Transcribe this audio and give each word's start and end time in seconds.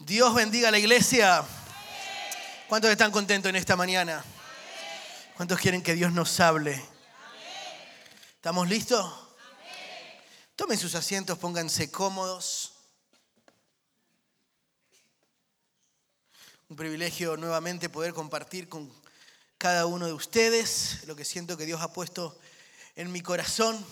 Dios 0.00 0.34
bendiga 0.34 0.68
a 0.68 0.70
la 0.70 0.78
iglesia. 0.78 1.44
¿Cuántos 2.68 2.90
están 2.90 3.12
contentos 3.12 3.50
en 3.50 3.56
esta 3.56 3.76
mañana? 3.76 4.24
¿Cuántos 5.36 5.60
quieren 5.60 5.82
que 5.82 5.94
Dios 5.94 6.10
nos 6.10 6.40
hable? 6.40 6.82
¿Estamos 8.36 8.66
listos? 8.66 9.12
Tomen 10.56 10.78
sus 10.78 10.94
asientos, 10.94 11.36
pónganse 11.36 11.90
cómodos. 11.90 12.72
Un 16.70 16.76
privilegio 16.76 17.36
nuevamente 17.36 17.90
poder 17.90 18.14
compartir 18.14 18.70
con 18.70 18.90
cada 19.58 19.84
uno 19.84 20.06
de 20.06 20.14
ustedes 20.14 21.04
lo 21.06 21.14
que 21.14 21.26
siento 21.26 21.58
que 21.58 21.66
Dios 21.66 21.82
ha 21.82 21.92
puesto 21.92 22.38
en 22.96 23.12
mi 23.12 23.20
corazón. 23.20 23.84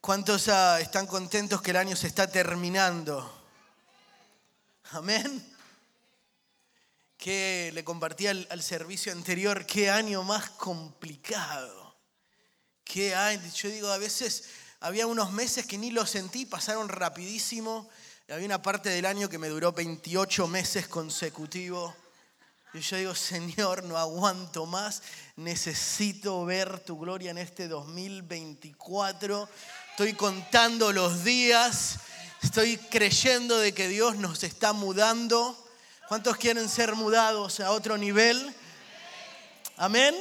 ¿Cuántos 0.00 0.48
ah, 0.48 0.80
están 0.80 1.06
contentos 1.06 1.62
que 1.62 1.70
el 1.70 1.76
año 1.76 1.94
se 1.94 2.08
está 2.08 2.26
terminando? 2.26 3.37
Amén. 4.92 5.44
Que 7.16 7.70
le 7.74 7.84
compartí 7.84 8.26
al, 8.26 8.46
al, 8.50 8.62
servicio 8.62 9.12
anterior, 9.12 9.66
qué 9.66 9.90
año 9.90 10.22
más 10.22 10.50
complicado. 10.50 11.96
Qué 12.84 13.14
año, 13.14 13.42
yo 13.54 13.68
digo, 13.68 13.88
a 13.88 13.98
veces 13.98 14.44
había 14.80 15.06
unos 15.06 15.32
meses 15.32 15.66
que 15.66 15.76
ni 15.76 15.90
lo 15.90 16.06
sentí, 16.06 16.46
pasaron 16.46 16.88
rapidísimo. 16.88 17.90
Había 18.28 18.46
una 18.46 18.62
parte 18.62 18.90
del 18.90 19.06
año 19.06 19.28
que 19.28 19.38
me 19.38 19.48
duró 19.48 19.72
28 19.72 20.46
meses 20.48 20.86
consecutivos. 20.86 21.94
Y 22.72 22.80
yo 22.80 22.96
digo, 22.96 23.14
Señor, 23.14 23.84
no 23.84 23.96
aguanto 23.96 24.66
más, 24.66 25.02
necesito 25.36 26.44
ver 26.44 26.80
tu 26.80 26.98
gloria 26.98 27.30
en 27.30 27.38
este 27.38 27.66
2024. 27.66 29.48
Estoy 29.90 30.12
contando 30.12 30.92
los 30.92 31.24
días, 31.24 31.98
estoy 32.42 32.76
creyendo 32.76 33.58
de 33.58 33.72
que 33.74 33.88
Dios 33.88 34.16
nos 34.16 34.42
está 34.44 34.72
mudando. 34.72 35.56
¿Cuántos 36.08 36.36
quieren 36.36 36.68
ser 36.68 36.94
mudados 36.94 37.60
a 37.60 37.72
otro 37.72 37.98
nivel? 37.98 38.54
Amén. 39.76 40.14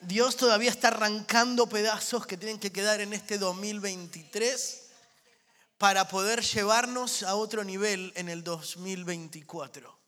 Dios 0.00 0.36
todavía 0.36 0.70
está 0.70 0.88
arrancando 0.88 1.68
pedazos 1.68 2.26
que 2.26 2.36
tienen 2.36 2.58
que 2.58 2.70
quedar 2.70 3.00
en 3.00 3.12
este 3.12 3.38
2023 3.38 4.82
para 5.78 6.08
poder 6.08 6.42
llevarnos 6.42 7.22
a 7.22 7.34
otro 7.34 7.64
nivel 7.64 8.12
en 8.16 8.28
el 8.28 8.44
2024. 8.44 9.98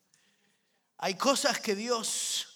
Hay 0.98 1.14
cosas 1.14 1.60
que 1.60 1.74
Dios 1.74 2.46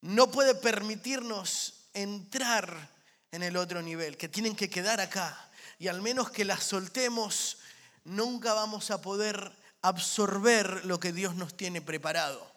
no 0.00 0.30
puede 0.30 0.54
permitirnos 0.54 1.88
entrar 1.94 2.90
en 3.30 3.42
el 3.42 3.56
otro 3.56 3.82
nivel, 3.82 4.16
que 4.16 4.28
tienen 4.28 4.56
que 4.56 4.68
quedar 4.68 5.00
acá. 5.00 5.50
Y 5.78 5.88
al 5.88 6.02
menos 6.02 6.30
que 6.30 6.44
las 6.44 6.64
soltemos, 6.64 7.58
nunca 8.04 8.54
vamos 8.54 8.90
a 8.90 9.00
poder 9.00 9.52
absorber 9.82 10.84
lo 10.84 11.00
que 11.00 11.12
Dios 11.12 11.34
nos 11.34 11.56
tiene 11.56 11.80
preparado. 11.80 12.50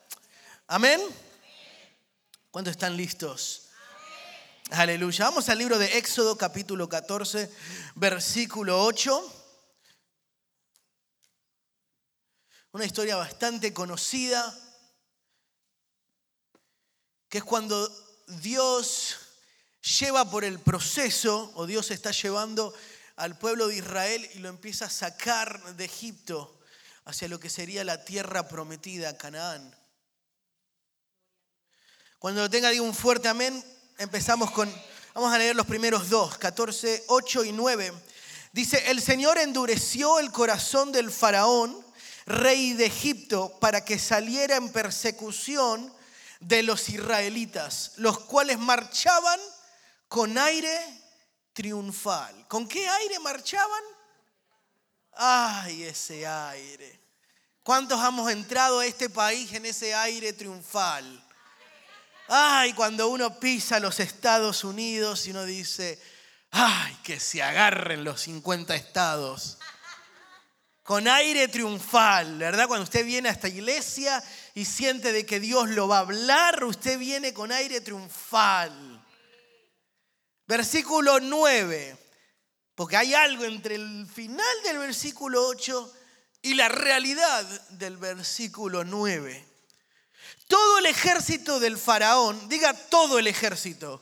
Amén. 0.67 1.01
¿Cuántos 2.51 2.71
están 2.71 2.95
listos? 2.95 3.69
Aleluya. 4.71 5.25
Vamos 5.25 5.49
al 5.49 5.57
libro 5.57 5.77
de 5.77 5.97
Éxodo 5.97 6.38
capítulo 6.38 6.89
14, 6.89 7.51
versículo 7.95 8.83
8. 8.83 9.33
Una 12.71 12.85
historia 12.85 13.16
bastante 13.16 13.73
conocida 13.73 14.53
que 17.29 17.39
es 17.39 17.43
cuando 17.43 17.89
Dios 18.27 19.17
lleva 19.99 20.29
por 20.29 20.43
el 20.43 20.59
proceso, 20.59 21.51
o 21.55 21.66
Dios 21.66 21.91
está 21.91 22.11
llevando 22.11 22.73
al 23.16 23.38
pueblo 23.38 23.67
de 23.67 23.77
Israel 23.77 24.30
y 24.33 24.39
lo 24.39 24.49
empieza 24.49 24.85
a 24.85 24.89
sacar 24.89 25.75
de 25.75 25.85
Egipto 25.85 26.59
hacia 27.05 27.27
lo 27.27 27.39
que 27.39 27.49
sería 27.49 27.83
la 27.83 28.03
tierra 28.03 28.47
prometida, 28.47 29.17
Canaán. 29.17 29.75
Cuando 32.19 32.41
lo 32.41 32.49
tenga, 32.49 32.72
un 32.81 32.94
fuerte 32.94 33.27
amén. 33.27 33.63
Empezamos 33.97 34.52
con, 34.52 34.72
vamos 35.13 35.34
a 35.34 35.38
leer 35.38 35.56
los 35.56 35.67
primeros 35.67 36.09
dos, 36.09 36.38
14, 36.38 37.06
8 37.07 37.44
y 37.45 37.51
9. 37.51 37.94
Dice, 38.51 38.89
el 38.89 39.01
Señor 39.01 39.38
endureció 39.38 40.19
el 40.19 40.31
corazón 40.31 40.91
del 40.91 41.12
faraón, 41.12 41.85
rey 42.25 42.73
de 42.73 42.88
Egipto, 42.88 43.57
para 43.59 43.85
que 43.85 44.00
saliera 44.00 44.56
en 44.56 44.72
persecución 44.72 45.94
de 46.39 46.63
los 46.63 46.89
israelitas, 46.89 47.94
los 47.97 48.19
cuales 48.19 48.57
marchaban 48.57 49.39
con 50.07 50.38
aire 50.38 51.04
triunfal. 51.55 52.47
¿Con 52.47 52.67
qué 52.67 52.88
aire 52.88 53.17
marchaban? 53.19 53.83
Ay, 55.13 55.83
ese 55.83 56.27
aire. 56.27 56.99
¿Cuántos 57.63 57.99
hemos 58.05 58.29
entrado 58.29 58.81
a 58.81 58.85
este 58.85 59.09
país 59.09 59.51
en 59.53 59.65
ese 59.65 59.95
aire 59.95 60.33
triunfal? 60.33 61.23
Ay, 62.27 62.73
cuando 62.73 63.07
uno 63.07 63.39
pisa 63.39 63.79
los 63.79 63.99
Estados 63.99 64.63
Unidos 64.63 65.25
y 65.25 65.31
uno 65.31 65.45
dice, 65.45 65.99
ay, 66.51 66.95
que 67.03 67.19
se 67.19 67.41
agarren 67.41 68.03
los 68.03 68.21
50 68.21 68.75
estados. 68.75 69.57
Con 70.83 71.07
aire 71.07 71.47
triunfal, 71.47 72.38
¿verdad? 72.38 72.67
Cuando 72.67 72.83
usted 72.83 73.05
viene 73.05 73.29
a 73.29 73.31
esta 73.31 73.47
iglesia 73.47 74.21
y 74.53 74.65
siente 74.65 75.11
de 75.11 75.25
que 75.25 75.39
Dios 75.39 75.69
lo 75.69 75.88
va 75.88 75.97
a 75.97 76.01
hablar, 76.01 76.63
usted 76.65 76.99
viene 76.99 77.33
con 77.33 77.51
aire 77.51 77.81
triunfal. 77.81 78.94
Versículo 80.47 81.19
9, 81.19 81.97
porque 82.75 82.97
hay 82.97 83.16
algo 83.16 83.45
entre 83.45 83.75
el 83.75 84.07
final 84.07 84.56
del 84.63 84.78
versículo 84.78 85.47
8 85.47 85.94
y 86.44 86.53
la 86.53 86.69
realidad 86.69 87.44
del 87.72 87.97
versículo 87.97 88.83
9. 88.83 89.44
Todo 90.47 90.78
el 90.78 90.85
ejército 90.85 91.59
del 91.59 91.79
faraón, 91.79 92.47
diga 92.47 92.73
todo 92.73 93.17
el 93.17 93.25
ejército, 93.25 94.00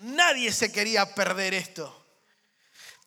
nadie 0.00 0.52
se 0.52 0.72
quería 0.72 1.14
perder 1.14 1.54
esto. 1.54 2.04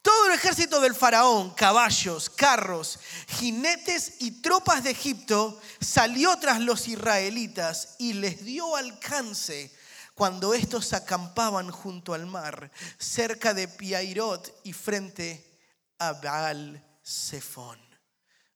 Todo 0.01 0.27
el 0.27 0.33
ejército 0.35 0.79
del 0.79 0.95
faraón, 0.95 1.53
caballos, 1.53 2.29
carros, 2.29 2.99
jinetes 3.27 4.13
y 4.19 4.41
tropas 4.41 4.85
de 4.85 4.91
Egipto 4.91 5.59
salió 5.81 6.37
tras 6.37 6.61
los 6.61 6.87
israelitas 6.87 7.95
y 7.99 8.13
les 8.13 8.45
dio 8.45 8.77
alcance 8.77 9.76
cuando 10.17 10.55
estos 10.55 10.93
acampaban 10.93 11.69
junto 11.69 12.15
al 12.15 12.25
mar, 12.25 12.71
cerca 12.97 13.53
de 13.53 13.67
Piairot 13.67 14.61
y 14.63 14.73
frente 14.73 15.59
a 15.99 16.13
Baal 16.13 16.83
Zephon. 17.05 17.79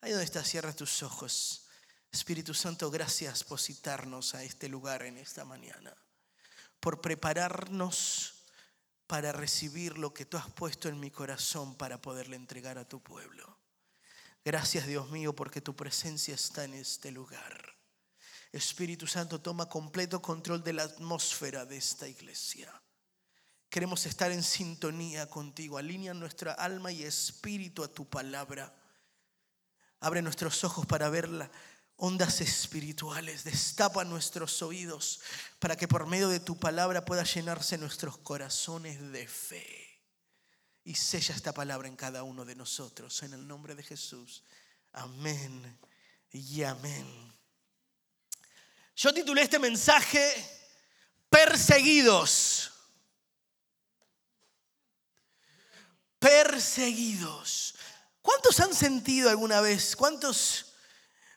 Ahí 0.01 0.09
donde 0.09 0.25
está, 0.25 0.44
cierra 0.44 0.73
tus 0.73 1.03
ojos. 1.03 1.67
Espíritu 2.11 2.55
Santo, 2.55 2.89
gracias 2.89 3.44
por 3.44 3.61
citarnos 3.61 4.33
a 4.33 4.44
este 4.44 4.69
lugar 4.69 5.03
en 5.03 5.19
esta 5.19 5.45
mañana, 5.45 5.95
por 6.79 7.00
prepararnos 7.00 8.33
para 9.05 9.31
recibir 9.31 10.00
lo 10.00 10.16
que 10.16 10.25
tú 10.25 10.38
has 10.38 10.50
puesto 10.50 10.89
en 10.89 11.00
mi 11.00 11.11
corazón 11.11 11.75
para 11.75 12.01
poderle 12.01 12.38
entregar 12.38 12.79
a 12.79 12.89
tu 12.89 13.03
pueblo. 13.03 13.59
Gracias 14.44 14.88
Dios 14.88 15.11
mío 15.11 15.35
porque 15.35 15.61
tu 15.61 15.75
presencia 15.75 16.33
está 16.33 16.63
en 16.63 16.73
este 16.73 17.11
lugar. 17.11 17.70
Espíritu 18.51 19.07
Santo, 19.07 19.39
toma 19.39 19.69
completo 19.69 20.22
control 20.22 20.63
de 20.63 20.73
la 20.73 20.84
atmósfera 20.84 21.66
de 21.66 21.78
esta 21.78 22.07
iglesia. 22.07 22.72
Queremos 23.69 24.06
estar 24.06 24.31
en 24.31 24.44
sintonía 24.44 25.28
contigo. 25.28 25.78
Alinea 25.78 26.13
nuestra 26.13 26.53
alma 26.53 26.91
y 26.91 27.03
espíritu 27.03 27.84
a 27.84 27.88
tu 27.88 28.09
palabra. 28.09 28.75
Abre 30.01 30.22
nuestros 30.22 30.63
ojos 30.63 30.85
para 30.85 31.09
verla 31.09 31.50
ondas 32.03 32.41
espirituales, 32.41 33.44
destapa 33.44 34.03
nuestros 34.03 34.63
oídos 34.63 35.22
para 35.59 35.75
que 35.75 35.88
por 35.88 36.07
medio 36.07 36.29
de 36.29 36.39
tu 36.39 36.59
palabra 36.59 37.06
pueda 37.06 37.23
llenarse 37.23 37.78
nuestros 37.78 38.18
corazones 38.18 39.12
de 39.12 39.28
fe. 39.28 40.01
Y 40.83 40.95
sella 40.95 41.35
esta 41.35 41.53
palabra 41.53 41.88
en 41.88 41.95
cada 41.95 42.23
uno 42.23 42.44
de 42.44 42.56
nosotros, 42.56 43.22
en 43.22 43.33
el 43.33 43.47
nombre 43.47 43.75
de 43.75 43.83
Jesús. 43.83 44.44
Amén 44.91 45.79
y 46.31 46.63
amén. 46.63 47.06
Yo 48.95 49.13
titulé 49.13 49.43
este 49.43 49.59
mensaje 49.59 50.33
Perseguidos. 51.29 52.71
Perseguidos. 56.19 57.75
¿Cuántos 58.21 58.59
han 58.59 58.73
sentido 58.73 59.29
alguna 59.29 59.61
vez? 59.61 59.95
¿Cuántos 59.95 60.71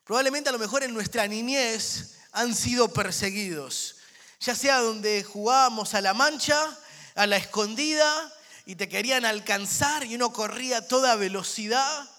probablemente 0.04 0.50
a 0.50 0.52
lo 0.52 0.58
mejor 0.58 0.82
en 0.82 0.92
nuestra 0.92 1.26
niñez 1.26 2.14
han 2.32 2.54
sido 2.54 2.92
perseguidos. 2.92 3.96
Ya 4.40 4.54
sea 4.54 4.78
donde 4.78 5.24
jugábamos 5.24 5.94
a 5.94 6.00
la 6.00 6.12
mancha, 6.12 6.58
a 7.14 7.26
la 7.26 7.36
escondida, 7.36 8.32
y 8.66 8.76
te 8.76 8.88
querían 8.88 9.24
alcanzar 9.24 10.04
y 10.04 10.14
uno 10.14 10.32
corría 10.32 10.78
a 10.78 10.88
toda 10.88 11.16
velocidad, 11.16 12.10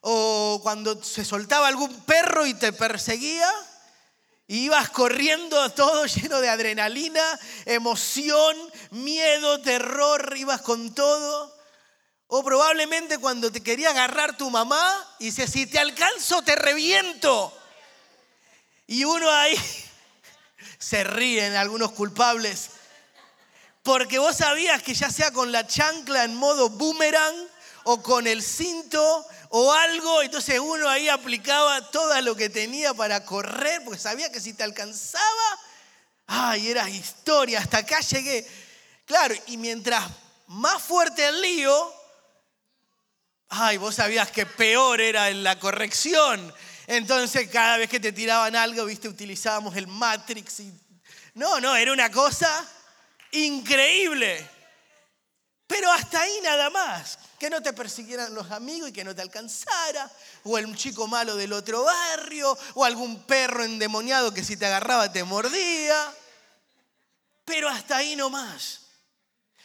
o 0.00 0.60
cuando 0.62 1.02
se 1.02 1.24
soltaba 1.24 1.66
algún 1.66 2.02
perro 2.02 2.46
y 2.46 2.54
te 2.54 2.72
perseguía, 2.72 3.50
y 4.46 4.64
ibas 4.64 4.90
corriendo 4.90 5.70
todo 5.70 6.06
lleno 6.06 6.40
de 6.40 6.48
adrenalina, 6.48 7.22
emoción, 7.64 8.56
miedo, 8.90 9.60
terror, 9.60 10.34
ibas 10.36 10.60
con 10.60 10.94
todo 10.94 11.54
O 12.26 12.42
probablemente 12.42 13.18
cuando 13.18 13.50
te 13.50 13.62
quería 13.62 13.90
agarrar 13.90 14.36
tu 14.36 14.50
mamá 14.50 15.16
y 15.18 15.26
dice, 15.26 15.46
si 15.46 15.66
te 15.66 15.78
alcanzo 15.78 16.42
te 16.42 16.56
reviento. 16.56 17.56
Y 18.86 19.04
uno 19.04 19.30
ahí 19.30 19.58
se 20.78 21.04
ríen 21.04 21.54
algunos 21.54 21.92
culpables. 21.92 22.70
Porque 23.82 24.18
vos 24.18 24.36
sabías 24.36 24.82
que 24.82 24.94
ya 24.94 25.10
sea 25.10 25.30
con 25.30 25.52
la 25.52 25.66
chancla 25.66 26.24
en 26.24 26.34
modo 26.34 26.70
boomerang 26.70 27.34
o 27.84 28.02
con 28.02 28.26
el 28.26 28.42
cinto 28.42 29.26
o 29.56 29.72
algo, 29.72 30.20
entonces 30.20 30.58
uno 30.58 30.88
ahí 30.88 31.08
aplicaba 31.08 31.88
todo 31.92 32.20
lo 32.22 32.34
que 32.34 32.50
tenía 32.50 32.92
para 32.92 33.24
correr, 33.24 33.82
porque 33.84 34.00
sabía 34.00 34.32
que 34.32 34.40
si 34.40 34.52
te 34.52 34.64
alcanzaba, 34.64 35.60
ay, 36.26 36.70
era 36.70 36.90
historia, 36.90 37.60
hasta 37.60 37.78
acá 37.78 38.00
llegué. 38.00 38.44
Claro, 39.04 39.32
y 39.46 39.56
mientras 39.56 40.04
más 40.48 40.82
fuerte 40.82 41.24
el 41.24 41.40
lío, 41.40 41.94
ay, 43.48 43.76
vos 43.76 43.94
sabías 43.94 44.28
que 44.32 44.44
peor 44.44 45.00
era 45.00 45.30
la 45.30 45.56
corrección. 45.60 46.52
Entonces 46.88 47.48
cada 47.48 47.76
vez 47.76 47.88
que 47.88 48.00
te 48.00 48.10
tiraban 48.10 48.56
algo, 48.56 48.84
viste, 48.86 49.08
utilizábamos 49.08 49.76
el 49.76 49.86
Matrix. 49.86 50.58
Y... 50.58 50.74
No, 51.34 51.60
no, 51.60 51.76
era 51.76 51.92
una 51.92 52.10
cosa 52.10 52.68
increíble. 53.30 54.50
Pero 55.66 55.90
hasta 55.90 56.20
ahí 56.20 56.40
nada 56.42 56.70
más. 56.70 57.18
Que 57.38 57.50
no 57.50 57.62
te 57.62 57.72
persiguieran 57.72 58.34
los 58.34 58.50
amigos 58.50 58.90
y 58.90 58.92
que 58.92 59.04
no 59.04 59.14
te 59.14 59.22
alcanzara. 59.22 60.10
O 60.44 60.58
el 60.58 60.74
chico 60.76 61.06
malo 61.06 61.36
del 61.36 61.52
otro 61.52 61.84
barrio. 61.84 62.56
O 62.74 62.84
algún 62.84 63.24
perro 63.24 63.64
endemoniado 63.64 64.32
que 64.32 64.44
si 64.44 64.56
te 64.56 64.66
agarraba 64.66 65.10
te 65.10 65.24
mordía. 65.24 66.14
Pero 67.44 67.68
hasta 67.68 67.96
ahí 67.96 68.16
no 68.16 68.30
más. 68.30 68.80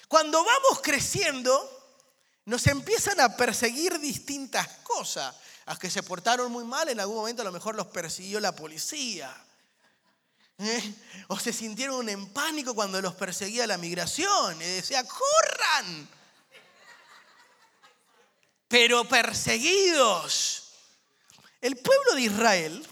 Cuando 0.07 0.43
vamos 0.43 0.81
creciendo, 0.81 1.79
nos 2.45 2.65
empiezan 2.67 3.19
a 3.19 3.35
perseguir 3.37 3.99
distintas 3.99 4.67
cosas. 4.83 5.35
A 5.65 5.77
que 5.77 5.89
se 5.91 6.01
portaron 6.01 6.51
muy 6.51 6.63
mal, 6.63 6.89
en 6.89 6.99
algún 6.99 7.17
momento 7.17 7.43
a 7.43 7.45
lo 7.45 7.51
mejor 7.51 7.75
los 7.75 7.87
persiguió 7.87 8.39
la 8.39 8.55
policía. 8.55 9.31
¿Eh? 10.59 10.93
O 11.29 11.39
se 11.39 11.53
sintieron 11.53 12.07
en 12.09 12.27
pánico 12.33 12.75
cuando 12.75 13.01
los 13.01 13.15
perseguía 13.15 13.65
la 13.65 13.77
migración. 13.77 14.61
Y 14.61 14.65
decía, 14.65 15.03
corran. 15.03 16.09
Pero 18.67 19.07
perseguidos. 19.07 20.73
El 21.61 21.77
pueblo 21.77 22.15
de 22.15 22.21
Israel 22.21 22.87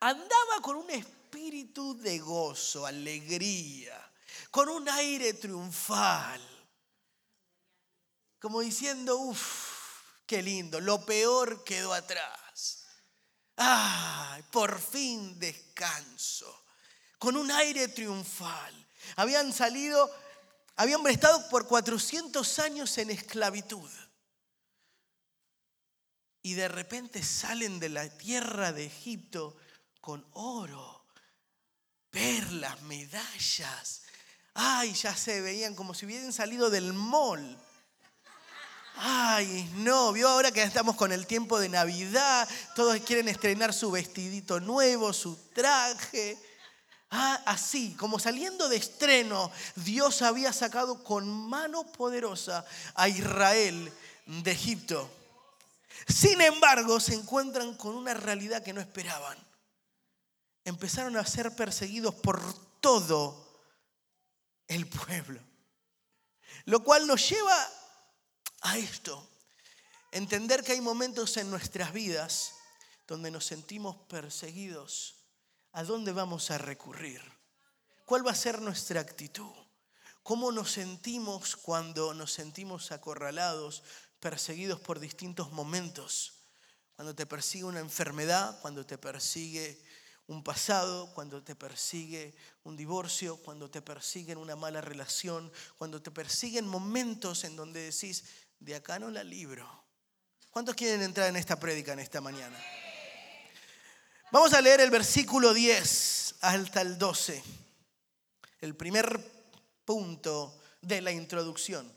andaba 0.00 0.60
con 0.62 0.76
un 0.76 0.90
espíritu 0.90 1.96
de 1.98 2.18
gozo, 2.18 2.86
alegría, 2.86 4.10
con 4.50 4.68
un 4.68 4.88
aire 4.88 5.34
triunfal 5.34 6.40
como 8.46 8.60
diciendo, 8.60 9.16
uff, 9.16 10.02
qué 10.24 10.40
lindo, 10.40 10.80
lo 10.80 11.04
peor 11.04 11.64
quedó 11.64 11.92
atrás. 11.92 12.38
¡Ay, 13.56 14.42
por 14.50 14.78
fin 14.80 15.38
descanso! 15.38 16.64
Con 17.18 17.36
un 17.36 17.50
aire 17.50 17.88
triunfal. 17.88 18.86
Habían 19.16 19.52
salido, 19.52 20.10
habían 20.76 21.06
estado 21.06 21.48
por 21.48 21.66
400 21.66 22.58
años 22.58 22.98
en 22.98 23.10
esclavitud. 23.10 23.90
Y 26.42 26.54
de 26.54 26.68
repente 26.68 27.22
salen 27.22 27.80
de 27.80 27.88
la 27.88 28.08
tierra 28.08 28.72
de 28.72 28.86
Egipto 28.86 29.56
con 30.00 30.24
oro, 30.32 31.06
perlas, 32.10 32.80
medallas. 32.82 34.02
Ay, 34.54 34.94
ya 34.94 35.16
se 35.16 35.40
veían 35.40 35.74
como 35.74 35.94
si 35.94 36.06
hubiesen 36.06 36.32
salido 36.32 36.70
del 36.70 36.92
mall. 36.92 37.58
Ay, 38.98 39.70
no, 39.76 40.12
vio 40.12 40.26
ahora 40.26 40.50
que 40.50 40.62
estamos 40.62 40.96
con 40.96 41.12
el 41.12 41.26
tiempo 41.26 41.58
de 41.58 41.68
Navidad, 41.68 42.48
todos 42.74 42.98
quieren 43.00 43.28
estrenar 43.28 43.74
su 43.74 43.90
vestidito 43.90 44.58
nuevo, 44.58 45.12
su 45.12 45.36
traje. 45.52 46.38
Ah, 47.10 47.42
así, 47.44 47.94
como 47.96 48.18
saliendo 48.18 48.70
de 48.70 48.76
estreno, 48.76 49.52
Dios 49.76 50.22
había 50.22 50.50
sacado 50.52 51.04
con 51.04 51.28
mano 51.28 51.84
poderosa 51.92 52.64
a 52.94 53.08
Israel 53.08 53.92
de 54.24 54.50
Egipto. 54.50 55.10
Sin 56.08 56.40
embargo, 56.40 56.98
se 56.98 57.14
encuentran 57.14 57.74
con 57.74 57.94
una 57.94 58.14
realidad 58.14 58.62
que 58.62 58.72
no 58.72 58.80
esperaban. 58.80 59.36
Empezaron 60.64 61.18
a 61.18 61.26
ser 61.26 61.54
perseguidos 61.54 62.14
por 62.14 62.40
todo 62.80 63.46
el 64.68 64.86
pueblo. 64.86 65.40
Lo 66.64 66.82
cual 66.82 67.06
nos 67.06 67.28
lleva 67.28 67.54
a 68.62 68.78
esto. 68.78 69.28
Entender 70.12 70.62
que 70.62 70.72
hay 70.72 70.80
momentos 70.80 71.36
en 71.36 71.50
nuestras 71.50 71.92
vidas 71.92 72.54
donde 73.06 73.30
nos 73.30 73.44
sentimos 73.46 73.96
perseguidos. 74.08 75.14
¿A 75.72 75.84
dónde 75.84 76.12
vamos 76.12 76.50
a 76.50 76.58
recurrir? 76.58 77.20
¿Cuál 78.04 78.26
va 78.26 78.30
a 78.30 78.36
ser 78.36 78.60
nuestra 78.60 79.00
actitud? 79.00 79.52
¿Cómo 80.22 80.50
nos 80.50 80.72
sentimos 80.72 81.56
cuando 81.56 82.14
nos 82.14 82.32
sentimos 82.32 82.90
acorralados, 82.92 83.82
perseguidos 84.20 84.80
por 84.80 84.98
distintos 85.00 85.52
momentos? 85.52 86.32
Cuando 86.96 87.14
te 87.14 87.26
persigue 87.26 87.64
una 87.64 87.80
enfermedad, 87.80 88.58
cuando 88.60 88.86
te 88.86 88.96
persigue 88.96 89.84
un 90.28 90.42
pasado, 90.42 91.12
cuando 91.14 91.42
te 91.42 91.54
persigue 91.54 92.34
un 92.64 92.76
divorcio, 92.76 93.36
cuando 93.36 93.70
te 93.70 93.82
persiguen 93.82 94.38
una 94.38 94.56
mala 94.56 94.80
relación, 94.80 95.52
cuando 95.78 96.02
te 96.02 96.10
persiguen 96.10 96.66
momentos 96.66 97.44
en 97.44 97.54
donde 97.54 97.82
decís, 97.92 98.24
de 98.60 98.74
acá 98.74 98.98
no 98.98 99.10
la 99.10 99.24
libro. 99.24 99.84
¿Cuántos 100.50 100.74
quieren 100.74 101.02
entrar 101.02 101.28
en 101.28 101.36
esta 101.36 101.58
prédica 101.58 101.92
en 101.92 102.00
esta 102.00 102.20
mañana? 102.20 102.58
Vamos 104.32 104.52
a 104.54 104.60
leer 104.60 104.80
el 104.80 104.90
versículo 104.90 105.54
10 105.54 106.36
hasta 106.40 106.80
el 106.80 106.98
12, 106.98 107.42
el 108.60 108.74
primer 108.74 109.20
punto 109.84 110.60
de 110.80 111.00
la 111.00 111.12
introducción. 111.12 111.94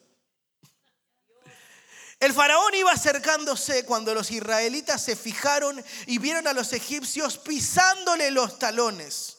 El 2.20 2.34
faraón 2.34 2.76
iba 2.76 2.92
acercándose 2.92 3.86
cuando 3.86 4.14
los 4.14 4.30
israelitas 4.30 5.02
se 5.02 5.16
fijaron 5.16 5.82
y 6.06 6.18
vieron 6.18 6.48
a 6.48 6.54
los 6.54 6.74
egipcios 6.74 7.38
pisándole 7.38 8.30
los 8.30 8.60
talones. 8.60 9.38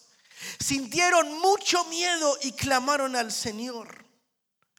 Sintieron 0.59 1.39
mucho 1.41 1.85
miedo 1.87 2.39
y 2.41 2.53
clamaron 2.53 3.17
al 3.17 3.33
Señor. 3.33 4.00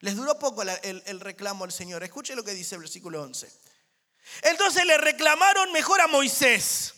Les 0.02 0.16
duró 0.16 0.36
poco 0.36 0.62
el, 0.62 1.20
reclamo 1.20 1.62
al 1.62 1.70
Señor. 1.70 2.02
Escuche 2.02 2.34
lo 2.34 2.42
que 2.42 2.54
dice 2.54 2.74
el 2.74 2.80
versículo 2.80 3.22
11. 3.22 3.48
Entonces 4.42 4.84
le 4.84 4.98
reclamaron 4.98 5.70
mejor 5.72 6.00
a 6.00 6.08
Moisés. 6.08 6.94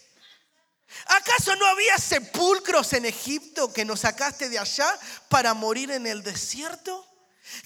¿Acaso 1.06 1.54
no 1.56 1.66
había 1.66 1.98
sepulcros 1.98 2.94
en 2.94 3.04
Egipto 3.04 3.70
que 3.72 3.84
nos 3.84 4.00
sacaste 4.00 4.48
de 4.48 4.58
allá 4.58 4.98
para 5.28 5.52
morir 5.52 5.90
en 5.90 6.06
el 6.06 6.22
desierto? 6.22 7.06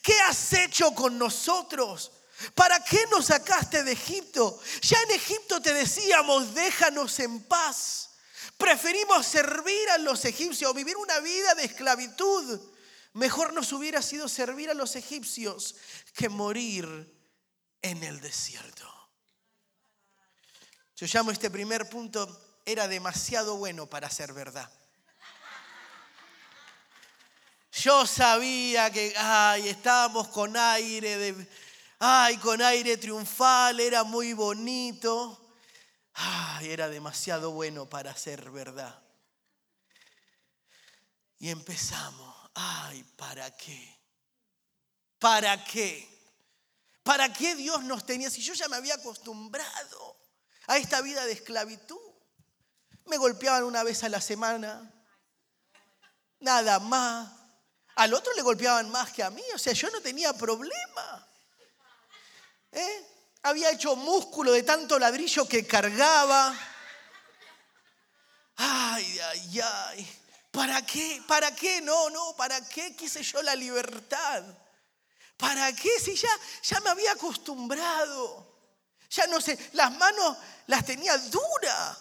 ¿Qué 0.02 0.18
has 0.22 0.52
hecho 0.54 0.92
con 0.92 1.18
nosotros? 1.18 2.10
¿Para 2.56 2.82
qué 2.82 3.06
nos 3.12 3.26
sacaste 3.26 3.84
de 3.84 3.92
Egipto? 3.92 4.60
Ya 4.82 5.00
en 5.02 5.12
Egipto 5.12 5.62
te 5.62 5.72
decíamos, 5.72 6.52
déjanos 6.52 7.16
en 7.20 7.44
paz. 7.44 8.10
Preferimos 8.56 9.24
servir 9.24 9.88
a 9.90 9.98
los 9.98 10.24
egipcios, 10.24 10.74
vivir 10.74 10.96
una 10.96 11.20
vida 11.20 11.54
de 11.54 11.64
esclavitud 11.64 12.60
Mejor 13.14 13.52
nos 13.52 13.72
hubiera 13.72 14.02
sido 14.02 14.28
servir 14.28 14.70
a 14.70 14.74
los 14.74 14.96
egipcios 14.96 15.76
que 16.14 16.28
morir 16.28 17.14
en 17.82 18.02
el 18.02 18.20
desierto. 18.20 18.86
Yo 20.96 21.06
llamo 21.06 21.30
este 21.30 21.50
primer 21.50 21.88
punto, 21.88 22.60
era 22.66 22.88
demasiado 22.88 23.56
bueno 23.56 23.88
para 23.88 24.10
ser 24.10 24.32
verdad. 24.32 24.70
Yo 27.72 28.06
sabía 28.06 28.90
que, 28.90 29.14
ay, 29.16 29.68
estábamos 29.68 30.28
con 30.28 30.56
aire 30.56 31.16
de, 31.16 31.48
ay, 32.00 32.36
con 32.38 32.60
aire 32.60 32.96
triunfal, 32.96 33.78
era 33.78 34.02
muy 34.02 34.32
bonito. 34.32 35.54
Ay, 36.14 36.70
era 36.70 36.88
demasiado 36.88 37.52
bueno 37.52 37.88
para 37.88 38.16
ser 38.16 38.50
verdad. 38.50 39.00
Y 41.38 41.50
empezamos. 41.50 42.37
Ay, 42.60 43.04
¿para 43.16 43.56
qué? 43.56 43.96
¿Para 45.20 45.62
qué? 45.64 46.08
¿Para 47.04 47.32
qué 47.32 47.54
Dios 47.54 47.84
nos 47.84 48.04
tenía? 48.04 48.30
Si 48.30 48.42
yo 48.42 48.52
ya 48.54 48.66
me 48.66 48.74
había 48.74 48.94
acostumbrado 48.94 50.16
a 50.66 50.76
esta 50.76 51.00
vida 51.00 51.24
de 51.24 51.32
esclavitud. 51.32 52.00
Me 53.06 53.16
golpeaban 53.16 53.62
una 53.62 53.84
vez 53.84 54.02
a 54.02 54.08
la 54.08 54.20
semana, 54.20 54.92
nada 56.40 56.80
más. 56.80 57.30
Al 57.94 58.12
otro 58.12 58.32
le 58.34 58.42
golpeaban 58.42 58.90
más 58.90 59.12
que 59.12 59.22
a 59.22 59.30
mí, 59.30 59.42
o 59.54 59.58
sea, 59.58 59.72
yo 59.72 59.88
no 59.90 60.00
tenía 60.00 60.32
problema. 60.32 61.28
¿Eh? 62.72 63.06
Había 63.42 63.70
hecho 63.70 63.94
músculo 63.94 64.50
de 64.52 64.64
tanto 64.64 64.98
ladrillo 64.98 65.48
que 65.48 65.64
cargaba. 65.64 66.54
Ay, 68.56 69.18
ay, 69.20 69.60
ay. 69.60 70.17
¿Para 70.58 70.84
qué? 70.84 71.22
¿Para 71.28 71.54
qué? 71.54 71.80
No, 71.80 72.10
no, 72.10 72.34
¿para 72.36 72.60
qué 72.68 72.96
quise 72.96 73.22
yo 73.22 73.40
la 73.42 73.54
libertad? 73.54 74.42
¿Para 75.36 75.72
qué? 75.72 76.00
Si 76.00 76.16
ya, 76.16 76.28
ya 76.64 76.80
me 76.80 76.90
había 76.90 77.12
acostumbrado. 77.12 78.44
Ya 79.08 79.28
no 79.28 79.40
sé, 79.40 79.56
las 79.74 79.96
manos 79.96 80.36
las 80.66 80.84
tenía 80.84 81.16
duras. 81.16 81.96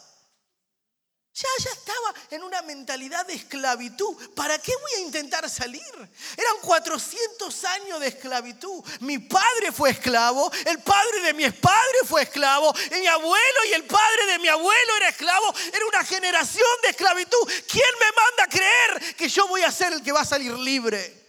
Ya, 1.39 1.47
ya 1.63 1.69
estaba 1.69 2.15
en 2.31 2.41
una 2.41 2.63
mentalidad 2.63 3.23
de 3.27 3.35
esclavitud. 3.35 4.15
¿Para 4.33 4.57
qué 4.57 4.71
voy 4.81 4.91
a 4.95 5.05
intentar 5.05 5.47
salir? 5.47 5.83
Eran 6.35 6.55
400 6.63 7.63
años 7.65 7.99
de 7.99 8.07
esclavitud. 8.07 8.83
Mi 9.01 9.19
padre 9.19 9.71
fue 9.71 9.91
esclavo, 9.91 10.51
el 10.65 10.79
padre 10.79 11.21
de 11.21 11.33
mi 11.35 11.47
padre 11.51 11.97
fue 12.07 12.23
esclavo, 12.23 12.73
mi 12.89 13.05
abuelo 13.05 13.59
y 13.69 13.73
el 13.73 13.83
padre 13.83 14.25
de 14.31 14.39
mi 14.39 14.47
abuelo 14.47 14.95
era 14.97 15.09
esclavo. 15.09 15.53
Era 15.71 15.85
una 15.85 16.03
generación 16.03 16.67
de 16.81 16.89
esclavitud. 16.89 17.51
¿Quién 17.67 17.91
me 17.99 18.11
manda 18.15 18.43
a 18.45 18.47
creer 18.47 19.15
que 19.15 19.29
yo 19.29 19.47
voy 19.47 19.61
a 19.61 19.71
ser 19.71 19.93
el 19.93 20.01
que 20.01 20.11
va 20.11 20.21
a 20.21 20.25
salir 20.25 20.51
libre? 20.53 21.26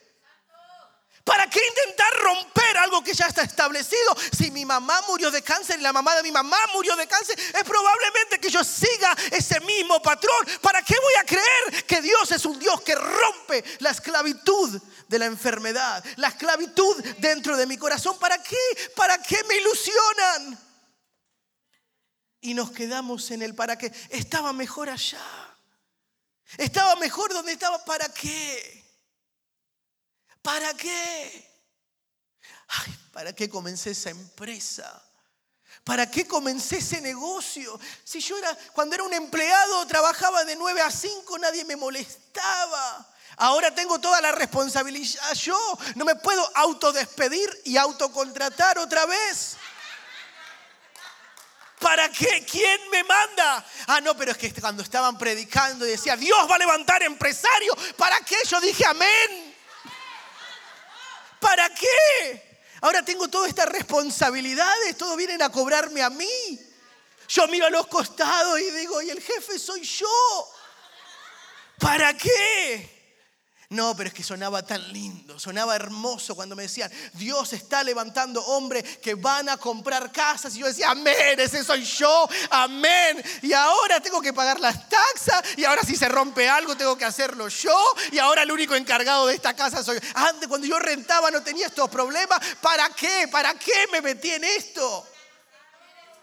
¿Para 1.29 1.47
qué 1.47 1.61
intentar 1.63 2.11
romper 2.23 2.79
algo 2.79 3.05
que 3.05 3.13
ya 3.13 3.27
está 3.27 3.43
establecido? 3.43 4.17
Si 4.35 4.51
mi 4.51 4.65
mamá 4.65 4.99
murió 5.09 5.31
de 5.31 5.43
cáncer 5.43 5.79
y 5.79 5.83
la 5.83 5.93
mamá 5.93 6.17
de 6.17 6.23
mi 6.23 6.33
mamá 6.33 6.57
murió 6.73 6.97
de 6.97 7.07
cáncer, 7.07 7.39
es 7.39 7.65
probablemente 7.65 8.41
que 8.41 8.49
yo 8.49 8.65
siga 8.65 9.15
ese 9.31 9.61
mismo 9.61 10.01
patrón. 10.01 10.39
¿Para 10.63 10.81
qué 10.81 10.95
voy 10.99 11.13
a 11.21 11.25
creer 11.25 11.85
que 11.85 12.01
Dios 12.01 12.33
es 12.33 12.47
un 12.47 12.59
Dios 12.59 12.81
que 12.81 12.95
rompe 12.95 13.63
la 13.81 13.91
esclavitud 13.91 14.81
de 15.07 15.19
la 15.19 15.27
enfermedad, 15.27 16.03
la 16.17 16.29
esclavitud 16.29 16.97
dentro 17.19 17.59
de 17.59 17.67
mi 17.67 17.77
corazón? 17.77 18.19
¿Para 18.19 18.43
qué? 18.43 18.91
¿Para 18.97 19.21
qué 19.21 19.45
me 19.45 19.57
ilusionan? 19.57 20.59
Y 22.41 22.55
nos 22.55 22.71
quedamos 22.71 23.31
en 23.33 23.43
el 23.43 23.55
para 23.55 23.77
qué. 23.77 23.93
Estaba 24.09 24.55
mejor 24.55 24.89
allá. 24.89 25.21
Estaba 26.57 26.97
mejor 26.97 27.35
donde 27.35 27.53
estaba. 27.53 27.85
¿Para 27.85 28.09
qué? 28.15 28.88
¿Para 30.49 30.73
qué? 30.73 31.47
¿para 33.13 33.35
qué 33.35 33.51
comencé 33.51 33.91
esa 33.91 34.09
empresa? 34.09 35.03
¿Para 35.85 36.11
qué 36.11 36.27
comencé 36.27 36.79
ese 36.79 37.03
negocio? 37.03 37.79
Si 38.03 38.21
yo 38.21 38.39
era, 38.39 38.57
cuando 38.73 38.95
era 38.95 39.05
un 39.05 39.13
empleado, 39.13 39.87
trabajaba 39.87 40.45
de 40.45 40.57
9 40.57 40.81
a 40.81 40.91
5, 40.91 41.39
nadie 41.39 41.67
me 41.67 41.77
molestaba. 41.77 43.15
Ahora 43.37 43.75
tengo 43.75 43.99
toda 43.99 44.23
la 44.23 44.33
responsabilidad 44.33 45.35
yo. 45.35 45.59
No 45.97 46.07
me 46.07 46.15
puedo 46.15 46.51
autodespedir 46.57 47.51
y 47.67 47.77
autocontratar 47.77 48.79
otra 48.79 49.05
vez. 49.05 49.59
¿Para 51.79 52.11
qué? 52.11 52.47
¿Quién 52.51 52.89
me 52.91 53.05
manda? 53.05 53.67
Ah, 53.87 54.01
no, 54.01 54.17
pero 54.17 54.33
es 54.33 54.39
que 54.39 54.51
cuando 54.55 54.83
estaban 54.83 55.19
predicando 55.19 55.87
y 55.87 55.91
decía, 55.91 56.17
Dios 56.17 56.51
va 56.51 56.55
a 56.55 56.59
levantar 56.59 57.03
empresario. 57.03 57.77
¿Para 57.99 58.19
qué? 58.23 58.37
Yo 58.49 58.59
dije, 58.63 58.87
amén. 58.87 59.48
¿Para 61.41 61.73
qué? 61.75 62.61
Ahora 62.81 63.05
tengo 63.05 63.29
todas 63.29 63.49
estas 63.49 63.69
responsabilidades, 63.69 64.97
todo 64.97 65.17
vienen 65.17 65.43
a 65.43 65.51
cobrarme 65.51 66.03
a 66.03 66.11
mí. 66.11 66.61
Yo 67.29 67.47
miro 67.49 67.67
a 67.67 67.71
los 67.71 67.87
costados 67.89 68.61
y 68.61 68.71
digo, 68.71 69.03
y 69.03 69.11
el 69.11 69.21
jefe 69.21 69.59
soy 69.59 69.83
yo. 69.83 70.53
¿Para 71.79 72.17
qué? 72.17 72.98
No, 73.71 73.95
pero 73.95 74.09
es 74.09 74.15
que 74.15 74.23
sonaba 74.23 74.63
tan 74.63 74.95
lindo, 74.95 75.39
sonaba 75.39 75.77
hermoso 75.77 76.35
cuando 76.35 76.57
me 76.57 76.63
decían, 76.63 76.91
Dios 77.13 77.53
está 77.53 77.85
levantando 77.85 78.43
hombres 78.47 78.97
que 78.97 79.15
van 79.15 79.51
a 79.51 79.59
comprar 79.59 80.11
casas. 80.11 80.57
Y 80.57 80.61
yo 80.61 80.67
decía, 80.67 80.91
amén, 80.91 81.39
ese 81.39 81.63
soy 81.63 81.85
yo, 81.85 82.27
amén. 82.49 83.23
Y 83.43 83.53
ahora 83.53 84.01
tengo 84.01 84.23
que 84.23 84.33
pagar 84.33 84.59
las 84.59 84.89
taxas, 84.89 85.43
y 85.59 85.67
ahora 85.67 85.83
si 85.83 85.97
se 85.97 86.09
rompe 86.09 86.49
algo 86.49 86.79
tengo 86.79 86.97
que 86.97 87.05
hacerlo 87.05 87.49
yo, 87.49 87.79
y 88.11 88.19
ahora 88.19 88.43
el 88.43 88.51
único 88.51 88.75
encargado 88.75 89.27
de 89.27 89.35
esta 89.35 89.55
casa 89.55 89.85
soy 89.85 90.01
yo. 90.01 90.09
Antes, 90.15 90.49
cuando 90.49 90.67
yo 90.67 90.79
rentaba, 90.79 91.31
no 91.31 91.43
tenía 91.43 91.67
estos 91.67 91.91
problemas. 91.91 92.41
¿Para 92.63 92.89
qué? 92.89 93.29
¿Para 93.31 93.53
qué 93.53 93.87
me 93.93 94.01
metí 94.01 94.31
en 94.31 94.45
esto? 94.45 95.07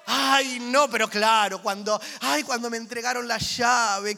Ay, 0.07 0.59
no, 0.59 0.89
pero 0.89 1.09
claro, 1.09 1.61
cuando, 1.61 1.99
ay, 2.21 2.43
cuando 2.43 2.69
me 2.69 2.77
entregaron 2.77 3.27
la 3.27 3.37
llave, 3.37 4.17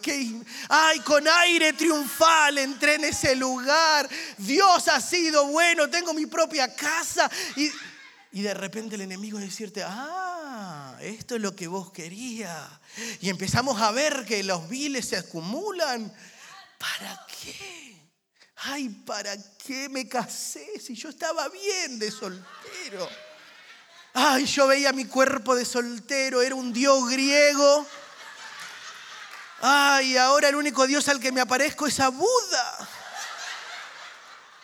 ay, 0.70 1.00
con 1.00 1.26
aire 1.28 1.74
triunfal 1.74 2.58
entré 2.58 2.96
en 2.96 3.06
ese 3.06 3.36
lugar. 3.36 4.10
Dios 4.38 4.88
ha 4.90 5.00
sido 5.00 5.48
bueno, 5.48 5.90
tengo 5.90 6.14
mi 6.14 6.26
propia 6.26 6.74
casa. 6.76 7.30
Y, 7.56 7.72
y 8.34 8.42
de 8.42 8.54
repente 8.54 8.96
el 8.96 9.02
enemigo 9.02 9.40
decirte, 9.40 9.82
ah, 9.86 10.98
esto 11.02 11.36
es 11.36 11.42
lo 11.42 11.56
que 11.56 11.68
vos 11.68 11.92
querías. 11.92 12.68
Y 13.22 13.30
empezamos 13.30 13.82
a 13.82 13.92
ver 13.92 14.26
que 14.26 14.44
los 14.44 14.68
viles 14.68 15.08
se 15.08 15.18
acumulan. 15.18 16.14
¿Para 16.78 17.26
qué? 17.42 17.98
Ay, 18.58 18.90
¿para 18.90 19.36
qué 19.58 19.88
me 19.88 20.08
casé 20.08 20.80
si 20.80 20.96
yo 20.96 21.10
estaba 21.10 21.48
bien 21.48 21.98
de 22.00 22.12
soltero? 22.12 23.08
Ay, 24.20 24.48
yo 24.48 24.66
veía 24.66 24.94
mi 24.94 25.06
cuerpo 25.06 25.56
de 25.56 25.64
soltero, 25.64 26.42
era 26.42 26.56
un 26.56 26.74
dios 26.74 27.08
griego. 27.08 27.86
Ay, 29.62 30.18
ahora 30.18 30.50
el 30.50 30.56
único 30.56 30.88
dios 30.88 31.08
al 31.08 31.20
que 31.20 31.32
me 31.32 31.40
aparezco 31.40 31.86
es 31.86 32.00
a 32.00 32.10
Buda. 32.10 32.90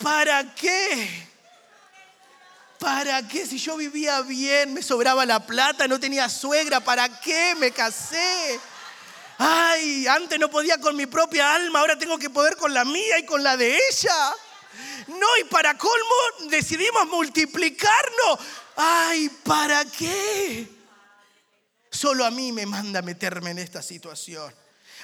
¿Para 0.01 0.55
qué? 0.55 1.27
¿Para 2.79 3.27
qué? 3.27 3.45
Si 3.45 3.59
yo 3.59 3.77
vivía 3.77 4.21
bien, 4.21 4.73
me 4.73 4.81
sobraba 4.81 5.23
la 5.23 5.45
plata, 5.45 5.87
no 5.87 5.99
tenía 5.99 6.29
suegra, 6.29 6.79
¿para 6.79 7.21
qué 7.21 7.53
me 7.53 7.69
casé? 7.69 8.59
Ay, 9.37 10.07
antes 10.07 10.39
no 10.39 10.49
podía 10.49 10.79
con 10.79 10.95
mi 10.95 11.05
propia 11.05 11.53
alma, 11.53 11.81
ahora 11.81 11.95
tengo 11.95 12.17
que 12.17 12.31
poder 12.31 12.57
con 12.57 12.73
la 12.73 12.85
mía 12.85 13.19
y 13.19 13.25
con 13.27 13.43
la 13.43 13.55
de 13.55 13.77
ella. 13.77 14.33
No, 15.09 15.27
y 15.39 15.43
para 15.43 15.77
colmo 15.77 16.49
decidimos 16.49 17.05
multiplicarnos. 17.05 18.39
Ay, 18.75 19.29
¿para 19.43 19.85
qué? 19.85 20.67
Solo 21.91 22.25
a 22.25 22.31
mí 22.31 22.51
me 22.51 22.65
manda 22.65 23.01
meterme 23.01 23.51
en 23.51 23.59
esta 23.59 23.81
situación. 23.81 24.53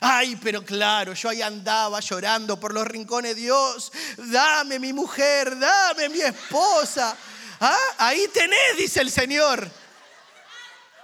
Ay, 0.01 0.37
pero 0.37 0.63
claro, 0.63 1.13
yo 1.13 1.29
ahí 1.29 1.41
andaba 1.41 1.99
llorando 1.99 2.59
por 2.59 2.73
los 2.73 2.87
rincones. 2.87 3.35
Dios, 3.35 3.91
dame 4.17 4.79
mi 4.79 4.93
mujer, 4.93 5.57
dame 5.59 6.09
mi 6.09 6.21
esposa. 6.21 7.15
¿Ah? 7.59 7.77
Ahí 7.97 8.27
tenés, 8.33 8.77
dice 8.77 9.01
el 9.01 9.11
Señor. 9.11 9.69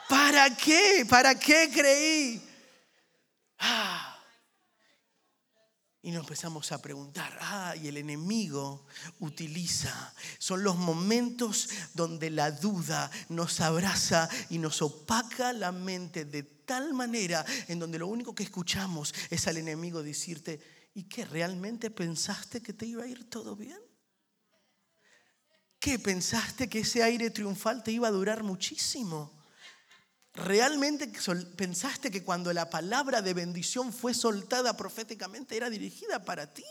¿Para 0.08 0.56
qué? 0.56 1.06
¿Para 1.10 1.38
qué 1.38 1.70
creí? 1.74 2.42
Ah. 3.60 4.15
Y 6.06 6.12
nos 6.12 6.22
empezamos 6.22 6.72
a 6.72 6.80
preguntar, 6.80 7.36
ah, 7.42 7.74
y 7.82 7.88
el 7.88 7.98
enemigo 7.98 8.86
utiliza, 9.22 10.14
son 10.38 10.64
los 10.64 10.76
momentos 10.76 11.68
donde 11.96 12.30
la 12.30 12.52
duda 12.52 13.10
nos 13.30 13.60
abraza 13.60 14.30
y 14.52 14.60
nos 14.60 14.84
opaca 14.84 15.52
la 15.52 15.72
mente 15.72 16.24
de 16.26 16.44
tal 16.44 16.94
manera 16.94 17.44
en 17.68 17.80
donde 17.80 17.98
lo 17.98 18.06
único 18.06 18.36
que 18.36 18.44
escuchamos 18.44 19.16
es 19.32 19.48
al 19.48 19.58
enemigo 19.58 20.04
decirte, 20.04 20.92
¿y 20.94 21.06
qué 21.06 21.26
realmente 21.26 21.90
pensaste 21.90 22.62
que 22.62 22.74
te 22.74 22.86
iba 22.86 23.02
a 23.02 23.08
ir 23.08 23.28
todo 23.28 23.56
bien? 23.56 23.80
¿Qué 25.80 25.98
pensaste 25.98 26.70
que 26.70 26.82
ese 26.82 27.02
aire 27.02 27.32
triunfal 27.32 27.82
te 27.82 27.92
iba 27.92 28.10
a 28.10 28.12
durar 28.12 28.44
muchísimo? 28.44 29.35
¿Realmente 30.36 31.10
pensaste 31.56 32.12
que 32.12 32.24
cuando 32.24 32.52
la 32.52 32.70
palabra 32.70 33.22
de 33.22 33.34
bendición 33.34 33.94
fue 33.94 34.14
soltada 34.14 34.76
proféticamente 34.76 35.56
era 35.56 35.70
dirigida 35.70 36.24
para 36.24 36.54
ti? 36.54 36.66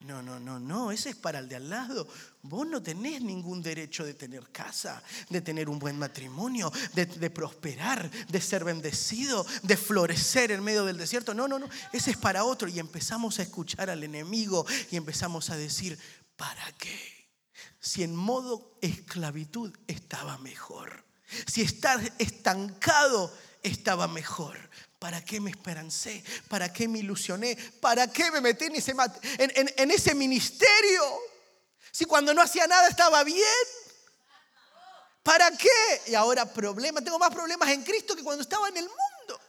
No, 0.00 0.22
no, 0.22 0.40
no, 0.40 0.58
no, 0.58 0.92
ese 0.92 1.10
es 1.10 1.16
para 1.16 1.40
el 1.40 1.48
de 1.48 1.56
al 1.56 1.68
lado. 1.68 2.08
Vos 2.42 2.66
no 2.66 2.82
tenés 2.82 3.20
ningún 3.20 3.60
derecho 3.62 4.02
de 4.02 4.14
tener 4.14 4.50
casa, 4.50 5.02
de 5.28 5.42
tener 5.42 5.68
un 5.68 5.78
buen 5.78 5.98
matrimonio, 5.98 6.72
de, 6.94 7.30
prosperar, 7.30 8.10
de 8.10 8.40
ser 8.40 8.64
bendecido, 8.64 9.46
de 9.62 9.76
florecer 9.76 10.52
en 10.52 10.64
medio 10.64 10.86
del 10.86 10.96
desierto. 10.96 11.34
No, 11.34 11.46
no, 11.48 11.58
no, 11.58 11.68
ese 11.92 12.12
es 12.12 12.16
para 12.16 12.44
otro. 12.44 12.68
Y 12.68 12.78
empezamos 12.78 13.38
a 13.38 13.42
escuchar 13.42 13.90
al 13.90 14.02
enemigo 14.02 14.66
y 14.90 14.96
empezamos 14.96 15.50
a 15.50 15.56
decir, 15.56 15.98
¿para 16.36 16.72
qué? 16.78 17.30
Si 17.78 18.02
en 18.02 18.16
modo 18.16 18.78
esclavitud 18.80 19.76
estaba 19.86 20.38
mejor. 20.38 21.09
Si 21.46 21.62
estar 21.62 22.00
estancado 22.18 23.32
estaba 23.62 24.08
mejor. 24.08 24.70
¿Para 24.98 25.24
qué 25.24 25.40
me 25.40 25.50
esperancé? 25.50 26.22
¿Para 26.48 26.72
qué 26.72 26.86
me 26.86 26.98
ilusioné? 26.98 27.56
¿Para 27.80 28.06
qué 28.12 28.30
me 28.30 28.42
metí 28.42 28.66
en 28.66 29.90
ese, 29.90 30.14
ministerio? 30.14 31.02
Si 31.90 32.04
cuando 32.04 32.34
no 32.34 32.42
hacía 32.42 32.66
nada 32.66 32.86
estaba 32.86 33.24
bien. 33.24 33.44
¿Para 35.22 35.50
qué? 35.52 36.02
Y 36.06 36.14
ahora 36.14 36.44
problema, 36.44 37.00
tengo 37.00 37.18
más 37.18 37.32
problemas 37.32 37.70
en 37.70 37.82
Cristo 37.82 38.14
que 38.14 38.22
cuando 38.22 38.42
estaba 38.42 38.68
en 38.68 38.76
el 38.76 38.84
mundo. 38.84 39.40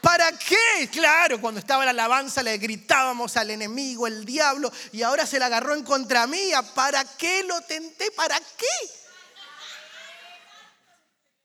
¿Para 0.00 0.30
qué? 0.32 0.88
Claro, 0.90 1.40
cuando 1.40 1.60
estaba 1.60 1.84
la 1.84 1.90
alabanza 1.90 2.42
le 2.42 2.58
gritábamos 2.58 3.36
al 3.36 3.50
enemigo, 3.50 4.06
el 4.06 4.24
diablo, 4.24 4.72
y 4.92 5.02
ahora 5.02 5.26
se 5.26 5.38
la 5.38 5.46
agarró 5.46 5.74
en 5.74 5.84
contra 5.84 6.26
mía. 6.26 6.62
¿Para 6.62 7.04
qué 7.16 7.44
lo 7.44 7.60
tenté? 7.62 8.10
¿Para 8.10 8.38
qué? 8.38 9.05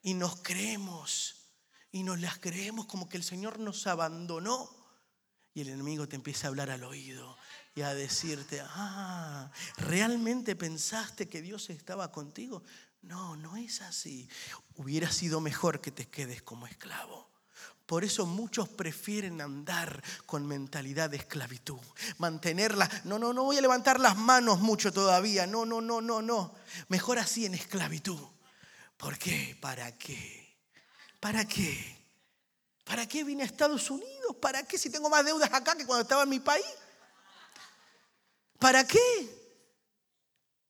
Y 0.01 0.13
nos 0.13 0.41
creemos 0.41 1.35
y 1.91 2.03
nos 2.03 2.19
las 2.19 2.39
creemos 2.39 2.85
como 2.85 3.09
que 3.09 3.17
el 3.17 3.23
Señor 3.23 3.59
nos 3.59 3.85
abandonó 3.87 4.69
Y 5.53 5.61
el 5.61 5.69
enemigo 5.69 6.07
te 6.07 6.15
empieza 6.15 6.47
a 6.47 6.49
hablar 6.49 6.69
al 6.69 6.83
oído 6.83 7.37
y 7.75 7.81
a 7.81 7.93
decirte, 7.93 8.61
ah, 8.61 9.51
¿realmente 9.77 10.55
pensaste 10.55 11.27
que 11.27 11.41
Dios 11.41 11.69
estaba 11.69 12.11
contigo? 12.11 12.63
No, 13.01 13.35
no 13.35 13.57
es 13.57 13.81
así. 13.81 14.29
Hubiera 14.75 15.11
sido 15.11 15.41
mejor 15.41 15.81
que 15.81 15.91
te 15.91 16.07
quedes 16.07 16.41
como 16.41 16.67
esclavo. 16.67 17.29
Por 17.85 18.05
eso 18.05 18.25
muchos 18.25 18.69
prefieren 18.69 19.41
andar 19.41 20.01
con 20.25 20.47
mentalidad 20.47 21.09
de 21.09 21.17
esclavitud, 21.17 21.79
mantenerla. 22.19 22.89
No, 23.03 23.19
no, 23.19 23.33
no 23.33 23.43
voy 23.43 23.57
a 23.57 23.61
levantar 23.61 23.99
las 23.99 24.15
manos 24.15 24.59
mucho 24.59 24.93
todavía. 24.93 25.45
No, 25.45 25.65
no, 25.65 25.81
no, 25.81 25.99
no, 25.99 26.21
no. 26.21 26.55
Mejor 26.87 27.19
así 27.19 27.45
en 27.45 27.53
esclavitud. 27.53 28.19
¿Por 29.01 29.17
qué? 29.17 29.57
¿Para 29.59 29.97
qué? 29.97 30.59
¿Para 31.19 31.43
qué? 31.45 31.97
¿Para 32.83 33.07
qué 33.07 33.23
vine 33.23 33.41
a 33.41 33.47
Estados 33.47 33.89
Unidos? 33.89 34.35
¿Para 34.39 34.61
qué 34.61 34.77
si 34.77 34.91
tengo 34.91 35.09
más 35.09 35.25
deudas 35.25 35.51
acá 35.51 35.75
que 35.75 35.87
cuando 35.87 36.03
estaba 36.03 36.21
en 36.21 36.29
mi 36.29 36.39
país? 36.39 36.65
¿Para 38.59 38.85
qué? 38.85 39.41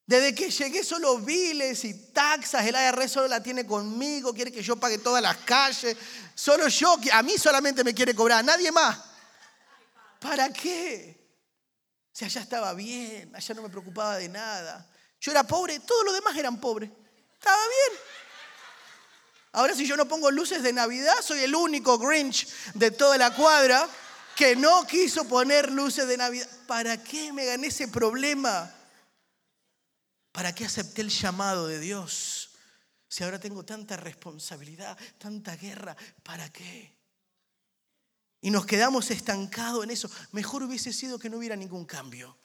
Desde 0.06 0.34
que 0.34 0.50
llegué 0.50 0.82
solo 0.82 1.18
viles 1.18 1.84
y 1.84 1.94
taxas, 2.14 2.66
el 2.66 2.76
IRS 2.76 3.12
solo 3.12 3.28
la 3.28 3.44
tiene 3.44 3.66
conmigo, 3.66 4.34
quiere 4.34 4.52
que 4.52 4.64
yo 4.64 4.78
pague 4.78 4.98
todas 4.98 5.22
las 5.22 5.36
calles. 5.38 5.98
Solo 6.34 6.70
yo, 6.70 6.96
a 7.12 7.24
mí 7.24 7.38
solamente 7.38 7.84
me 7.84 7.94
quiere 7.94 8.16
cobrar, 8.16 8.46
nadie 8.46 8.72
más. 8.72 8.98
¿Para 10.22 10.54
qué? 10.54 11.36
Si 12.14 12.24
allá 12.24 12.40
estaba 12.40 12.74
bien, 12.76 13.36
allá 13.36 13.56
no 13.56 13.64
me 13.64 13.70
preocupaba 13.70 14.16
de 14.16 14.30
nada. 14.30 14.90
Yo 15.20 15.32
era 15.32 15.44
pobre, 15.44 15.82
todos 15.82 16.06
los 16.06 16.14
demás 16.14 16.38
eran 16.38 16.62
pobres. 16.62 16.90
Estaba 17.42 17.58
bien. 17.58 18.00
Ahora 19.54 19.74
si 19.74 19.88
yo 19.88 19.98
no 19.98 20.08
pongo 20.08 20.30
luces 20.30 20.62
de 20.62 20.72
Navidad, 20.72 21.16
soy 21.24 21.40
el 21.40 21.56
único 21.56 21.98
Grinch 21.98 22.48
de 22.76 22.92
toda 22.92 23.18
la 23.18 23.34
cuadra 23.34 23.90
que 24.36 24.56
no 24.56 24.86
quiso 24.86 25.28
poner 25.28 25.72
luces 25.72 26.08
de 26.08 26.18
Navidad. 26.18 26.48
¿Para 26.68 27.04
qué 27.04 27.34
me 27.34 27.46
gané 27.46 27.68
ese 27.68 27.88
problema? 27.88 28.72
¿Para 30.32 30.54
qué 30.54 30.66
acepté 30.66 31.02
el 31.02 31.10
llamado 31.10 31.66
de 31.66 31.80
Dios? 31.80 32.52
Si 33.08 33.24
ahora 33.24 33.40
tengo 33.40 33.66
tanta 33.66 33.98
responsabilidad, 33.98 34.96
tanta 35.18 35.56
guerra, 35.56 35.98
¿para 36.22 36.48
qué? 36.54 36.96
Y 38.40 38.52
nos 38.52 38.68
quedamos 38.68 39.10
estancados 39.10 39.84
en 39.84 39.90
eso. 39.90 40.12
Mejor 40.32 40.62
hubiese 40.62 40.94
sido 40.94 41.18
que 41.18 41.30
no 41.30 41.38
hubiera 41.38 41.56
ningún 41.56 41.86
cambio. 41.86 42.38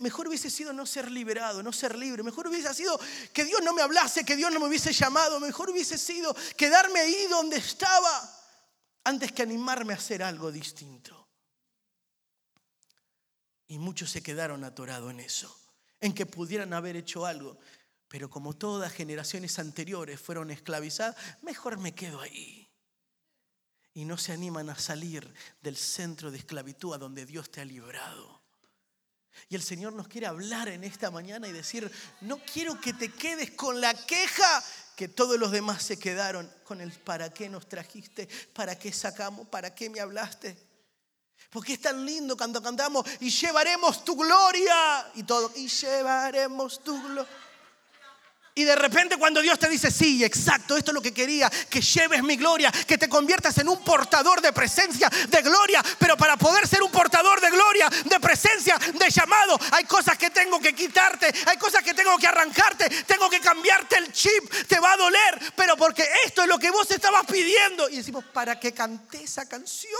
Mejor 0.00 0.28
hubiese 0.28 0.50
sido 0.50 0.72
no 0.72 0.86
ser 0.86 1.10
liberado, 1.10 1.62
no 1.62 1.72
ser 1.72 1.96
libre. 1.96 2.22
Mejor 2.22 2.48
hubiese 2.48 2.72
sido 2.74 2.98
que 3.32 3.44
Dios 3.44 3.60
no 3.62 3.72
me 3.72 3.82
hablase, 3.82 4.24
que 4.24 4.36
Dios 4.36 4.52
no 4.52 4.60
me 4.60 4.66
hubiese 4.66 4.92
llamado. 4.92 5.40
Mejor 5.40 5.70
hubiese 5.70 5.98
sido 5.98 6.34
quedarme 6.56 7.00
ahí 7.00 7.26
donde 7.28 7.56
estaba 7.56 8.38
antes 9.04 9.32
que 9.32 9.42
animarme 9.42 9.92
a 9.92 9.96
hacer 9.96 10.22
algo 10.22 10.50
distinto. 10.50 11.28
Y 13.68 13.78
muchos 13.78 14.10
se 14.10 14.22
quedaron 14.22 14.64
atorados 14.64 15.10
en 15.10 15.20
eso 15.20 15.56
en 16.00 16.14
que 16.14 16.26
pudieran 16.26 16.72
haber 16.72 16.96
hecho 16.96 17.26
algo. 17.26 17.58
Pero 18.08 18.28
como 18.28 18.56
todas 18.56 18.92
generaciones 18.92 19.58
anteriores 19.58 20.20
fueron 20.20 20.50
esclavizadas, 20.50 21.16
mejor 21.42 21.78
me 21.78 21.94
quedo 21.94 22.20
ahí. 22.20 22.68
Y 23.92 24.04
no 24.04 24.18
se 24.18 24.32
animan 24.32 24.70
a 24.70 24.78
salir 24.78 25.32
del 25.60 25.76
centro 25.76 26.30
de 26.30 26.38
esclavitud 26.38 26.94
a 26.94 26.98
donde 26.98 27.26
Dios 27.26 27.50
te 27.50 27.60
ha 27.60 27.64
librado. 27.64 28.39
Y 29.48 29.54
el 29.54 29.62
Señor 29.62 29.92
nos 29.92 30.08
quiere 30.08 30.26
hablar 30.26 30.68
en 30.68 30.84
esta 30.84 31.10
mañana 31.10 31.48
y 31.48 31.52
decir, 31.52 31.90
no 32.20 32.38
quiero 32.38 32.80
que 32.80 32.92
te 32.92 33.12
quedes 33.12 33.52
con 33.52 33.80
la 33.80 33.94
queja 33.94 34.64
que 34.96 35.08
todos 35.08 35.38
los 35.38 35.50
demás 35.50 35.82
se 35.82 35.98
quedaron 35.98 36.52
con 36.64 36.80
el 36.80 36.92
para 36.92 37.32
qué 37.32 37.48
nos 37.48 37.68
trajiste, 37.68 38.28
para 38.52 38.78
qué 38.78 38.92
sacamos, 38.92 39.48
para 39.48 39.74
qué 39.74 39.88
me 39.88 40.00
hablaste. 40.00 40.56
Porque 41.48 41.72
es 41.72 41.80
tan 41.80 42.04
lindo 42.04 42.36
cuando 42.36 42.62
cantamos 42.62 43.04
y 43.20 43.30
llevaremos 43.30 44.04
tu 44.04 44.14
gloria 44.14 45.10
y 45.14 45.22
todo. 45.22 45.50
Y 45.56 45.68
llevaremos 45.68 46.84
tu 46.84 47.02
gloria. 47.02 47.26
Y 48.54 48.64
de 48.64 48.74
repente 48.74 49.16
cuando 49.16 49.40
Dios 49.40 49.58
te 49.58 49.68
dice, 49.68 49.90
sí, 49.90 50.24
exacto, 50.24 50.76
esto 50.76 50.90
es 50.90 50.94
lo 50.94 51.00
que 51.00 51.14
quería, 51.14 51.48
que 51.48 51.80
lleves 51.80 52.22
mi 52.22 52.36
gloria, 52.36 52.72
que 52.72 52.98
te 52.98 53.08
conviertas 53.08 53.56
en 53.58 53.68
un 53.68 53.82
portador 53.84 54.40
de 54.40 54.52
presencia, 54.52 55.08
de 55.08 55.42
gloria, 55.42 55.82
pero 55.98 56.16
para 56.16 56.36
poder 56.36 56.66
ser 56.66 56.82
un 56.82 56.90
portador 56.90 57.40
de 57.40 57.48
gloria, 57.50 57.88
de 58.04 58.20
presencia, 58.20 58.76
de 58.76 59.08
llamado, 59.08 59.58
hay 59.70 59.84
cosas 59.84 60.18
que 60.18 60.30
tengo 60.30 60.60
que 60.60 60.74
quitarte, 60.74 61.32
hay 61.46 61.56
cosas 61.58 61.82
que 61.84 61.94
tengo 61.94 62.18
que 62.18 62.26
arrancarte, 62.26 62.88
tengo 63.04 63.30
que 63.30 63.40
cambiarte 63.40 63.98
el 63.98 64.12
chip, 64.12 64.50
te 64.66 64.80
va 64.80 64.92
a 64.92 64.96
doler, 64.96 65.52
pero 65.54 65.76
porque 65.76 66.08
esto 66.24 66.42
es 66.42 66.48
lo 66.48 66.58
que 66.58 66.70
vos 66.70 66.90
estabas 66.90 67.24
pidiendo. 67.26 67.88
Y 67.88 67.96
decimos, 67.96 68.24
¿para 68.32 68.58
qué 68.58 68.72
canté 68.72 69.22
esa 69.22 69.48
canción? 69.48 69.92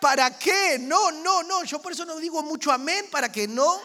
¿Para 0.00 0.38
qué? 0.38 0.78
No, 0.78 1.10
no, 1.10 1.42
no. 1.42 1.64
Yo 1.64 1.82
por 1.82 1.92
eso 1.92 2.04
no 2.04 2.16
digo 2.18 2.42
mucho 2.42 2.70
amén, 2.70 3.06
para 3.10 3.32
que 3.32 3.48
no. 3.48 3.80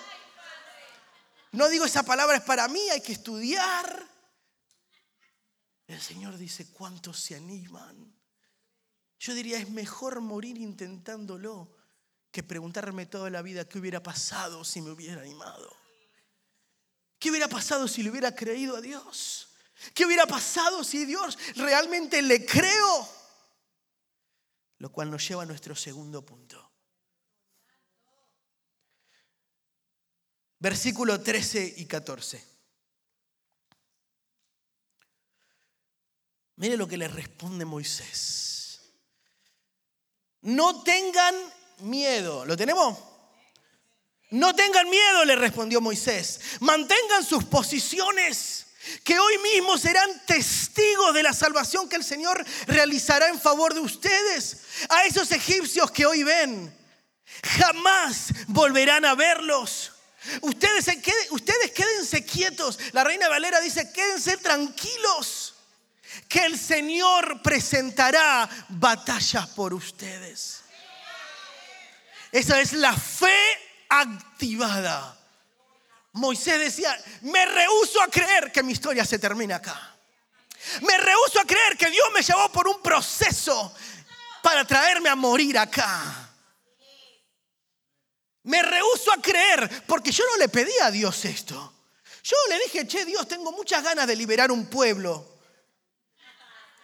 No 1.53 1.69
digo 1.69 1.85
esa 1.85 2.03
palabra 2.03 2.37
es 2.37 2.43
para 2.43 2.67
mí, 2.67 2.81
hay 2.89 3.01
que 3.01 3.13
estudiar. 3.13 4.07
El 5.87 6.01
Señor 6.01 6.37
dice, 6.37 6.71
¿cuántos 6.71 7.19
se 7.19 7.35
animan? 7.35 8.15
Yo 9.19 9.35
diría, 9.35 9.59
es 9.59 9.69
mejor 9.69 10.19
morir 10.21 10.57
intentándolo 10.57 11.77
que 12.31 12.41
preguntarme 12.41 13.05
toda 13.05 13.29
la 13.29 13.43
vida 13.43 13.69
qué 13.69 13.77
hubiera 13.77 14.01
pasado 14.01 14.63
si 14.63 14.81
me 14.81 14.89
hubiera 14.89 15.21
animado. 15.21 15.71
¿Qué 17.19 17.29
hubiera 17.29 17.47
pasado 17.47 17.87
si 17.87 18.01
le 18.01 18.09
hubiera 18.09 18.33
creído 18.33 18.75
a 18.75 18.81
Dios? 18.81 19.49
¿Qué 19.93 20.07
hubiera 20.07 20.25
pasado 20.25 20.83
si 20.83 21.05
Dios 21.05 21.37
realmente 21.55 22.23
le 22.23 22.45
creo? 22.45 23.09
Lo 24.79 24.91
cual 24.91 25.11
nos 25.11 25.27
lleva 25.27 25.43
a 25.43 25.45
nuestro 25.45 25.75
segundo 25.75 26.25
punto. 26.25 26.62
Versículo 30.63 31.19
13 31.19 31.73
y 31.75 31.85
14. 31.85 32.41
Mire 36.55 36.77
lo 36.77 36.87
que 36.87 36.95
le 36.95 37.09
responde 37.09 37.65
Moisés. 37.65 38.79
No 40.39 40.81
tengan 40.81 41.35
miedo. 41.79 42.45
¿Lo 42.45 42.55
tenemos? 42.55 42.97
No 44.29 44.55
tengan 44.55 44.89
miedo, 44.89 45.25
le 45.25 45.35
respondió 45.35 45.81
Moisés. 45.81 46.39
Mantengan 46.61 47.25
sus 47.25 47.43
posiciones 47.43 48.67
que 49.03 49.19
hoy 49.19 49.37
mismo 49.39 49.77
serán 49.77 50.25
testigos 50.25 51.13
de 51.13 51.23
la 51.23 51.33
salvación 51.33 51.89
que 51.89 51.97
el 51.97 52.05
Señor 52.05 52.41
realizará 52.67 53.27
en 53.27 53.37
favor 53.41 53.73
de 53.73 53.81
ustedes. 53.81 54.61
A 54.87 55.03
esos 55.07 55.29
egipcios 55.33 55.91
que 55.91 56.05
hoy 56.05 56.23
ven, 56.23 56.73
jamás 57.43 58.29
volverán 58.47 59.03
a 59.03 59.13
verlos. 59.13 59.92
Ustedes, 60.41 60.87
ustedes 61.31 61.71
quédense 61.71 62.25
quietos. 62.25 62.79
La 62.91 63.03
reina 63.03 63.29
Valera 63.29 63.59
dice, 63.59 63.91
quédense 63.91 64.37
tranquilos, 64.37 65.55
que 66.29 66.45
el 66.45 66.57
Señor 66.57 67.41
presentará 67.41 68.49
batallas 68.69 69.47
por 69.49 69.73
ustedes. 69.73 70.61
Esa 72.31 72.59
es 72.61 72.73
la 72.73 72.93
fe 72.93 73.37
activada. 73.89 75.17
Moisés 76.13 76.59
decía, 76.59 76.97
me 77.21 77.45
rehuso 77.45 78.01
a 78.01 78.07
creer 78.07 78.51
que 78.51 78.63
mi 78.63 78.73
historia 78.73 79.03
se 79.05 79.19
termina 79.19 79.57
acá. 79.57 79.95
Me 80.81 80.97
rehuso 80.97 81.39
a 81.39 81.45
creer 81.45 81.77
que 81.77 81.89
Dios 81.89 82.07
me 82.13 82.21
llevó 82.21 82.51
por 82.51 82.67
un 82.67 82.81
proceso 82.81 83.73
para 84.41 84.65
traerme 84.65 85.09
a 85.09 85.15
morir 85.15 85.57
acá. 85.57 86.32
Me 88.43 88.61
rehuso 88.61 89.11
a 89.13 89.21
creer 89.21 89.83
porque 89.87 90.11
yo 90.11 90.23
no 90.31 90.37
le 90.37 90.49
pedí 90.49 90.73
a 90.81 90.91
Dios 90.91 91.25
esto. 91.25 91.73
Yo 92.23 92.35
le 92.49 92.59
dije, 92.63 92.87
che, 92.87 93.05
Dios, 93.05 93.27
tengo 93.27 93.51
muchas 93.51 93.83
ganas 93.83 94.07
de 94.07 94.15
liberar 94.15 94.51
un 94.51 94.65
pueblo. 94.67 95.39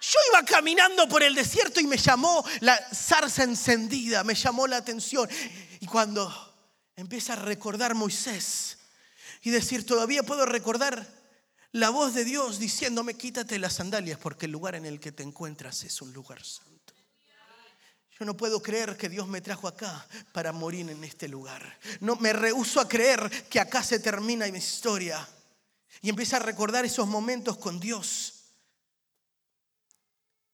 Yo 0.02 0.18
iba 0.30 0.44
caminando 0.44 1.08
por 1.08 1.22
el 1.22 1.34
desierto 1.34 1.80
y 1.80 1.86
me 1.86 1.98
llamó 1.98 2.44
la 2.60 2.76
zarza 2.94 3.42
encendida, 3.42 4.24
me 4.24 4.34
llamó 4.34 4.66
la 4.66 4.78
atención. 4.78 5.28
Y 5.80 5.86
cuando 5.86 6.30
empieza 6.96 7.34
a 7.34 7.36
recordar 7.36 7.94
Moisés, 7.94 8.78
y 9.42 9.50
decir, 9.50 9.86
todavía 9.86 10.22
puedo 10.22 10.46
recordar 10.46 11.06
la 11.72 11.90
voz 11.90 12.14
de 12.14 12.24
Dios 12.24 12.58
diciéndome, 12.58 13.14
quítate 13.14 13.58
las 13.58 13.74
sandalias 13.74 14.18
porque 14.18 14.46
el 14.46 14.52
lugar 14.52 14.74
en 14.74 14.86
el 14.86 15.00
que 15.00 15.12
te 15.12 15.22
encuentras 15.22 15.82
es 15.84 16.02
un 16.02 16.12
lugar 16.12 16.44
santo. 16.44 16.69
Yo 18.20 18.26
no 18.26 18.36
puedo 18.36 18.60
creer 18.60 18.98
que 18.98 19.08
Dios 19.08 19.26
me 19.28 19.40
trajo 19.40 19.66
acá 19.66 20.06
para 20.32 20.52
morir 20.52 20.90
en 20.90 21.02
este 21.04 21.26
lugar. 21.26 21.78
No 22.00 22.16
me 22.16 22.34
rehuso 22.34 22.78
a 22.78 22.86
creer 22.86 23.30
que 23.48 23.58
acá 23.58 23.82
se 23.82 23.98
termina 23.98 24.46
mi 24.48 24.58
historia. 24.58 25.26
Y 26.02 26.10
empieza 26.10 26.36
a 26.36 26.40
recordar 26.40 26.84
esos 26.84 27.08
momentos 27.08 27.56
con 27.56 27.80
Dios 27.80 28.34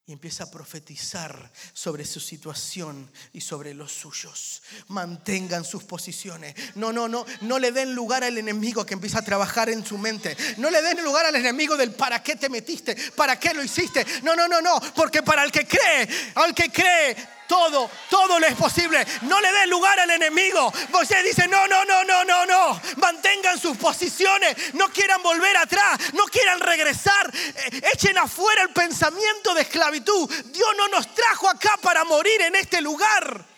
y 0.08 0.12
empieza 0.12 0.44
a 0.44 0.50
profetizar 0.52 1.50
sobre 1.72 2.04
su 2.04 2.20
situación 2.20 3.10
y 3.32 3.40
sobre 3.40 3.74
los 3.74 3.90
suyos. 3.90 4.62
Mantengan 4.86 5.64
sus 5.64 5.82
posiciones. 5.82 6.54
No, 6.76 6.92
no, 6.92 7.08
no, 7.08 7.26
no 7.40 7.58
le 7.58 7.72
den 7.72 7.96
lugar 7.96 8.22
al 8.22 8.38
enemigo 8.38 8.86
que 8.86 8.94
empieza 8.94 9.18
a 9.18 9.24
trabajar 9.24 9.68
en 9.70 9.84
su 9.84 9.98
mente. 9.98 10.36
No 10.58 10.70
le 10.70 10.80
den 10.82 11.02
lugar 11.02 11.26
al 11.26 11.34
enemigo 11.34 11.76
del 11.76 11.90
para 11.90 12.22
qué 12.22 12.36
te 12.36 12.48
metiste, 12.48 12.94
para 13.16 13.40
qué 13.40 13.52
lo 13.52 13.64
hiciste. 13.64 14.06
No, 14.22 14.36
no, 14.36 14.46
no, 14.46 14.60
no, 14.60 14.80
porque 14.94 15.24
para 15.24 15.42
el 15.42 15.50
que 15.50 15.66
cree, 15.66 16.08
al 16.36 16.54
que 16.54 16.70
cree, 16.70 17.16
Todo, 17.46 17.90
todo 18.10 18.38
lo 18.38 18.46
es 18.46 18.54
posible. 18.54 19.06
No 19.22 19.40
le 19.40 19.52
des 19.52 19.68
lugar 19.68 19.98
al 20.00 20.10
enemigo. 20.10 20.72
Moisés 20.90 21.24
dice, 21.24 21.48
no, 21.48 21.66
no, 21.66 21.84
no, 21.84 22.04
no, 22.04 22.24
no, 22.24 22.46
no. 22.46 22.80
Mantengan 22.96 23.58
sus 23.58 23.76
posiciones. 23.76 24.74
No 24.74 24.88
quieran 24.90 25.22
volver 25.22 25.56
atrás. 25.56 25.98
No 26.12 26.24
quieran 26.24 26.60
regresar. 26.60 27.32
Eh, 27.34 27.80
echen 27.92 28.18
afuera 28.18 28.62
el 28.62 28.70
pensamiento 28.70 29.54
de 29.54 29.62
esclavitud. 29.62 30.30
Dios 30.46 30.68
no 30.76 30.88
nos 30.88 31.14
trajo 31.14 31.48
acá 31.48 31.78
para 31.80 32.04
morir 32.04 32.40
en 32.42 32.56
este 32.56 32.80
lugar 32.80 33.55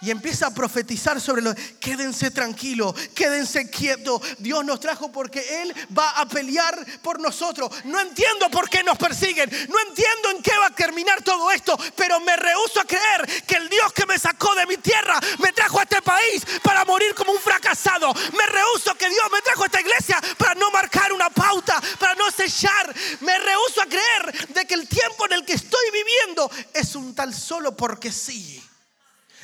y 0.00 0.10
empieza 0.10 0.46
a 0.46 0.54
profetizar 0.54 1.20
sobre 1.20 1.42
lo. 1.42 1.54
Quédense 1.80 2.30
tranquilos, 2.30 2.94
quédense 3.14 3.70
quietos. 3.70 4.20
Dios 4.38 4.64
nos 4.64 4.80
trajo 4.80 5.10
porque 5.10 5.62
Él 5.62 5.74
va 5.96 6.10
a 6.10 6.26
pelear 6.26 6.84
por 7.02 7.20
nosotros. 7.20 7.70
No 7.84 8.00
entiendo 8.00 8.50
por 8.50 8.68
qué 8.68 8.82
nos 8.82 8.98
persiguen, 8.98 9.50
no 9.68 9.80
entiendo 9.80 10.30
en 10.30 10.42
qué 10.42 10.56
va 10.58 10.66
a 10.66 10.74
terminar 10.74 11.22
todo 11.22 11.50
esto, 11.50 11.78
pero 11.96 12.20
me 12.20 12.36
rehuso 12.36 12.80
a 12.80 12.84
creer 12.84 13.44
que 13.46 13.56
el 13.56 13.68
Dios 13.68 13.92
que 13.92 14.06
me 14.06 14.18
sacó 14.18 14.54
de 14.54 14.66
mi 14.66 14.76
tierra 14.76 15.18
me 15.38 15.52
trajo 15.52 15.80
a 15.80 15.82
este 15.82 16.02
país 16.02 16.44
para 16.62 16.84
morir 16.84 17.14
como 17.14 17.32
un 17.32 17.40
fracasado. 17.40 18.12
Me 18.14 18.46
rehuso 18.46 18.94
que 18.94 19.08
Dios 19.08 19.24
me 19.32 19.42
trajo 19.42 19.62
a 19.62 19.66
esta 19.66 19.80
iglesia 19.80 20.20
para 20.36 20.54
no 20.54 20.70
marcar 20.70 21.12
una 21.12 21.30
pauta, 21.30 21.80
para 21.98 22.14
no 22.14 22.30
sellar. 22.30 22.94
Me 23.20 23.38
rehuso 23.38 23.82
a 23.82 23.86
creer 23.86 24.48
de 24.48 24.66
que 24.66 24.74
el 24.74 24.88
tiempo 24.88 25.26
en 25.26 25.32
el 25.32 25.44
que 25.44 25.54
estoy 25.54 25.90
viviendo 25.92 26.50
es 26.74 26.94
un 26.94 27.14
tal 27.14 27.34
solo 27.34 27.76
porque 27.76 28.12
sí. 28.12 28.67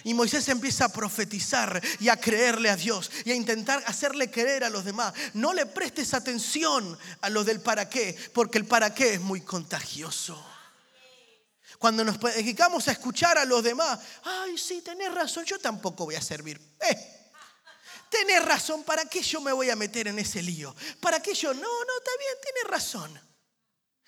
Y 0.05 0.13
Moisés 0.13 0.47
empieza 0.51 0.85
a 0.85 0.93
profetizar 0.93 1.83
y 1.99 2.11
a 2.11 2.19
creerle 2.19 2.69
a 2.69 2.77
Dios 2.77 3.11
y 3.25 3.33
a 3.33 3.35
intentar 3.35 3.83
hacerle 3.87 4.31
creer 4.31 4.63
a 4.63 4.69
los 4.69 4.85
demás. 4.85 5.15
No 5.33 5.55
le 5.55 5.65
prestes 5.65 6.13
atención 6.13 6.99
a 7.23 7.31
lo 7.31 7.43
del 7.43 7.63
para 7.63 7.89
qué, 7.89 8.15
porque 8.35 8.59
el 8.59 8.67
para 8.67 8.95
qué 8.95 9.15
es 9.15 9.21
muy 9.21 9.41
contagioso. 9.41 10.45
Cuando 11.79 12.05
nos 12.05 12.21
dedicamos 12.21 12.87
a 12.89 12.93
escuchar 12.93 13.39
a 13.39 13.47
los 13.47 13.65
demás, 13.65 13.99
ay, 14.25 14.59
sí, 14.59 14.83
tenés 14.83 15.13
razón, 15.13 15.45
yo 15.47 15.59
tampoco 15.59 16.05
voy 16.05 16.17
a 16.17 16.21
servir. 16.21 16.61
Eh, 16.81 17.31
tenés 18.11 18.45
razón, 18.45 18.85
¿para 18.85 19.07
qué 19.07 19.23
yo 19.23 19.41
me 19.41 19.53
voy 19.53 19.71
a 19.71 19.77
meter 19.77 20.09
en 20.09 20.19
ese 20.19 20.43
lío? 20.43 20.77
¿Para 21.01 21.21
qué 21.21 21.35
yo? 21.35 21.55
No, 21.55 21.61
no, 21.61 21.99
está 21.99 22.11
bien, 22.19 22.33
tenés 22.43 22.71
razón. 22.71 23.21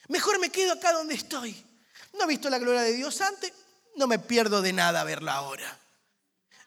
Mejor 0.09 0.39
me 0.39 0.51
quedo 0.51 0.75
acá 0.75 0.93
donde 0.93 1.15
estoy. 1.15 1.65
No 2.13 2.25
he 2.25 2.27
visto 2.27 2.51
la 2.51 2.59
gloria 2.59 2.83
de 2.83 2.93
Dios 2.93 3.19
antes, 3.23 3.51
no 3.97 4.07
me 4.07 4.19
pierdo 4.19 4.61
de 4.61 4.75
nada 4.75 5.03
verla 5.05 5.35
ahora. 5.35 5.86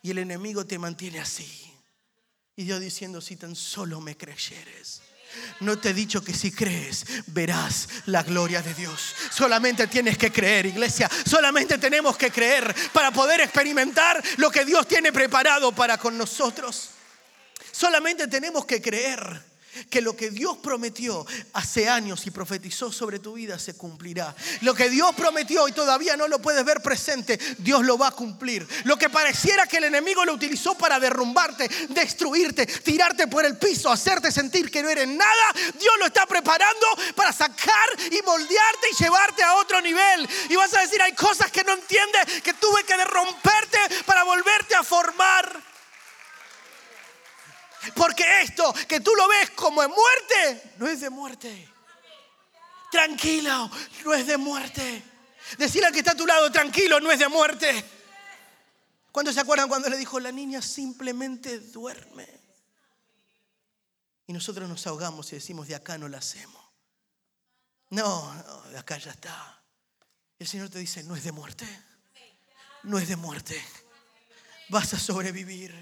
Y 0.01 0.11
el 0.11 0.19
enemigo 0.19 0.65
te 0.65 0.79
mantiene 0.79 1.19
así. 1.19 1.73
Y 2.55 2.63
Dios 2.63 2.79
diciendo, 2.79 3.21
si 3.21 3.35
tan 3.35 3.55
solo 3.55 4.01
me 4.01 4.17
creyeres. 4.17 5.01
No 5.59 5.77
te 5.77 5.89
he 5.89 5.93
dicho 5.93 6.23
que 6.23 6.33
si 6.33 6.51
crees 6.51 7.05
verás 7.27 7.87
la 8.05 8.23
gloria 8.23 8.61
de 8.61 8.73
Dios. 8.73 9.15
Solamente 9.31 9.87
tienes 9.87 10.17
que 10.17 10.31
creer, 10.31 10.65
iglesia. 10.65 11.09
Solamente 11.25 11.77
tenemos 11.77 12.17
que 12.17 12.31
creer 12.31 12.73
para 12.91 13.11
poder 13.11 13.41
experimentar 13.41 14.21
lo 14.37 14.49
que 14.49 14.65
Dios 14.65 14.87
tiene 14.87 15.11
preparado 15.11 15.71
para 15.71 15.97
con 15.97 16.17
nosotros. 16.17 16.89
Solamente 17.71 18.27
tenemos 18.27 18.65
que 18.65 18.81
creer 18.81 19.48
que 19.89 20.01
lo 20.01 20.15
que 20.15 20.29
Dios 20.29 20.57
prometió 20.57 21.25
hace 21.53 21.89
años 21.89 22.25
y 22.25 22.31
profetizó 22.31 22.91
sobre 22.91 23.19
tu 23.19 23.33
vida 23.33 23.59
se 23.59 23.75
cumplirá. 23.75 24.35
Lo 24.61 24.73
que 24.73 24.89
Dios 24.89 25.13
prometió 25.15 25.67
y 25.67 25.71
todavía 25.71 26.15
no 26.15 26.27
lo 26.27 26.39
puedes 26.39 26.63
ver 26.63 26.81
presente, 26.81 27.39
Dios 27.57 27.83
lo 27.85 27.97
va 27.97 28.09
a 28.09 28.11
cumplir. 28.11 28.67
Lo 28.83 28.97
que 28.97 29.09
pareciera 29.09 29.67
que 29.67 29.77
el 29.77 29.85
enemigo 29.85 30.25
lo 30.25 30.33
utilizó 30.33 30.77
para 30.77 30.99
derrumbarte, 30.99 31.69
destruirte, 31.89 32.65
tirarte 32.65 33.27
por 33.27 33.45
el 33.45 33.57
piso, 33.57 33.91
hacerte 33.91 34.31
sentir 34.31 34.69
que 34.69 34.83
no 34.83 34.89
eres 34.89 35.07
nada, 35.07 35.53
Dios 35.79 35.93
lo 35.99 36.05
está 36.05 36.25
preparando 36.25 36.85
para 37.15 37.33
sacar 37.33 37.89
y 38.11 38.21
moldearte 38.21 38.87
y 38.91 39.03
llevarte 39.03 39.43
a 39.43 39.55
otro 39.55 39.81
nivel. 39.81 40.29
Y 40.49 40.55
vas 40.55 40.73
a 40.73 40.81
decir, 40.81 41.01
hay 41.01 41.13
cosas 41.13 41.51
que 41.51 41.63
no 41.63 41.73
entiendes, 41.73 42.41
que 42.43 42.53
tuve 42.53 42.83
que 42.83 42.99
romperte 43.05 43.77
para 44.05 44.23
volverte 44.23 44.75
a 44.75 44.83
formar. 44.83 45.68
Porque 47.95 48.41
esto 48.41 48.73
que 48.87 48.99
tú 48.99 49.11
lo 49.15 49.27
ves 49.27 49.51
como 49.51 49.83
en 49.83 49.89
muerte, 49.89 50.73
no 50.77 50.87
es 50.87 51.01
de 51.01 51.09
muerte. 51.09 51.69
Tranquilo, 52.91 53.69
no 54.03 54.13
es 54.13 54.27
de 54.27 54.37
muerte. 54.37 55.03
Decirle 55.57 55.87
al 55.87 55.93
que 55.93 55.99
está 55.99 56.11
a 56.11 56.15
tu 56.15 56.25
lado, 56.25 56.51
tranquilo, 56.51 56.99
no 56.99 57.11
es 57.11 57.19
de 57.19 57.27
muerte. 57.27 57.85
¿Cuántos 59.11 59.35
se 59.35 59.41
acuerdan 59.41 59.67
cuando 59.67 59.89
le 59.89 59.97
dijo, 59.97 60.19
la 60.19 60.31
niña 60.31 60.61
simplemente 60.61 61.59
duerme? 61.59 62.27
Y 64.27 64.33
nosotros 64.33 64.69
nos 64.69 64.85
ahogamos 64.85 65.31
y 65.31 65.35
decimos, 65.35 65.67
de 65.67 65.75
acá 65.75 65.97
no 65.97 66.07
la 66.07 66.19
hacemos. 66.19 66.63
No, 67.89 68.31
no, 68.33 68.61
de 68.69 68.77
acá 68.77 68.97
ya 68.97 69.11
está. 69.11 69.63
El 70.37 70.47
Señor 70.47 70.69
te 70.69 70.79
dice, 70.79 71.03
no 71.03 71.15
es 71.15 71.23
de 71.23 71.31
muerte. 71.31 71.65
No 72.83 72.99
es 72.99 73.07
de 73.07 73.15
muerte. 73.15 73.59
Vas 74.69 74.93
a 74.93 74.99
sobrevivir. 74.99 75.73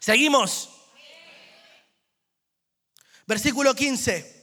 Seguimos. 0.00 0.70
Versículo 3.26 3.74
15. 3.74 4.40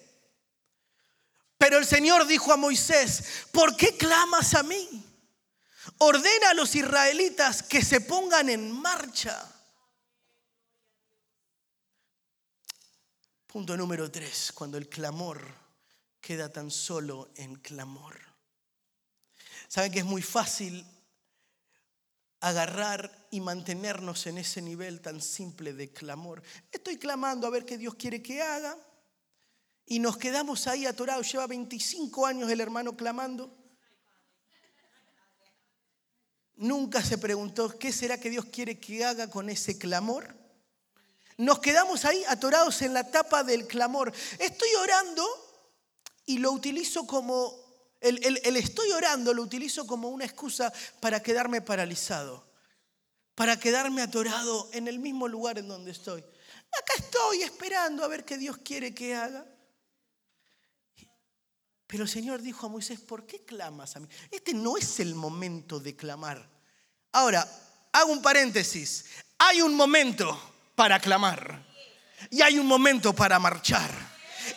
Pero 1.58 1.80
el 1.80 1.86
Señor 1.86 2.28
dijo 2.28 2.54
a 2.54 2.58
Moisés, 2.58 3.48
¿por 3.52 3.76
qué 3.76 3.98
clamas 3.98 4.54
a 4.54 4.64
mí? 4.64 5.04
Ordena 5.98 6.52
a 6.52 6.54
los 6.54 6.76
israelitas 6.76 7.64
que 7.64 7.84
se 7.84 8.02
pongan 8.02 8.50
en 8.50 8.72
marcha. 8.72 9.54
Punto 13.48 13.76
número 13.76 14.12
3, 14.12 14.52
cuando 14.54 14.78
el 14.78 14.88
clamor 14.88 15.52
queda 16.22 16.52
tan 16.52 16.70
solo 16.70 17.32
en 17.36 17.56
clamor. 17.56 18.20
Saben 19.68 19.92
que 19.92 20.00
es 20.00 20.06
muy 20.06 20.22
fácil 20.22 20.86
agarrar 22.40 23.17
y 23.38 23.42
mantenernos 23.42 24.26
en 24.26 24.40
ese 24.40 24.64
nivel 24.64 25.00
tan 25.00 25.22
simple 25.22 25.72
de 25.74 25.92
clamor. 25.92 26.42
Estoy 26.72 26.98
clamando 26.98 27.46
a 27.46 27.52
ver 27.52 27.66
qué 27.66 27.78
Dios 27.78 27.94
quiere 27.94 28.22
que 28.22 28.42
haga 28.42 28.76
y 29.86 30.00
nos 30.00 30.18
quedamos 30.18 30.66
ahí 30.66 30.88
atorados. 30.88 31.32
Lleva 31.32 31.46
25 31.46 32.26
años 32.26 32.50
el 32.50 32.62
hermano 32.62 32.98
clamando. 32.98 33.56
Nunca 36.56 37.04
se 37.04 37.20
preguntó 37.20 37.78
qué 37.78 37.94
será 37.94 38.20
que 38.20 38.32
Dios 38.32 38.46
quiere 38.46 38.80
que 38.80 39.06
haga 39.06 39.30
con 39.30 39.50
ese 39.50 39.78
clamor. 39.78 40.36
Nos 41.38 41.60
quedamos 41.60 42.06
ahí 42.06 42.24
atorados 42.28 42.82
en 42.82 42.96
la 42.96 43.12
tapa 43.12 43.44
del 43.44 43.68
clamor. 43.68 44.12
Estoy 44.40 44.70
orando 44.82 45.24
y 46.26 46.40
lo 46.40 46.52
utilizo 46.52 47.06
como 47.06 47.68
el, 48.02 48.58
estoy 48.58 48.92
orando 48.92 49.34
lo 49.34 49.44
utilizo 49.44 49.86
como 49.86 50.10
una 50.10 50.26
excusa 50.26 50.74
para 51.00 51.22
quedarme 51.22 51.62
paralizado, 51.62 52.47
para 53.38 53.60
quedarme 53.60 54.02
atorado 54.02 54.68
en 54.74 54.88
el 54.88 54.98
mismo 54.98 55.28
lugar 55.28 55.60
en 55.60 55.68
donde 55.68 55.92
estoy. 55.92 56.22
Acá 56.22 56.94
estoy 56.98 57.44
esperando 57.44 58.04
a 58.04 58.08
ver 58.08 58.26
qué 58.26 58.36
Dios 58.36 58.58
quiere 58.58 58.96
que 58.96 59.14
haga. 59.14 59.46
Pero 61.86 62.06
el 62.06 62.10
Señor 62.10 62.42
dijo 62.42 62.66
a 62.66 62.70
Moisés, 62.70 63.00
¿por 63.00 63.28
qué 63.28 63.46
clamas 63.46 63.96
a 63.96 64.00
mí? 64.00 64.08
Este 64.32 64.56
no 64.56 64.76
es 64.76 65.00
el 65.00 65.14
momento 65.14 65.80
de 65.80 65.96
clamar. 65.96 66.50
Ahora, 67.12 67.48
hago 67.94 68.12
un 68.12 68.24
paréntesis. 68.24 69.06
Hay 69.38 69.62
un 69.62 69.76
momento 69.76 70.36
para 70.74 71.00
clamar 71.00 71.64
y 72.32 72.42
hay 72.42 72.58
un 72.58 72.66
momento 72.66 73.14
para 73.14 73.38
marchar. 73.38 73.92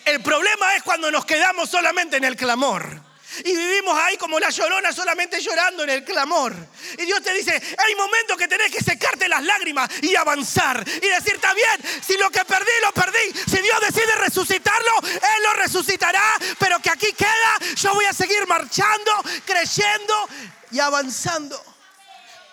El 0.06 0.22
problema 0.22 0.74
es 0.74 0.82
cuando 0.82 1.10
nos 1.10 1.26
quedamos 1.26 1.68
solamente 1.68 2.16
en 2.16 2.24
el 2.24 2.34
clamor. 2.34 3.09
Y 3.44 3.56
vivimos 3.56 3.98
ahí 3.98 4.16
como 4.16 4.38
la 4.38 4.50
llorona 4.50 4.92
solamente 4.92 5.40
llorando 5.40 5.84
en 5.84 5.90
el 5.90 6.04
clamor. 6.04 6.54
Y 6.98 7.04
Dios 7.04 7.22
te 7.22 7.32
dice, 7.34 7.52
hay 7.52 7.94
momentos 7.94 8.36
que 8.36 8.48
tenés 8.48 8.70
que 8.70 8.82
secarte 8.82 9.28
las 9.28 9.42
lágrimas 9.42 9.88
y 10.02 10.14
avanzar. 10.16 10.84
Y 10.86 11.08
decir, 11.08 11.34
está 11.34 11.54
bien, 11.54 12.02
si 12.06 12.16
lo 12.16 12.30
que 12.30 12.44
perdí, 12.44 12.72
lo 12.82 12.92
perdí. 12.92 13.32
Si 13.46 13.62
Dios 13.62 13.80
decide 13.80 14.14
resucitarlo, 14.16 14.92
Él 15.04 15.42
lo 15.44 15.54
resucitará. 15.54 16.38
Pero 16.58 16.80
que 16.80 16.90
aquí 16.90 17.12
queda, 17.12 17.58
yo 17.76 17.94
voy 17.94 18.04
a 18.04 18.12
seguir 18.12 18.46
marchando, 18.46 19.12
creyendo 19.44 20.28
y 20.70 20.80
avanzando. 20.80 21.62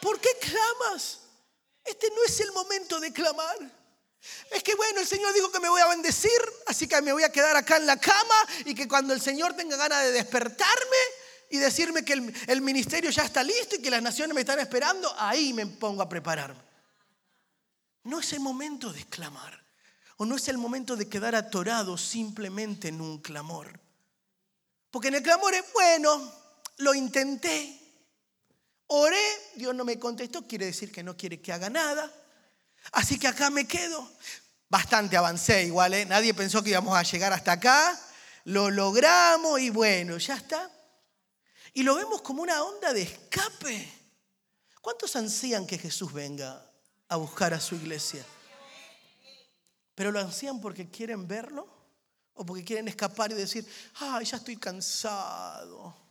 ¿Por 0.02 0.20
qué 0.20 0.30
clamas? 0.40 1.20
Este 1.84 2.10
no 2.10 2.24
es 2.26 2.40
el 2.42 2.52
momento 2.52 3.00
de 3.00 3.14
clamar. 3.14 3.77
Es 4.52 4.64
que 4.64 4.76
bueno, 4.76 5.00
el 5.00 5.08
Señor 5.08 5.34
dijo 5.34 5.52
que 5.52 5.60
me 5.60 5.70
voy 5.70 5.82
a 5.82 5.88
bendecir, 5.88 6.32
así 6.66 6.88
que 6.88 7.02
me 7.02 7.14
voy 7.14 7.24
a 7.24 7.32
quedar 7.32 7.56
acá 7.56 7.78
en 7.78 7.86
la 7.86 7.98
cama 7.98 8.36
y 8.66 8.74
que 8.74 8.88
cuando 8.88 9.14
el 9.14 9.22
Señor 9.22 9.56
tenga 9.56 9.76
ganas 9.78 10.04
de 10.04 10.12
despertarme 10.12 10.98
y 11.50 11.58
decirme 11.58 12.04
que 12.04 12.14
el, 12.48 12.62
ministerio 12.62 13.10
ya 13.10 13.24
está 13.24 13.44
listo 13.44 13.76
y 13.76 13.82
que 13.82 13.90
las 13.90 14.02
naciones 14.02 14.34
me 14.36 14.42
están 14.42 14.60
esperando, 14.60 15.14
ahí 15.18 15.54
me 15.54 15.66
pongo 15.66 16.02
a 16.02 16.10
prepararme. 16.10 16.62
No 18.04 18.20
es 18.20 18.34
el 18.34 18.40
momento 18.40 18.92
de 18.92 19.06
clamar 19.06 19.66
o 20.18 20.26
no 20.26 20.36
es 20.36 20.48
el 20.48 20.58
momento 20.58 20.96
de 20.96 21.08
quedar 21.08 21.36
atorado 21.36 21.98
simplemente 21.98 22.88
en 22.88 23.02
un 23.02 23.22
clamor. 23.22 23.80
Porque 24.90 25.10
en 25.10 25.16
el 25.16 25.24
clamor 25.24 25.54
es, 25.54 25.64
bueno, 25.74 26.34
lo 26.78 26.94
intenté, 26.94 27.80
oré, 28.88 29.22
Dios 29.56 29.76
no 29.76 29.86
me 29.86 30.00
contestó, 30.00 30.48
quiere 30.48 30.66
decir 30.66 30.92
que 30.92 31.04
no 31.04 31.16
quiere 31.16 31.42
que 31.42 31.54
haga 31.54 31.70
nada. 31.70 32.12
Así 32.92 33.20
que 33.20 33.28
acá 33.28 33.50
me 33.50 33.68
quedo. 33.68 34.10
Bastante 34.70 35.16
avancé 35.16 35.64
igual, 35.64 35.94
¿eh? 35.94 36.06
Nadie 36.06 36.34
pensó 36.34 36.62
que 36.62 36.72
íbamos 36.72 36.98
a 36.98 37.04
llegar 37.04 37.32
hasta 37.34 37.54
acá. 37.54 38.00
Lo 38.44 38.70
logramos 38.70 39.60
y 39.60 39.70
bueno, 39.70 40.18
ya 40.18 40.36
está. 40.36 40.70
Y 41.74 41.84
lo 41.84 41.96
vemos 41.96 42.22
como 42.22 42.42
una 42.42 42.64
onda 42.64 42.94
de 42.94 43.04
escape. 43.04 43.94
¿Cuántos 44.82 45.16
ansían 45.16 45.68
que 45.68 45.78
Jesús 45.78 46.12
venga 46.12 46.66
a 47.10 47.16
buscar 47.18 47.54
a 47.54 47.60
su 47.60 47.76
iglesia? 47.76 48.26
¿Pero 49.96 50.12
lo 50.12 50.20
ansían 50.20 50.62
porque 50.62 50.90
quieren 50.90 51.28
verlo? 51.28 51.68
¿O 52.34 52.46
porque 52.46 52.64
quieren 52.64 52.88
escapar 52.88 53.32
y 53.32 53.36
decir, 53.36 53.68
ay, 53.96 54.26
ya 54.26 54.38
estoy 54.38 54.58
cansado? 54.58 56.07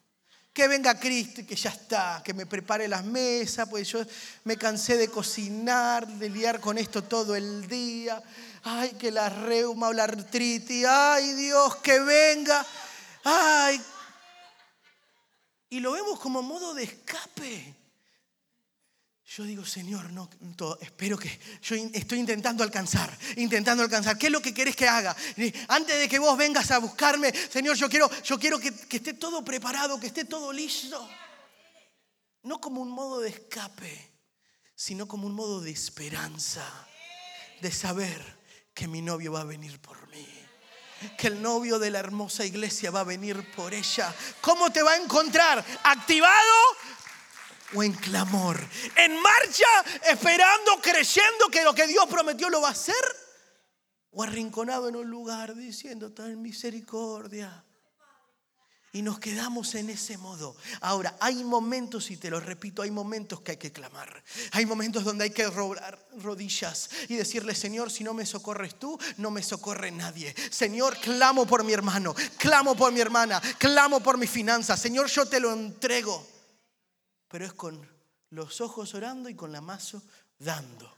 Que 0.57 0.69
venga 0.69 0.99
Cristo 0.99 1.43
y 1.43 1.45
que 1.45 1.55
ya 1.55 1.69
está, 1.69 2.23
que 2.25 2.33
me 2.33 2.47
prepare 2.47 2.89
las 2.89 3.05
mesas, 3.05 3.69
pues 3.69 3.87
yo 3.91 4.01
me 4.45 4.57
cansé 4.57 4.97
de 4.97 5.09
cocinar, 5.09 6.07
de 6.07 6.31
liar 6.31 6.61
con 6.61 6.79
esto 6.79 7.05
todo 7.05 7.37
el 7.37 7.69
día. 7.69 8.23
Ay, 8.63 8.93
que 8.99 9.11
la 9.11 9.29
reuma 9.29 9.89
o 9.89 9.93
la 9.93 10.05
artritis, 10.05 10.87
ay 10.89 11.35
Dios, 11.35 11.77
que 11.77 12.01
venga. 12.01 12.65
Ay, 13.23 13.79
y 15.69 15.81
lo 15.81 15.93
vemos 15.93 16.19
como 16.21 16.41
modo 16.41 16.73
de 16.73 16.85
escape. 16.85 17.75
Yo 19.29 19.43
digo, 19.43 19.65
Señor, 19.65 20.13
no, 20.13 20.31
espero 20.81 21.19
que 21.19 21.41
yo 21.61 21.75
estoy 21.93 22.21
intentando 22.21 22.63
alcanzar, 22.63 23.11
intentando 23.37 23.83
alcanzar. 23.83 24.17
¿Qué 24.17 24.27
es 24.27 24.33
lo 24.33 24.41
que 24.41 24.55
querés 24.55 24.77
que 24.77 24.87
haga? 24.87 25.17
Antes 25.67 25.99
de 25.99 26.09
que 26.09 26.21
vos 26.21 26.39
vengas 26.39 26.71
a 26.71 26.79
buscarme, 26.79 27.33
Señor, 27.33 27.77
yo 27.77 27.89
quiero, 27.89 28.09
yo 28.23 28.39
quiero 28.39 28.61
que, 28.61 28.73
que 28.73 28.99
esté 28.99 29.15
todo 29.15 29.45
preparado, 29.45 29.99
que 29.99 30.07
esté 30.07 30.27
todo 30.27 30.53
listo. 30.53 31.09
No 32.45 32.61
como 32.61 32.81
un 32.81 32.91
modo 32.91 33.19
de 33.19 33.31
escape, 33.31 34.13
sino 34.77 35.09
como 35.09 35.27
un 35.27 35.35
modo 35.35 35.61
de 35.61 35.73
esperanza, 35.73 36.65
de 37.61 37.73
saber 37.73 38.23
que 38.73 38.87
mi 38.87 39.03
novio 39.03 39.33
va 39.33 39.41
a 39.41 39.45
venir 39.45 39.81
por 39.81 40.09
mí 40.09 40.27
que 41.19 41.27
el 41.29 41.43
novio 41.43 41.79
de 41.79 41.91
la 41.91 41.99
hermosa 41.99 42.45
iglesia 42.45 42.91
va 42.91 43.01
a 43.01 43.05
venir 43.05 43.53
por 43.55 43.75
ella. 43.75 44.15
¿Cómo 44.41 44.71
te 44.71 44.83
va 44.83 44.93
a 44.93 44.97
encontrar? 44.97 45.65
¿Activado? 45.83 46.55
O 47.75 47.83
en 47.83 47.93
clamor, 47.93 48.59
en 48.97 49.21
marcha, 49.21 49.67
esperando, 50.11 50.81
creyendo 50.83 51.49
que 51.51 51.65
lo 51.65 51.75
que 51.75 51.87
Dios 51.87 52.07
prometió 52.09 52.49
lo 52.49 52.61
va 52.61 52.69
a 52.69 52.73
hacer, 52.73 52.95
o 54.11 54.23
arrinconado 54.23 54.89
en 54.89 54.97
un 54.97 55.11
lugar 55.11 55.55
diciendo, 55.55 56.13
en 56.19 56.41
misericordia, 56.41 57.65
y 58.97 59.03
nos 59.03 59.19
quedamos 59.19 59.75
en 59.75 59.91
ese 59.91 60.17
modo. 60.17 60.57
Ahora, 60.81 61.15
hay 61.21 61.45
momentos, 61.45 62.11
y 62.11 62.17
te 62.17 62.31
lo 62.31 62.41
repito, 62.41 62.81
hay 62.81 62.91
momentos 62.91 63.43
que 63.43 63.51
hay 63.51 63.57
que 63.59 63.71
clamar. 63.71 64.25
Hay 64.53 64.65
momentos 64.65 65.05
donde 65.05 65.25
hay 65.25 65.31
que 65.31 65.47
robar 65.49 65.99
rodillas 66.17 66.89
y 67.09 67.17
decirle, 67.17 67.55
Señor, 67.55 67.91
si 67.91 68.05
no 68.05 68.15
me 68.15 68.25
socorres 68.25 68.79
tú, 68.79 68.99
no 69.19 69.31
me 69.31 69.43
socorre 69.43 69.91
nadie. 69.91 70.35
Señor, 70.51 70.97
clamo 70.97 71.47
por 71.47 71.63
mi 71.63 71.75
hermano, 71.75 72.15
clamo 72.39 72.75
por 72.75 72.91
mi 72.91 73.01
hermana, 73.01 73.39
clamo 73.59 74.01
por 74.01 74.17
mi 74.17 74.27
finanzas. 74.27 74.81
Señor, 74.81 75.09
yo 75.09 75.27
te 75.27 75.41
lo 75.41 75.53
entrego. 75.53 76.36
Pero 77.37 77.45
es 77.45 77.53
con 77.53 77.87
los 78.31 78.63
ojos 78.63 78.95
orando 78.95 79.29
y 79.29 79.35
con 79.35 79.53
la 79.53 79.61
mazo 79.61 80.03
dando. 80.39 80.91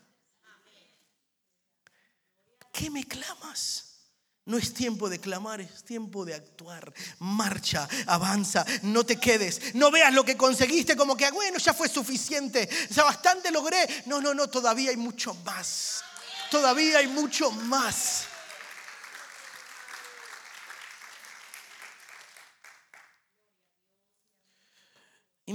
¿Qué 2.73 2.91
me 2.91 3.03
clamas? 3.03 4.05
No 4.45 4.57
es 4.57 4.73
tiempo 4.73 5.09
de 5.09 5.19
clamar, 5.19 5.61
es 5.61 5.83
tiempo 5.83 6.25
de 6.25 6.35
actuar. 6.35 6.95
Marcha, 7.19 7.89
avanza, 8.07 8.65
no 8.83 9.05
te 9.05 9.19
quedes. 9.19 9.75
No 9.75 9.91
veas 9.91 10.15
lo 10.15 10.25
que 10.25 10.37
conseguiste 10.37 10.97
como 10.97 11.17
que, 11.17 11.29
bueno, 11.33 11.59
ya 11.59 11.75
fue 11.75 11.89
suficiente, 11.89 12.69
ya 12.89 13.03
bastante 13.03 13.51
logré. 13.51 14.05
No, 14.07 14.21
no, 14.21 14.33
no, 14.33 14.47
todavía 14.47 14.91
hay 14.91 14.97
mucho 14.97 15.35
más. 15.45 16.05
Todavía 16.53 16.99
hay 16.99 17.09
mucho 17.09 17.51
más. 17.51 18.29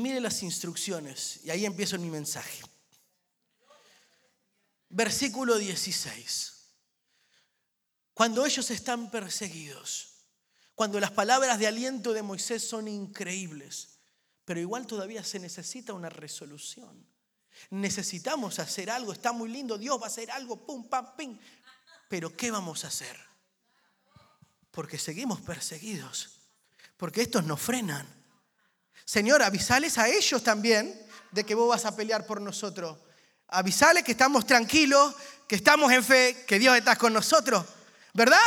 Mire 0.04 0.20
las 0.20 0.44
instrucciones, 0.44 1.40
y 1.46 1.50
ahí 1.50 1.66
empiezo 1.66 1.98
mi 1.98 2.10
mensaje. 2.10 2.62
Versículo 4.90 5.58
16. 5.58 6.54
Cuando 8.14 8.46
ellos 8.46 8.70
están 8.70 9.10
perseguidos, 9.10 10.28
cuando 10.76 11.00
las 11.00 11.12
palabras 11.12 11.58
de 11.58 11.68
aliento 11.68 12.12
de 12.12 12.22
Moisés 12.22 12.68
son 12.68 12.90
increíbles, 12.90 14.00
pero 14.44 14.60
igual 14.60 14.86
todavía 14.86 15.24
se 15.24 15.40
necesita 15.40 15.94
una 15.94 16.10
resolución. 16.10 17.08
Necesitamos 17.70 18.60
hacer 18.60 18.90
algo, 18.90 19.14
está 19.14 19.32
muy 19.32 19.50
lindo, 19.50 19.78
Dios 19.78 20.00
va 20.00 20.06
a 20.06 20.08
hacer 20.08 20.30
algo, 20.32 20.66
pum, 20.66 20.90
pam, 20.90 21.16
pim. 21.16 21.40
Pero 22.10 22.36
¿qué 22.36 22.52
vamos 22.52 22.84
a 22.84 22.90
hacer? 22.90 23.18
Porque 24.70 25.00
seguimos 25.00 25.40
perseguidos, 25.40 26.42
porque 26.98 27.22
estos 27.22 27.46
nos 27.46 27.62
frenan. 27.62 28.23
Señor, 29.06 29.44
avisales 29.44 29.98
a 29.98 30.08
ellos 30.08 30.44
también 30.44 31.00
de 31.32 31.44
que 31.44 31.56
vos 31.56 31.70
vas 31.70 31.86
a 31.86 31.96
pelear 31.96 32.26
por 32.26 32.42
nosotros. 32.42 32.98
Avisales 33.48 34.04
que 34.04 34.14
estamos 34.14 34.46
tranquilos, 34.46 35.14
que 35.48 35.56
estamos 35.56 35.92
en 35.92 36.04
fe, 36.04 36.46
que 36.48 36.60
Dios 36.60 36.78
está 36.78 36.96
con 36.96 37.14
nosotros. 37.14 37.66
¿Verdad? 38.14 38.40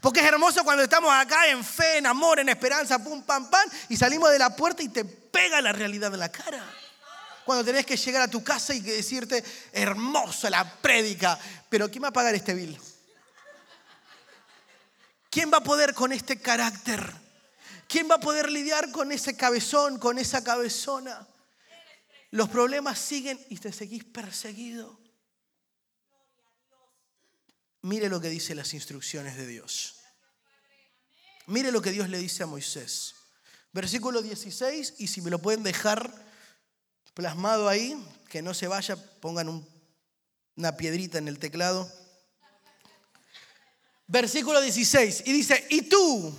Porque 0.00 0.20
es 0.20 0.26
hermoso 0.26 0.62
cuando 0.64 0.84
estamos 0.84 1.12
acá 1.12 1.48
en 1.48 1.64
fe, 1.64 1.98
en 1.98 2.06
amor, 2.06 2.38
en 2.38 2.48
esperanza, 2.48 3.02
pum, 3.02 3.22
pam, 3.22 3.50
pam, 3.50 3.68
y 3.88 3.96
salimos 3.96 4.30
de 4.30 4.38
la 4.38 4.54
puerta 4.54 4.82
y 4.82 4.88
te 4.88 5.04
pega 5.04 5.60
la 5.60 5.72
realidad 5.72 6.12
en 6.14 6.20
la 6.20 6.30
cara. 6.30 6.64
Cuando 7.44 7.64
tenés 7.64 7.84
que 7.84 7.96
llegar 7.96 8.22
a 8.22 8.28
tu 8.28 8.44
casa 8.44 8.74
y 8.74 8.80
decirte, 8.80 9.42
hermosa 9.72 10.50
la 10.50 10.70
prédica, 10.70 11.38
pero 11.68 11.90
¿quién 11.90 12.04
va 12.04 12.08
a 12.08 12.12
pagar 12.12 12.34
este 12.34 12.54
bill? 12.54 12.78
¿Quién 15.30 15.50
va 15.52 15.58
a 15.58 15.62
poder 15.62 15.94
con 15.94 16.12
este 16.12 16.40
carácter? 16.40 17.27
¿Quién 17.88 18.08
va 18.08 18.16
a 18.16 18.20
poder 18.20 18.50
lidiar 18.50 18.92
con 18.92 19.10
ese 19.10 19.34
cabezón, 19.34 19.98
con 19.98 20.18
esa 20.18 20.44
cabezona? 20.44 21.26
Los 22.30 22.50
problemas 22.50 22.98
siguen 22.98 23.40
y 23.48 23.56
te 23.56 23.72
seguís 23.72 24.04
perseguido. 24.04 25.00
Mire 27.80 28.10
lo 28.10 28.20
que 28.20 28.28
dice 28.28 28.54
las 28.54 28.74
instrucciones 28.74 29.36
de 29.38 29.46
Dios. 29.46 29.96
Mire 31.46 31.72
lo 31.72 31.80
que 31.80 31.90
Dios 31.90 32.10
le 32.10 32.18
dice 32.18 32.42
a 32.42 32.46
Moisés. 32.46 33.14
Versículo 33.72 34.20
16, 34.20 34.96
y 34.98 35.06
si 35.06 35.22
me 35.22 35.30
lo 35.30 35.38
pueden 35.38 35.62
dejar 35.62 36.12
plasmado 37.14 37.70
ahí, 37.70 37.96
que 38.28 38.42
no 38.42 38.52
se 38.52 38.68
vaya, 38.68 38.96
pongan 39.20 39.66
una 40.56 40.76
piedrita 40.76 41.16
en 41.16 41.28
el 41.28 41.38
teclado. 41.38 41.90
Versículo 44.06 44.60
16, 44.60 45.22
y 45.24 45.32
dice, 45.32 45.66
y 45.70 45.82
tú, 45.82 46.38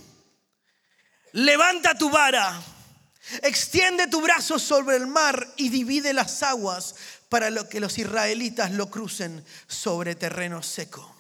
levanta 1.33 1.95
tu 1.95 2.09
vara, 2.09 2.61
extiende 3.41 4.07
tu 4.07 4.21
brazo 4.21 4.59
sobre 4.59 4.95
el 4.95 5.07
mar 5.07 5.47
y 5.57 5.69
divide 5.69 6.13
las 6.13 6.43
aguas 6.43 6.95
para 7.29 7.51
que 7.69 7.79
los 7.79 7.97
israelitas 7.97 8.71
lo 8.71 8.89
crucen 8.89 9.45
sobre 9.67 10.15
terreno 10.15 10.63
seco. 10.63 11.15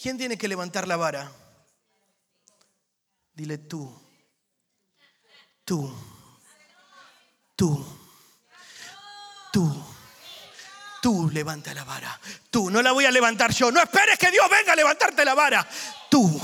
¿Quién 0.00 0.18
tiene 0.18 0.36
que 0.36 0.48
levantar 0.48 0.88
la 0.88 0.96
vara? 0.96 1.30
Dile 3.34 3.58
tú. 3.58 4.02
Tú. 5.64 5.94
Tú. 7.56 7.86
Tú. 9.52 9.84
Tú 11.00 11.30
levanta 11.30 11.72
la 11.72 11.84
vara. 11.84 12.20
Tú. 12.50 12.68
No 12.70 12.82
la 12.82 12.92
voy 12.92 13.06
a 13.06 13.10
levantar 13.10 13.52
yo. 13.52 13.70
No 13.70 13.80
esperes 13.80 14.18
que 14.18 14.30
Dios 14.30 14.48
venga 14.50 14.72
a 14.72 14.76
levantarte 14.76 15.24
la 15.24 15.34
vara. 15.34 15.66
Tú. 16.10 16.40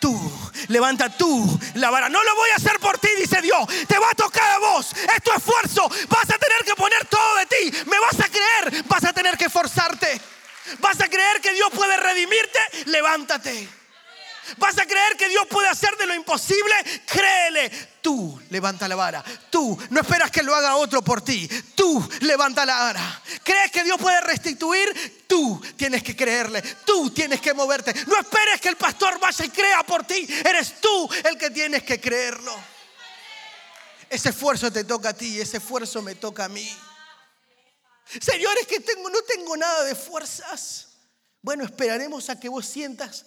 Tú. 0.00 0.37
Levanta 0.68 1.08
tú 1.08 1.58
la 1.74 1.90
vara. 1.90 2.08
No 2.08 2.22
lo 2.22 2.34
voy 2.34 2.50
a 2.50 2.56
hacer 2.56 2.78
por 2.78 2.98
ti, 2.98 3.08
dice 3.18 3.40
Dios. 3.42 3.66
Te 3.86 3.98
va 3.98 4.10
a 4.10 4.14
tocar 4.14 4.50
a 4.52 4.58
vos. 4.58 4.92
Es 4.92 5.22
tu 5.22 5.32
esfuerzo. 5.32 5.88
Vas 6.08 6.30
a 6.30 6.38
tener 6.38 6.64
que 6.64 6.74
poner 6.74 7.04
todo 7.06 7.36
de 7.36 7.46
ti. 7.46 7.84
Me 7.86 7.98
vas 7.98 8.20
a 8.20 8.28
creer. 8.28 8.84
Vas 8.86 9.04
a 9.04 9.12
tener 9.12 9.36
que 9.36 9.46
esforzarte. 9.46 10.20
¿Vas 10.80 11.00
a 11.00 11.08
creer 11.08 11.40
que 11.40 11.52
Dios 11.54 11.70
puede 11.74 11.96
redimirte? 11.96 12.58
Levántate. 12.86 13.68
¿Vas 14.56 14.78
a 14.78 14.86
creer 14.86 15.16
que 15.16 15.28
Dios 15.28 15.46
puede 15.46 15.68
hacer 15.68 15.96
de 15.96 16.06
lo 16.06 16.14
imposible? 16.14 16.74
Créele. 17.06 17.70
Tú 18.00 18.40
levanta 18.50 18.88
la 18.88 18.96
vara. 18.96 19.22
Tú 19.50 19.78
no 19.90 20.00
esperas 20.00 20.30
que 20.30 20.42
lo 20.42 20.54
haga 20.54 20.76
otro 20.76 21.02
por 21.02 21.20
ti. 21.20 21.48
Tú 21.74 22.08
levanta 22.20 22.64
la 22.64 22.78
vara. 22.78 23.22
¿Crees 23.42 23.70
que 23.70 23.84
Dios 23.84 23.98
puede 23.98 24.20
restituir? 24.20 25.24
Tú 25.26 25.60
tienes 25.76 26.02
que 26.02 26.16
creerle. 26.16 26.62
Tú 26.84 27.10
tienes 27.10 27.40
que 27.40 27.52
moverte. 27.52 27.92
No 28.06 28.18
esperes 28.18 28.60
que 28.60 28.68
el 28.68 28.76
pastor 28.76 29.20
vaya 29.20 29.44
y 29.44 29.50
crea 29.50 29.82
por 29.82 30.04
ti. 30.04 30.26
Eres 30.44 30.80
tú 30.80 31.08
el 31.24 31.36
que 31.36 31.50
tienes 31.50 31.82
que 31.82 32.00
creerlo. 32.00 32.54
Ese 34.08 34.30
esfuerzo 34.30 34.72
te 34.72 34.84
toca 34.84 35.10
a 35.10 35.14
ti. 35.14 35.40
Ese 35.40 35.58
esfuerzo 35.58 36.00
me 36.00 36.14
toca 36.14 36.46
a 36.46 36.48
mí. 36.48 36.68
Señores, 38.20 38.66
que 38.66 38.80
tengo, 38.80 39.10
no 39.10 39.20
tengo 39.22 39.56
nada 39.56 39.84
de 39.84 39.94
fuerzas. 39.94 40.86
Bueno, 41.42 41.64
esperaremos 41.64 42.30
a 42.30 42.40
que 42.40 42.48
vos 42.48 42.66
sientas 42.66 43.24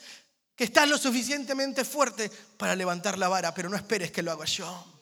estás 0.63 0.87
lo 0.87 0.97
suficientemente 0.97 1.85
fuerte 1.85 2.29
para 2.57 2.75
levantar 2.75 3.17
la 3.17 3.27
vara, 3.27 3.53
pero 3.53 3.69
no 3.69 3.75
esperes 3.75 4.11
que 4.11 4.21
lo 4.21 4.31
haga 4.31 4.45
yo. 4.45 5.01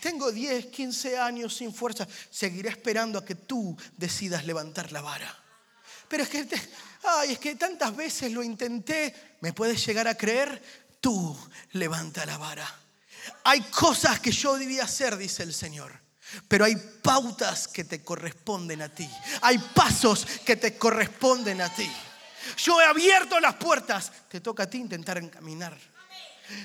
Tengo 0.00 0.30
10, 0.30 0.66
15 0.66 1.18
años 1.18 1.56
sin 1.56 1.74
fuerza. 1.74 2.06
Seguiré 2.30 2.68
esperando 2.68 3.18
a 3.18 3.24
que 3.24 3.34
tú 3.34 3.76
decidas 3.96 4.44
levantar 4.44 4.92
la 4.92 5.00
vara. 5.00 5.34
Pero 6.08 6.22
es 6.22 6.28
que, 6.28 6.46
ay, 7.02 7.32
es 7.32 7.38
que 7.38 7.56
tantas 7.56 7.94
veces 7.96 8.32
lo 8.32 8.42
intenté. 8.42 9.36
¿Me 9.40 9.52
puedes 9.52 9.84
llegar 9.84 10.06
a 10.06 10.16
creer? 10.16 10.62
Tú 11.00 11.36
levanta 11.72 12.24
la 12.26 12.38
vara. 12.38 12.72
Hay 13.44 13.62
cosas 13.62 14.20
que 14.20 14.30
yo 14.30 14.56
debía 14.56 14.84
hacer, 14.84 15.16
dice 15.16 15.42
el 15.42 15.54
Señor. 15.54 15.92
Pero 16.48 16.64
hay 16.64 16.76
pautas 16.76 17.68
que 17.68 17.84
te 17.84 18.02
corresponden 18.02 18.82
a 18.82 18.88
ti. 18.88 19.08
Hay 19.42 19.58
pasos 19.58 20.26
que 20.44 20.56
te 20.56 20.76
corresponden 20.76 21.60
a 21.60 21.74
ti. 21.74 21.90
Yo 22.56 22.80
he 22.80 22.84
abierto 22.84 23.40
las 23.40 23.54
puertas. 23.54 24.12
Te 24.28 24.40
toca 24.40 24.64
a 24.64 24.70
ti 24.70 24.78
intentar 24.78 25.18
encaminar. 25.18 25.78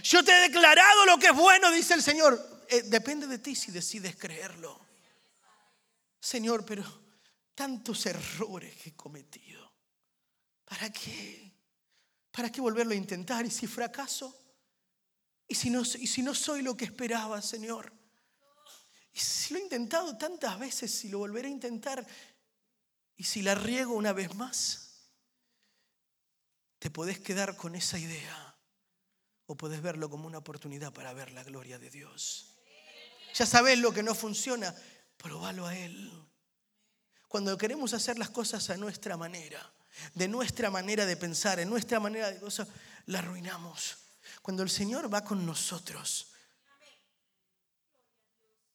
Yo 0.04 0.24
te 0.24 0.32
he 0.32 0.50
declarado 0.50 1.06
lo 1.06 1.18
que 1.18 1.28
es 1.28 1.36
bueno, 1.36 1.72
dice 1.72 1.94
el 1.94 2.04
Señor. 2.04 2.66
Eh, 2.70 2.84
depende 2.84 3.28
de 3.28 3.40
ti 3.40 3.56
si 3.56 3.72
decides 3.72 4.16
creerlo. 4.16 4.80
Señor, 6.20 6.66
pero 6.66 6.84
tantos 7.56 8.06
errores 8.06 8.76
que 8.76 8.90
he 8.90 8.96
cometido. 8.96 9.74
¿Para 10.66 10.92
qué? 10.92 11.52
¿Para 12.32 12.52
qué 12.52 12.62
volverlo 12.62 12.94
a 12.94 12.98
intentar? 12.98 13.46
¿Y 13.46 13.52
si 13.52 13.68
fracaso? 13.68 14.36
¿Y 15.48 15.56
si 15.56 15.70
no, 15.70 15.82
y 15.82 16.08
si 16.08 16.22
no 16.22 16.36
soy 16.36 16.62
lo 16.62 16.78
que 16.78 16.86
esperaba, 16.86 17.42
Señor? 17.42 17.92
Y 19.14 19.20
si 19.20 19.54
lo 19.54 19.60
he 19.60 19.64
intentado 19.64 20.16
tantas 20.18 20.60
veces, 20.60 20.94
si 20.94 21.10
lo 21.10 21.20
volveré 21.20 21.48
a 21.48 21.52
intentar, 21.52 22.06
y 23.18 23.24
si 23.24 23.42
la 23.42 23.56
riego 23.56 23.94
una 23.94 24.14
vez 24.14 24.34
más, 24.36 24.89
te 26.80 26.90
podés 26.90 27.20
quedar 27.20 27.56
con 27.56 27.76
esa 27.76 28.00
idea 28.00 28.56
o 29.46 29.56
podés 29.56 29.82
verlo 29.82 30.10
como 30.10 30.28
una 30.28 30.38
oportunidad 30.38 30.94
para 30.94 31.14
ver 31.14 31.32
la 31.32 31.44
gloria 31.44 31.78
de 31.78 31.90
Dios. 31.90 32.56
Ya 33.36 33.46
sabes 33.46 33.78
lo 33.80 33.92
que 33.92 34.04
no 34.04 34.16
funciona, 34.16 34.74
probalo 35.18 35.68
a 35.68 35.78
Él. 35.78 36.12
Cuando 37.28 37.58
queremos 37.58 37.94
hacer 37.94 38.18
las 38.18 38.30
cosas 38.30 38.70
a 38.70 38.78
nuestra 38.78 39.18
manera, 39.18 39.74
de 40.14 40.28
nuestra 40.28 40.72
manera 40.72 41.06
de 41.06 41.18
pensar, 41.18 41.60
en 41.60 41.70
nuestra 41.70 42.00
manera 42.00 42.32
de 42.32 42.40
cosas, 42.40 42.68
la 43.06 43.20
arruinamos. 43.20 43.98
Cuando 44.42 44.64
el 44.64 44.70
Señor 44.70 45.14
va 45.14 45.24
con 45.24 45.46
nosotros, 45.46 46.32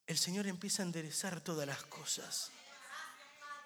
el 0.06 0.18
Señor 0.18 0.46
empieza 0.46 0.82
a 0.82 0.86
enderezar 0.86 1.40
todas 1.40 1.66
las 1.66 1.82
cosas. 1.84 2.50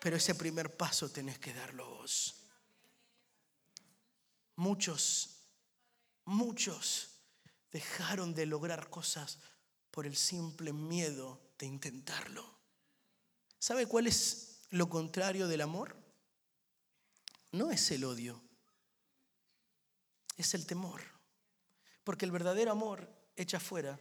Pero 0.01 0.17
ese 0.17 0.35
primer 0.35 0.77
paso 0.77 1.11
tenés 1.11 1.39
que 1.39 1.53
darlo 1.53 1.89
vos. 1.89 2.38
Muchos, 4.59 5.45
muchos 6.25 7.11
dejaron 7.71 8.35
de 8.35 8.45
lograr 8.45 8.91
cosas 8.91 9.39
por 9.93 10.05
el 10.05 10.17
simple 10.17 10.73
miedo 10.73 11.41
de 11.57 11.67
intentarlo. 11.67 12.59
¿Sabe 13.61 13.87
cuál 13.87 14.09
es 14.09 14.63
lo 14.71 14.89
contrario 14.89 15.47
del 15.47 15.61
amor? 15.61 15.95
No 17.53 17.71
es 17.71 17.89
el 17.93 18.05
odio, 18.05 18.43
es 20.37 20.53
el 20.55 20.67
temor. 20.67 21.03
Porque 22.03 22.25
el 22.25 22.33
verdadero 22.33 22.73
amor 22.73 23.09
echa 23.37 23.61
fuera 23.61 23.97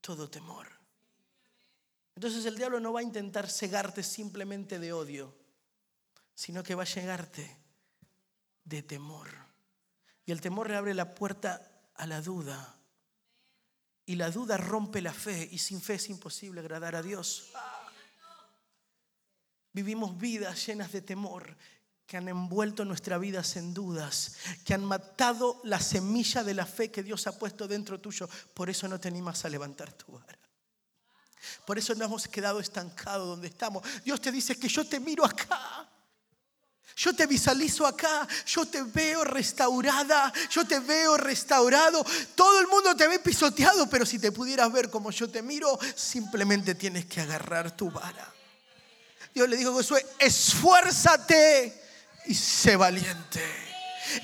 todo 0.00 0.30
temor. 0.30 0.68
Entonces 2.14 2.46
el 2.46 2.56
diablo 2.56 2.78
no 2.78 2.92
va 2.92 3.00
a 3.00 3.02
intentar 3.02 3.50
cegarte 3.50 4.04
simplemente 4.04 4.78
de 4.78 4.92
odio, 4.92 5.36
sino 6.36 6.62
que 6.62 6.76
va 6.76 6.84
a 6.84 6.94
llegarte 6.94 7.58
de 8.62 8.84
temor. 8.84 9.41
El 10.32 10.40
temor 10.40 10.70
le 10.70 10.76
abre 10.76 10.94
la 10.94 11.14
puerta 11.14 11.60
a 11.94 12.06
la 12.06 12.22
duda. 12.22 12.74
Y 14.06 14.16
la 14.16 14.30
duda 14.30 14.56
rompe 14.56 15.02
la 15.02 15.12
fe 15.12 15.46
y 15.52 15.58
sin 15.58 15.82
fe 15.82 15.94
es 15.94 16.08
imposible 16.08 16.60
agradar 16.60 16.96
a 16.96 17.02
Dios. 17.02 17.50
Vivimos 19.74 20.16
vidas 20.16 20.66
llenas 20.66 20.90
de 20.90 21.02
temor 21.02 21.54
que 22.06 22.16
han 22.16 22.28
envuelto 22.28 22.86
nuestra 22.86 23.18
vida 23.18 23.42
en 23.56 23.74
dudas, 23.74 24.36
que 24.64 24.72
han 24.72 24.86
matado 24.86 25.60
la 25.64 25.80
semilla 25.80 26.42
de 26.42 26.54
la 26.54 26.64
fe 26.64 26.90
que 26.90 27.02
Dios 27.02 27.26
ha 27.26 27.38
puesto 27.38 27.68
dentro 27.68 28.00
tuyo. 28.00 28.26
Por 28.54 28.70
eso 28.70 28.88
no 28.88 28.98
te 28.98 29.08
animas 29.08 29.44
a 29.44 29.50
levantar 29.50 29.92
tu 29.92 30.12
vara. 30.12 30.38
Por 31.66 31.76
eso 31.76 31.94
no 31.94 32.06
hemos 32.06 32.26
quedado 32.26 32.58
estancados 32.58 33.28
donde 33.28 33.48
estamos. 33.48 33.82
Dios 34.02 34.18
te 34.18 34.32
dice 34.32 34.58
que 34.58 34.68
yo 34.68 34.86
te 34.86 34.98
miro 34.98 35.26
acá. 35.26 35.91
Yo 36.96 37.14
te 37.14 37.26
visualizo 37.26 37.86
acá, 37.86 38.26
yo 38.46 38.66
te 38.66 38.82
veo 38.82 39.24
restaurada, 39.24 40.32
yo 40.50 40.66
te 40.66 40.78
veo 40.80 41.16
restaurado. 41.16 42.04
Todo 42.34 42.60
el 42.60 42.66
mundo 42.66 42.94
te 42.94 43.08
ve 43.08 43.18
pisoteado, 43.18 43.88
pero 43.88 44.04
si 44.04 44.18
te 44.18 44.32
pudieras 44.32 44.70
ver 44.70 44.90
como 44.90 45.10
yo 45.10 45.28
te 45.30 45.42
miro, 45.42 45.78
simplemente 45.94 46.74
tienes 46.74 47.06
que 47.06 47.20
agarrar 47.20 47.74
tu 47.76 47.90
vara. 47.90 48.32
Dios 49.34 49.48
le 49.48 49.56
dijo 49.56 49.70
a 49.70 49.74
Josué, 49.74 50.04
esfuérzate 50.18 51.82
y 52.26 52.34
sé 52.34 52.76
valiente. 52.76 53.42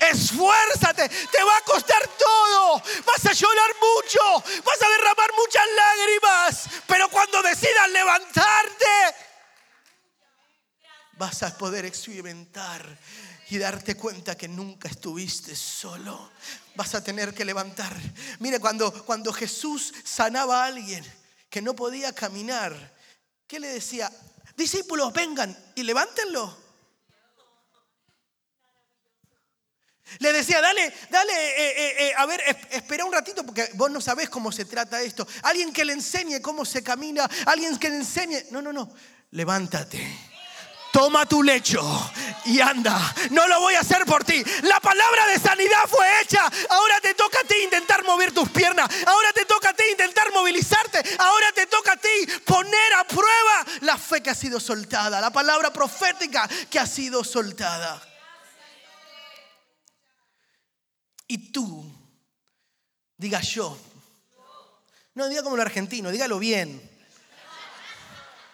Esfuérzate, 0.01 1.09
te 1.09 1.43
va 1.43 1.57
a 1.57 1.61
costar 1.61 2.07
todo. 2.17 2.83
Vas 3.05 3.25
a 3.25 3.33
llorar 3.33 3.71
mucho, 3.81 4.19
vas 4.63 4.81
a 4.81 4.89
derramar 4.89 5.31
muchas 5.35 5.63
lágrimas, 5.75 6.83
pero 6.85 7.09
cuando 7.09 7.41
decidas 7.41 7.89
levantarte, 7.89 8.85
vas 11.19 11.43
a 11.43 11.55
poder 11.55 11.85
experimentar 11.85 12.97
y 13.49 13.57
darte 13.57 13.95
cuenta 13.95 14.37
que 14.37 14.47
nunca 14.47 14.87
estuviste 14.87 15.53
solo. 15.53 16.31
Vas 16.75 16.95
a 16.95 17.03
tener 17.03 17.33
que 17.33 17.43
levantar. 17.43 17.93
Mire, 18.39 18.59
cuando, 18.59 18.91
cuando 19.05 19.33
Jesús 19.33 19.93
sanaba 20.05 20.63
a 20.63 20.67
alguien 20.67 21.03
que 21.49 21.61
no 21.61 21.75
podía 21.75 22.13
caminar, 22.13 22.73
¿qué 23.45 23.59
le 23.59 23.67
decía? 23.67 24.09
Discípulos, 24.55 25.11
vengan 25.11 25.55
y 25.75 25.83
levántenlo. 25.83 26.57
Le 30.19 30.31
decía, 30.31 30.61
dale, 30.61 30.93
dale, 31.09 31.33
eh, 31.33 31.73
eh, 31.77 31.95
eh, 31.99 32.13
a 32.17 32.25
ver, 32.25 32.41
espera 32.71 33.03
un 33.03 33.13
ratito 33.13 33.45
porque 33.45 33.69
vos 33.73 33.91
no 33.91 33.99
sabés 33.99 34.29
cómo 34.29 34.53
se 34.53 34.63
trata 34.63 35.01
esto. 35.01 35.27
Alguien 35.43 35.73
que 35.73 35.83
le 35.83 35.93
enseñe 35.93 36.41
cómo 36.41 36.63
se 36.63 36.81
camina, 36.81 37.29
alguien 37.45 37.77
que 37.77 37.89
le 37.89 37.97
enseñe. 37.97 38.45
No, 38.51 38.61
no, 38.61 38.71
no. 38.71 38.89
Levántate. 39.31 40.28
Toma 40.91 41.25
tu 41.25 41.43
lecho 41.43 41.81
y 42.45 42.59
anda. 42.59 42.99
No 43.31 43.47
lo 43.47 43.59
voy 43.59 43.75
a 43.75 43.81
hacer 43.81 44.05
por 44.05 44.23
ti. 44.23 44.43
La 44.63 44.79
palabra 44.79 45.27
de 45.27 45.39
sanidad 45.39 45.87
fue 45.87 46.05
hecha. 46.21 46.49
Ahora 46.69 46.99
te 47.01 47.13
toca 47.13 47.39
a 47.41 47.43
ti 47.43 47.55
intentar 47.63 48.03
mover 48.03 48.31
tus 48.31 48.49
piernas. 48.49 48.89
Ahora 49.05 49.31
te 49.33 49.45
toca 49.45 49.69
a 49.69 49.73
ti 49.73 49.83
intentar 49.91 50.31
movilizarte. 50.31 51.03
Ahora 51.19 51.51
te 51.53 51.67
toca 51.67 51.93
a 51.93 51.97
ti 51.97 52.09
poner 52.45 52.93
a 52.93 53.03
prueba 53.03 53.65
la 53.81 53.97
fe 53.97 54.21
que 54.21 54.31
ha 54.31 54.35
sido 54.35 54.59
soltada. 54.59 55.21
La 55.21 55.31
palabra 55.31 55.71
profética 55.71 56.49
que 56.69 56.79
ha 56.79 56.87
sido 56.87 57.23
soltada. 57.23 58.09
y 61.29 61.51
tú. 61.51 61.85
Diga 63.15 63.39
yo. 63.39 63.77
No 65.13 65.29
diga 65.29 65.43
como 65.43 65.55
el 65.55 65.61
argentino, 65.61 66.11
dígalo 66.11 66.39
bien. 66.39 66.81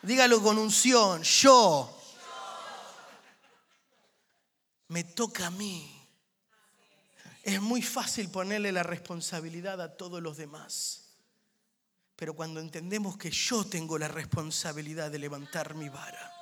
Dígalo 0.04 0.44
con 0.44 0.60
unción. 0.60 1.24
Yo. 1.24 1.95
Me 4.88 5.04
toca 5.04 5.48
a 5.48 5.52
mí. 5.52 5.92
Es 7.44 7.62
muy 7.62 7.82
fácil 7.82 8.30
ponerle 8.30 8.72
la 8.72 8.84
responsabilidad 8.84 9.82
a 9.82 9.98
todos 9.98 10.22
los 10.22 10.38
demás. 10.38 11.06
Pero 12.16 12.34
cuando 12.34 12.60
entendemos 12.60 13.18
que 13.18 13.30
yo 13.30 13.66
tengo 13.66 13.98
la 13.98 14.08
responsabilidad 14.08 15.12
de 15.12 15.20
levantar 15.20 15.76
mi 15.76 15.90
vara, 15.90 16.34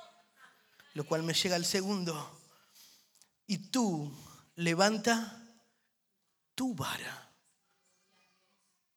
lo 0.94 1.04
cual 1.04 1.22
me 1.22 1.34
llega 1.34 1.56
al 1.56 1.64
segundo, 1.64 2.40
y 3.46 3.58
tú 3.58 4.10
levanta 4.56 5.44
tu 6.54 6.74
vara. 6.74 7.30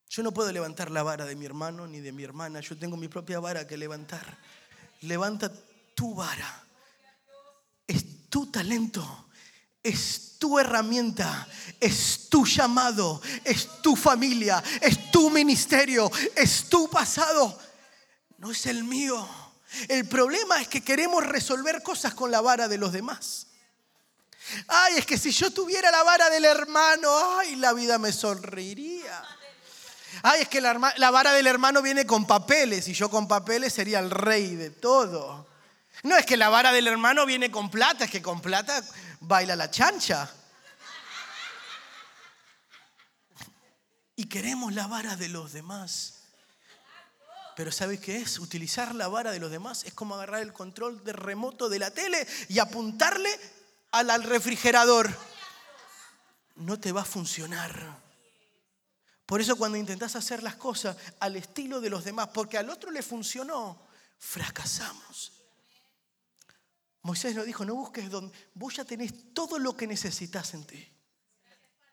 Yo 0.10 0.24
no 0.24 0.32
puedo 0.32 0.52
levantar 0.52 0.90
la 0.92 1.04
vara 1.04 1.26
de 1.26 1.36
mi 1.36 1.46
hermano 1.46 1.86
ni 1.88 2.00
de 2.00 2.12
mi 2.12 2.24
hermana. 2.24 2.62
Yo 2.62 2.78
tengo 2.78 2.96
mi 2.96 3.08
propia 3.08 3.40
vara 3.40 3.68
que 3.68 3.76
levantar. 3.76 4.38
Levanta 5.02 5.52
tu 5.94 6.16
vara. 6.16 6.64
Es 7.86 8.30
tu 8.30 8.50
talento. 8.50 9.27
Es 9.88 10.38
tu 10.38 10.60
herramienta, 10.60 11.48
es 11.80 12.28
tu 12.30 12.46
llamado, 12.46 13.22
es 13.44 13.82
tu 13.82 13.96
familia, 13.96 14.64
es 14.82 15.12
tu 15.12 15.30
ministerio, 15.30 16.12
es 16.36 16.68
tu 16.68 16.90
pasado. 16.90 17.58
No 18.38 18.52
es 18.52 18.66
el 18.66 18.84
mío. 18.84 19.28
El 19.88 20.08
problema 20.08 20.62
es 20.62 20.68
que 20.68 20.84
queremos 20.84 21.26
resolver 21.26 21.82
cosas 21.84 22.14
con 22.14 22.32
la 22.32 22.42
vara 22.42 22.68
de 22.68 22.78
los 22.78 22.92
demás. 22.92 23.48
Ay, 24.68 24.96
es 24.98 25.06
que 25.06 25.18
si 25.18 25.32
yo 25.32 25.52
tuviera 25.52 25.92
la 25.92 26.04
vara 26.04 26.30
del 26.30 26.46
hermano, 26.46 27.10
ay, 27.38 27.56
la 27.56 27.74
vida 27.74 27.98
me 27.98 28.12
sonreiría. 28.12 29.24
Ay, 30.24 30.42
es 30.42 30.50
que 30.50 30.62
la, 30.62 30.74
vara 31.12 31.34
del 31.34 31.48
hermano 31.48 31.82
viene 31.82 32.06
con 32.06 32.26
papeles 32.26 32.88
y 32.88 32.94
yo 32.94 33.10
con 33.10 33.28
papeles 33.28 33.74
sería 33.74 34.00
el 34.00 34.10
rey 34.10 34.56
de 34.56 34.70
todo. 34.70 35.48
No 36.04 36.16
es 36.16 36.26
que 36.26 36.38
la 36.38 36.50
vara 36.50 36.72
del 36.72 36.88
hermano 36.88 37.26
viene 37.26 37.52
con 37.52 37.70
plata, 37.70 38.06
es 38.06 38.12
que 38.12 38.22
con 38.22 38.42
plata 38.42 38.84
baila 39.20 39.56
la 39.56 39.70
chancha. 39.72 40.30
Y 44.16 44.26
queremos 44.26 44.74
la 44.74 44.88
vara 44.88 45.16
de 45.16 45.30
los 45.30 45.54
demás. 45.54 46.24
Pero 47.56 47.72
¿sabes 47.72 48.00
qué 48.00 48.18
es? 48.18 48.40
Utilizar 48.40 48.94
la 48.94 49.08
vara 49.08 49.32
de 49.32 49.40
los 49.40 49.52
demás 49.52 49.84
es 49.84 49.94
como 49.94 50.16
agarrar 50.16 50.42
el 50.42 50.54
control 50.54 51.04
de 51.04 51.14
remoto 51.14 51.70
de 51.70 51.80
la 51.80 51.92
tele 51.92 52.28
y 52.50 52.60
apuntarle 52.60 53.30
al 53.92 54.24
refrigerador, 54.24 55.10
no 56.56 56.80
te 56.80 56.92
va 56.92 57.02
a 57.02 57.06
funcionar. 57.06 57.98
Por 59.26 59.42
eso 59.42 59.56
cuando 59.56 59.78
intentás 59.78 60.16
hacer 60.16 60.42
las 60.42 60.56
cosas 60.56 60.96
al 61.20 61.36
estilo 61.36 61.82
de 61.82 61.90
los 61.90 62.04
demás, 62.04 62.30
porque 62.34 62.58
al 62.58 62.70
otro 62.70 62.92
le 62.92 63.04
funcionó, 63.04 63.88
fracasamos. 64.18 65.37
Moisés 67.02 67.36
nos 67.36 67.46
dijo, 67.46 67.64
no 67.64 67.76
busques 67.76 68.10
donde, 68.10 68.38
vos 68.54 68.76
ya 68.76 68.86
tenés 68.86 69.34
todo 69.34 69.60
lo 69.60 69.76
que 69.78 69.88
necesitas 69.88 70.54
en 70.54 70.66
ti. 70.66 70.88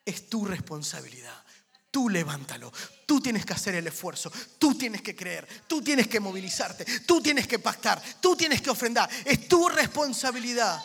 Es 0.05 0.29
tu 0.29 0.45
responsabilidad. 0.45 1.45
Tú 1.91 2.09
levántalo, 2.09 2.73
tú 3.07 3.21
tienes 3.21 3.47
que 3.47 3.53
hacer 3.53 3.77
el 3.77 3.87
esfuerzo, 3.87 4.33
tú 4.59 4.77
tienes 4.77 5.01
que 5.01 5.15
creer, 5.15 5.47
tú 5.69 5.81
tienes 5.81 6.09
que 6.09 6.19
movilizarte, 6.19 6.85
tú 7.03 7.23
tienes 7.23 7.47
que 7.47 7.61
pactar, 7.61 8.03
tú 8.21 8.35
tienes 8.35 8.61
que 8.61 8.71
ofrendar. 8.71 9.09
Es 9.25 9.47
tu 9.47 9.69
responsabilidad. 9.69 10.83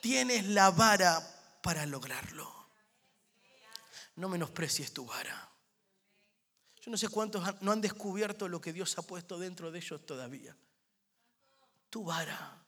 Tienes 0.00 0.46
la 0.46 0.70
vara 0.70 1.22
para 1.62 1.86
lograrlo. 1.86 2.52
No 4.16 4.28
menosprecies 4.28 4.92
tu 4.92 5.06
vara. 5.06 5.48
Yo 6.80 6.90
no 6.90 6.96
sé 6.96 7.08
cuántos 7.08 7.62
no 7.62 7.72
han 7.72 7.80
descubierto 7.80 8.48
lo 8.48 8.60
que 8.60 8.72
Dios 8.72 8.96
ha 8.98 9.02
puesto 9.02 9.38
dentro 9.38 9.70
de 9.70 9.78
ellos 9.78 10.04
todavía. 10.06 10.56
Tu 11.90 12.02
vara, 12.02 12.59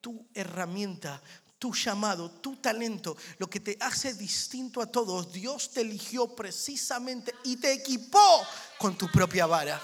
tu 0.00 0.28
herramienta, 0.34 1.20
tu 1.58 1.72
llamado, 1.72 2.30
tu 2.30 2.56
talento, 2.56 3.16
lo 3.38 3.48
que 3.48 3.60
te 3.60 3.76
hace 3.80 4.14
distinto 4.14 4.80
a 4.80 4.86
todos. 4.86 5.32
Dios 5.32 5.70
te 5.72 5.80
eligió 5.80 6.34
precisamente 6.34 7.34
y 7.44 7.56
te 7.56 7.72
equipó 7.72 8.46
con 8.78 8.96
tu 8.96 9.10
propia 9.10 9.46
vara. 9.46 9.80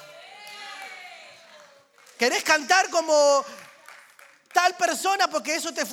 ¿Querés 2.19 2.45
cantar 2.45 2.89
como 2.91 3.45
tal 4.53 4.77
persona? 4.77 5.29
Porque 5.29 5.57
eso 5.57 5.73
te 5.73 5.85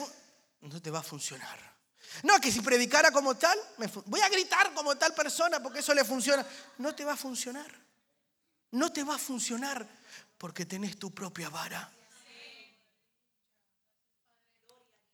no 0.62 0.82
te 0.82 0.92
va 0.92 1.00
a 1.00 1.04
funcionar. 1.04 1.58
No, 2.24 2.40
que 2.40 2.52
si 2.52 2.62
predicara 2.62 3.12
como 3.12 3.36
tal, 3.36 3.58
voy 4.06 4.20
a 4.22 4.30
gritar 4.30 4.74
como 4.74 4.96
tal 4.98 5.14
persona 5.14 5.62
porque 5.62 5.80
eso 5.80 5.94
le 5.94 6.04
funciona. 6.04 6.46
No 6.78 6.94
te 6.94 7.06
va 7.06 7.14
a 7.14 7.18
funcionar. 7.18 7.72
No 8.72 8.92
te 8.92 9.04
va 9.04 9.16
a 9.16 9.20
funcionar 9.20 9.88
porque 10.38 10.66
tenés 10.66 11.00
tu 11.00 11.12
propia 11.12 11.50
vara. 11.50 11.90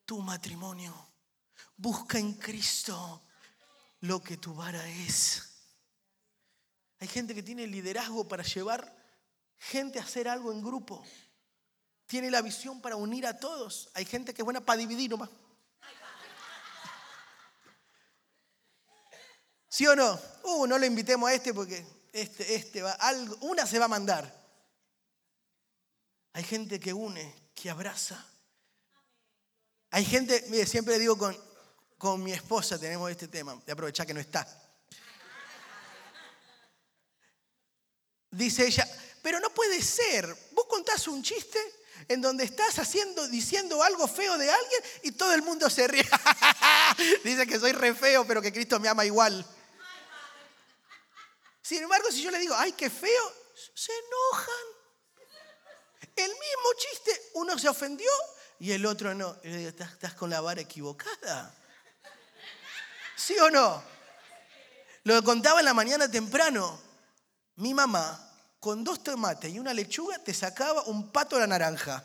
Tu 0.06 0.20
matrimonio. 0.22 0.93
Busca 1.76 2.18
en 2.18 2.34
Cristo 2.34 3.24
lo 4.01 4.22
que 4.22 4.38
tu 4.38 4.53
vara 4.53 4.88
es. 4.88 5.56
Hay 6.99 7.08
gente 7.08 7.36
que 7.36 7.43
tiene 7.43 7.68
liderazgo 7.68 8.28
para 8.28 8.43
llevar 8.43 8.95
gente 9.58 9.99
a 9.99 10.03
hacer 10.03 10.28
algo 10.28 10.51
en 10.51 10.64
grupo. 10.64 11.03
Tiene 12.06 12.30
la 12.30 12.41
visión 12.41 12.82
para 12.82 12.95
unir 12.95 13.26
a 13.26 13.39
todos. 13.39 13.89
Hay 13.93 14.06
gente 14.06 14.34
que 14.34 14.41
es 14.41 14.45
buena 14.45 14.62
para 14.62 14.78
dividir 14.78 15.10
nomás. 15.10 15.30
¿Sí 19.68 19.86
o 19.88 19.95
no? 19.95 20.18
Uh, 20.43 20.68
no 20.68 20.78
lo 20.78 20.86
invitemos 20.86 21.30
a 21.30 21.34
este 21.34 21.53
porque 21.53 21.86
este, 22.14 22.56
este 22.56 22.82
va, 22.82 22.93
algo, 22.93 23.36
una 23.41 23.66
se 23.66 23.78
va 23.78 23.86
a 23.86 23.89
mandar. 23.89 24.34
Hay 26.32 26.43
gente 26.43 26.80
que 26.80 26.93
une, 26.93 27.51
que 27.53 27.70
abraza. 27.70 28.26
Hay 29.91 30.05
gente, 30.05 30.43
mire, 30.49 30.65
siempre 30.65 30.99
digo 30.99 31.17
con, 31.17 31.38
con 31.97 32.23
mi 32.23 32.33
esposa 32.33 32.77
tenemos 32.77 33.09
este 33.09 33.27
tema, 33.27 33.59
de 33.65 33.71
aprovechar 33.71 34.05
que 34.05 34.13
no 34.13 34.19
está. 34.19 34.45
Dice 38.31 38.67
ella, 38.67 38.86
pero 39.21 39.39
no 39.39 39.49
puede 39.49 39.81
ser. 39.81 40.27
Vos 40.51 40.65
contás 40.67 41.07
un 41.07 41.23
chiste 41.23 41.59
en 42.07 42.21
donde 42.21 42.43
estás 42.43 42.77
haciendo, 42.79 43.27
diciendo 43.27 43.81
algo 43.81 44.07
feo 44.07 44.38
de 44.38 44.51
alguien 44.51 44.83
y 45.03 45.11
todo 45.13 45.33
el 45.33 45.41
mundo 45.41 45.69
se 45.69 45.88
ríe. 45.88 46.05
Dice 47.23 47.47
que 47.47 47.59
soy 47.59 47.71
re 47.71 47.95
feo, 47.95 48.25
pero 48.27 48.41
que 48.41 48.51
Cristo 48.51 48.79
me 48.79 48.89
ama 48.89 49.05
igual. 49.05 49.45
Sin 51.61 51.81
embargo, 51.81 52.11
si 52.11 52.21
yo 52.21 52.29
le 52.29 52.39
digo, 52.39 52.53
ay, 52.55 52.73
qué 52.73 52.89
feo, 52.89 53.33
se 53.73 53.91
enojan. 53.91 54.65
El 56.15 56.29
mismo 56.29 56.73
chiste, 56.77 57.31
uno 57.36 57.57
se 57.57 57.67
ofendió 57.67 58.11
y 58.60 58.72
el 58.72 58.86
otro 58.86 59.14
no. 59.14 59.38
Y 59.43 59.49
le 59.49 59.58
digo, 59.58 59.70
¿estás, 59.70 60.14
con 60.14 60.30
la 60.30 60.41
vara 60.41 60.62
equivocada? 60.62 61.53
¿Sí 63.16 63.38
o 63.39 63.49
no? 63.49 63.84
Lo 65.03 65.24
contaba 65.24 65.60
en 65.60 65.66
la 65.66 65.74
mañana 65.74 66.10
temprano. 66.10 66.80
Mi 67.58 67.74
mamá, 67.74 68.34
con 68.60 68.84
dos 68.84 69.03
tomates 69.03 69.53
y 69.53 69.60
una 69.60 69.74
lechuga, 69.74 70.20
te 70.20 70.34
sacaba 70.34 70.84
un 70.84 71.12
pato 71.12 71.38
a 71.38 71.39
la 71.39 71.47
naranja. 71.47 72.03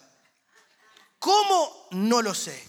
¿Cómo? 1.18 1.88
No 1.92 2.22
lo 2.22 2.34
sé. 2.34 2.68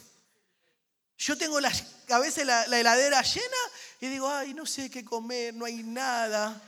Yo 1.17 1.37
tengo 1.37 1.59
a 1.59 2.19
veces 2.19 2.45
la, 2.45 2.65
la 2.67 2.79
heladera 2.79 3.21
llena 3.21 3.57
y 3.99 4.07
digo, 4.07 4.27
ay, 4.27 4.53
no 4.55 4.65
sé 4.65 4.89
qué 4.89 5.05
comer, 5.05 5.53
no 5.53 5.65
hay 5.65 5.83
nada. 5.83 6.59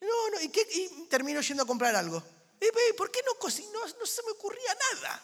No, 0.00 0.30
no, 0.30 0.40
¿y, 0.40 1.06
termino 1.08 1.40
yendo 1.40 1.62
a 1.62 1.66
comprar 1.66 1.94
algo. 1.94 2.22
¿Y 2.60 2.92
por 2.94 3.10
qué 3.10 3.20
no 3.24 3.34
cocinó? 3.38 3.80
No 3.98 4.06
se 4.06 4.22
me 4.24 4.32
ocurría 4.32 4.76
nada. 4.94 5.22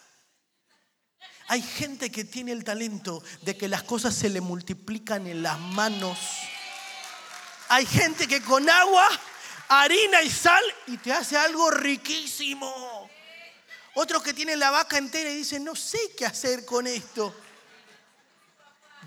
Hay 1.47 1.61
gente 1.61 2.11
que 2.11 2.25
tiene 2.25 2.51
el 2.51 2.63
talento 2.63 3.23
de 3.41 3.55
que 3.55 3.67
las 3.67 3.83
cosas 3.83 4.15
se 4.15 4.29
le 4.29 4.41
multiplican 4.41 5.27
en 5.27 5.43
las 5.43 5.59
manos. 5.59 6.17
Hay 7.69 7.85
gente 7.85 8.27
que 8.27 8.41
con 8.41 8.67
agua, 8.67 9.07
harina 9.67 10.23
y 10.23 10.29
sal 10.29 10.63
y 10.87 10.97
te 10.97 11.13
hace 11.13 11.37
algo 11.37 11.69
riquísimo. 11.69 13.09
Otros 13.95 14.23
que 14.23 14.33
tienen 14.33 14.59
la 14.59 14.71
vaca 14.71 14.97
entera 14.97 15.29
y 15.29 15.35
dicen, 15.35 15.63
no 15.63 15.75
sé 15.75 15.99
qué 16.17 16.25
hacer 16.25 16.65
con 16.65 16.87
esto. 16.87 17.35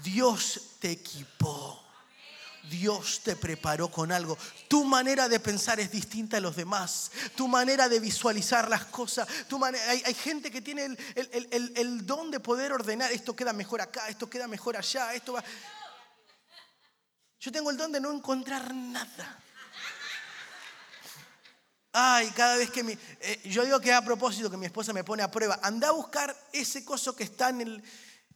Dios 0.03 0.77
te 0.79 0.93
equipó. 0.93 1.88
Dios 2.69 3.21
te 3.23 3.37
preparó 3.37 3.91
con 3.91 4.13
algo. 4.13 4.37
Tu 4.69 4.85
manera 4.85 5.29
de 5.29 5.41
pensar 5.41 5.81
es 5.81 5.91
distinta 5.91 6.37
a 6.37 6.41
los 6.41 6.57
demás. 6.57 7.11
Tu 7.35 7.49
manera 7.49 7.89
de 7.89 8.01
visualizar 8.01 8.69
las 8.69 8.87
cosas. 8.87 9.29
Hay, 9.89 10.15
gente 10.15 10.51
que 10.51 10.61
tiene 10.61 10.97
el, 11.15 12.07
don 12.07 12.31
de 12.31 12.41
poder 12.41 12.73
ordenar. 12.73 13.13
Esto 13.13 13.35
queda 13.35 13.53
mejor 13.53 13.81
acá, 13.81 14.09
esto 14.09 14.29
queda 14.29 14.47
mejor 14.47 14.77
allá. 14.77 15.15
Esto 15.15 15.33
va. 15.33 15.45
Yo 17.41 17.53
tengo 17.53 17.71
el 17.71 17.77
don 17.77 17.93
de 17.93 18.01
no 18.01 18.13
encontrar 18.13 18.75
nada. 18.75 19.41
Ay, 21.93 22.31
cada 22.31 22.57
vez 22.57 22.71
que 22.71 22.85
mi, 22.85 22.93
eh, 22.93 23.41
yo 23.47 23.65
digo 23.65 23.81
que 23.81 23.93
a 23.93 24.05
propósito 24.05 24.51
que 24.51 24.57
mi 24.57 24.67
esposa 24.67 24.93
me 24.93 25.05
pone 25.05 25.23
a 25.23 25.31
prueba, 25.31 25.59
anda 25.63 25.89
a 25.89 25.93
buscar 25.93 26.37
ese 26.53 26.85
coso 26.85 27.17
que 27.17 27.25
está 27.25 27.49
en 27.49 27.63
el, 27.63 27.85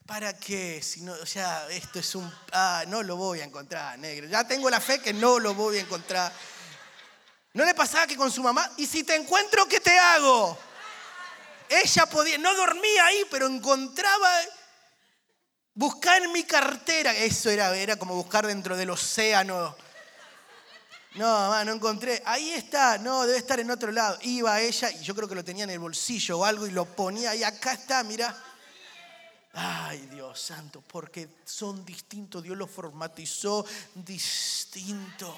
¿Para 0.06 0.36
qué? 0.36 0.82
Si 0.82 1.00
no, 1.02 1.14
sea, 1.24 1.68
esto 1.70 2.00
es 2.00 2.14
un... 2.14 2.30
Ah, 2.52 2.84
no 2.88 3.02
lo 3.02 3.16
voy 3.16 3.40
a 3.40 3.44
encontrar, 3.44 3.98
negro. 3.98 4.26
Ya 4.26 4.46
tengo 4.46 4.68
la 4.68 4.80
fe 4.80 5.00
que 5.00 5.12
no 5.12 5.38
lo 5.38 5.54
voy 5.54 5.78
a 5.78 5.80
encontrar. 5.80 6.32
¿No 7.54 7.64
le 7.64 7.74
pasaba 7.74 8.06
que 8.06 8.16
con 8.16 8.30
su 8.30 8.42
mamá? 8.42 8.68
¿Y 8.78 8.86
si 8.86 9.04
te 9.04 9.14
encuentro, 9.14 9.66
qué 9.66 9.78
te 9.78 9.96
hago? 9.96 10.58
Ella 11.68 12.06
podía, 12.06 12.36
no 12.38 12.52
dormía 12.54 13.06
ahí, 13.06 13.24
pero 13.30 13.46
encontraba, 13.46 14.28
buscar 15.74 16.22
en 16.22 16.32
mi 16.32 16.42
cartera. 16.44 17.14
Eso 17.14 17.48
era, 17.50 17.74
era 17.76 17.96
como 17.96 18.14
buscar 18.14 18.46
dentro 18.46 18.76
del 18.76 18.90
océano. 18.90 19.76
No, 21.14 21.26
mamá, 21.26 21.64
no 21.64 21.72
encontré. 21.72 22.22
Ahí 22.26 22.50
está, 22.50 22.98
no, 22.98 23.24
debe 23.24 23.38
estar 23.38 23.60
en 23.60 23.70
otro 23.70 23.92
lado. 23.92 24.18
Iba 24.22 24.60
ella 24.60 24.90
y 24.90 25.02
yo 25.02 25.14
creo 25.14 25.28
que 25.28 25.34
lo 25.36 25.44
tenía 25.44 25.64
en 25.64 25.70
el 25.70 25.78
bolsillo 25.78 26.40
o 26.40 26.44
algo 26.44 26.66
y 26.66 26.72
lo 26.72 26.86
ponía 26.86 27.34
y 27.36 27.44
acá 27.44 27.74
está, 27.74 28.02
mira. 28.02 28.34
Ay, 29.54 30.06
Dios 30.06 30.40
santo, 30.40 30.80
porque 30.80 31.28
son 31.44 31.84
distintos. 31.84 32.42
Dios 32.42 32.56
los 32.56 32.70
formatizó 32.70 33.64
distinto. 33.94 35.34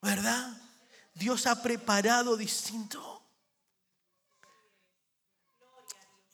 ¿Verdad? 0.00 0.56
Dios 1.14 1.46
ha 1.46 1.62
preparado 1.62 2.36
distinto. 2.36 3.22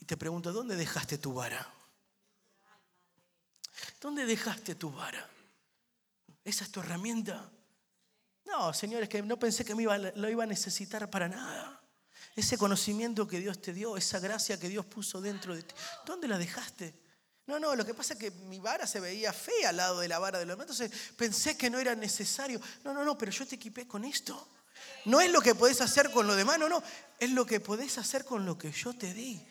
Y 0.01 0.05
te 0.05 0.16
pregunto, 0.16 0.53
¿dónde 0.53 0.76
dejaste 0.76 1.18
tu 1.18 1.34
vara? 1.34 1.72
¿Dónde 4.01 4.24
dejaste 4.24 4.76
tu 4.76 4.92
vara? 4.92 5.28
¿Esa 6.44 6.64
es 6.64 6.70
tu 6.70 6.78
herramienta? 6.78 7.51
No, 8.44 8.72
señores, 8.72 9.09
que 9.09 9.20
no 9.22 9.36
pensé 9.36 9.64
que 9.64 9.74
me 9.74 9.84
lo 9.84 10.30
iba 10.30 10.44
a 10.44 10.47
necesitar 10.47 11.11
para 11.11 11.28
nada. 11.28 11.80
Ese 12.34 12.58
conocimiento 12.58 13.26
que 13.26 13.40
Dios 13.40 13.60
te 13.62 13.72
dio, 13.72 13.96
esa 13.96 14.18
gracia 14.18 14.58
que 14.58 14.68
Dios 14.68 14.84
puso 14.86 15.20
dentro 15.20 15.54
de 15.54 15.62
ti, 15.62 15.74
¿dónde 16.04 16.28
la 16.28 16.38
dejaste? 16.38 16.94
No, 17.46 17.60
no, 17.60 17.76
lo 17.76 17.86
que 17.86 17.94
pasa 17.94 18.14
es 18.14 18.18
que 18.18 18.30
mi 18.30 18.58
vara 18.58 18.86
se 18.86 18.98
veía 18.98 19.32
fea 19.32 19.68
al 19.68 19.76
lado 19.76 20.00
de 20.00 20.08
la 20.08 20.18
vara 20.18 20.38
de 20.38 20.46
los 20.46 20.58
demás, 20.58 20.68
entonces 20.70 21.12
pensé 21.16 21.56
que 21.56 21.70
no 21.70 21.78
era 21.78 21.94
necesario. 21.94 22.60
No, 22.82 22.92
no, 22.92 23.04
no, 23.04 23.16
pero 23.16 23.30
yo 23.30 23.46
te 23.46 23.54
equipé 23.54 23.86
con 23.86 24.04
esto. 24.04 24.48
No 25.04 25.20
es 25.20 25.30
lo 25.30 25.40
que 25.40 25.54
podés 25.54 25.80
hacer 25.80 26.10
con 26.10 26.26
lo 26.26 26.34
demás, 26.34 26.58
no, 26.58 26.68
no, 26.68 26.82
es 27.20 27.30
lo 27.30 27.46
que 27.46 27.60
podés 27.60 27.98
hacer 27.98 28.24
con 28.24 28.44
lo 28.44 28.58
que 28.58 28.72
yo 28.72 28.92
te 28.94 29.14
di. 29.14 29.46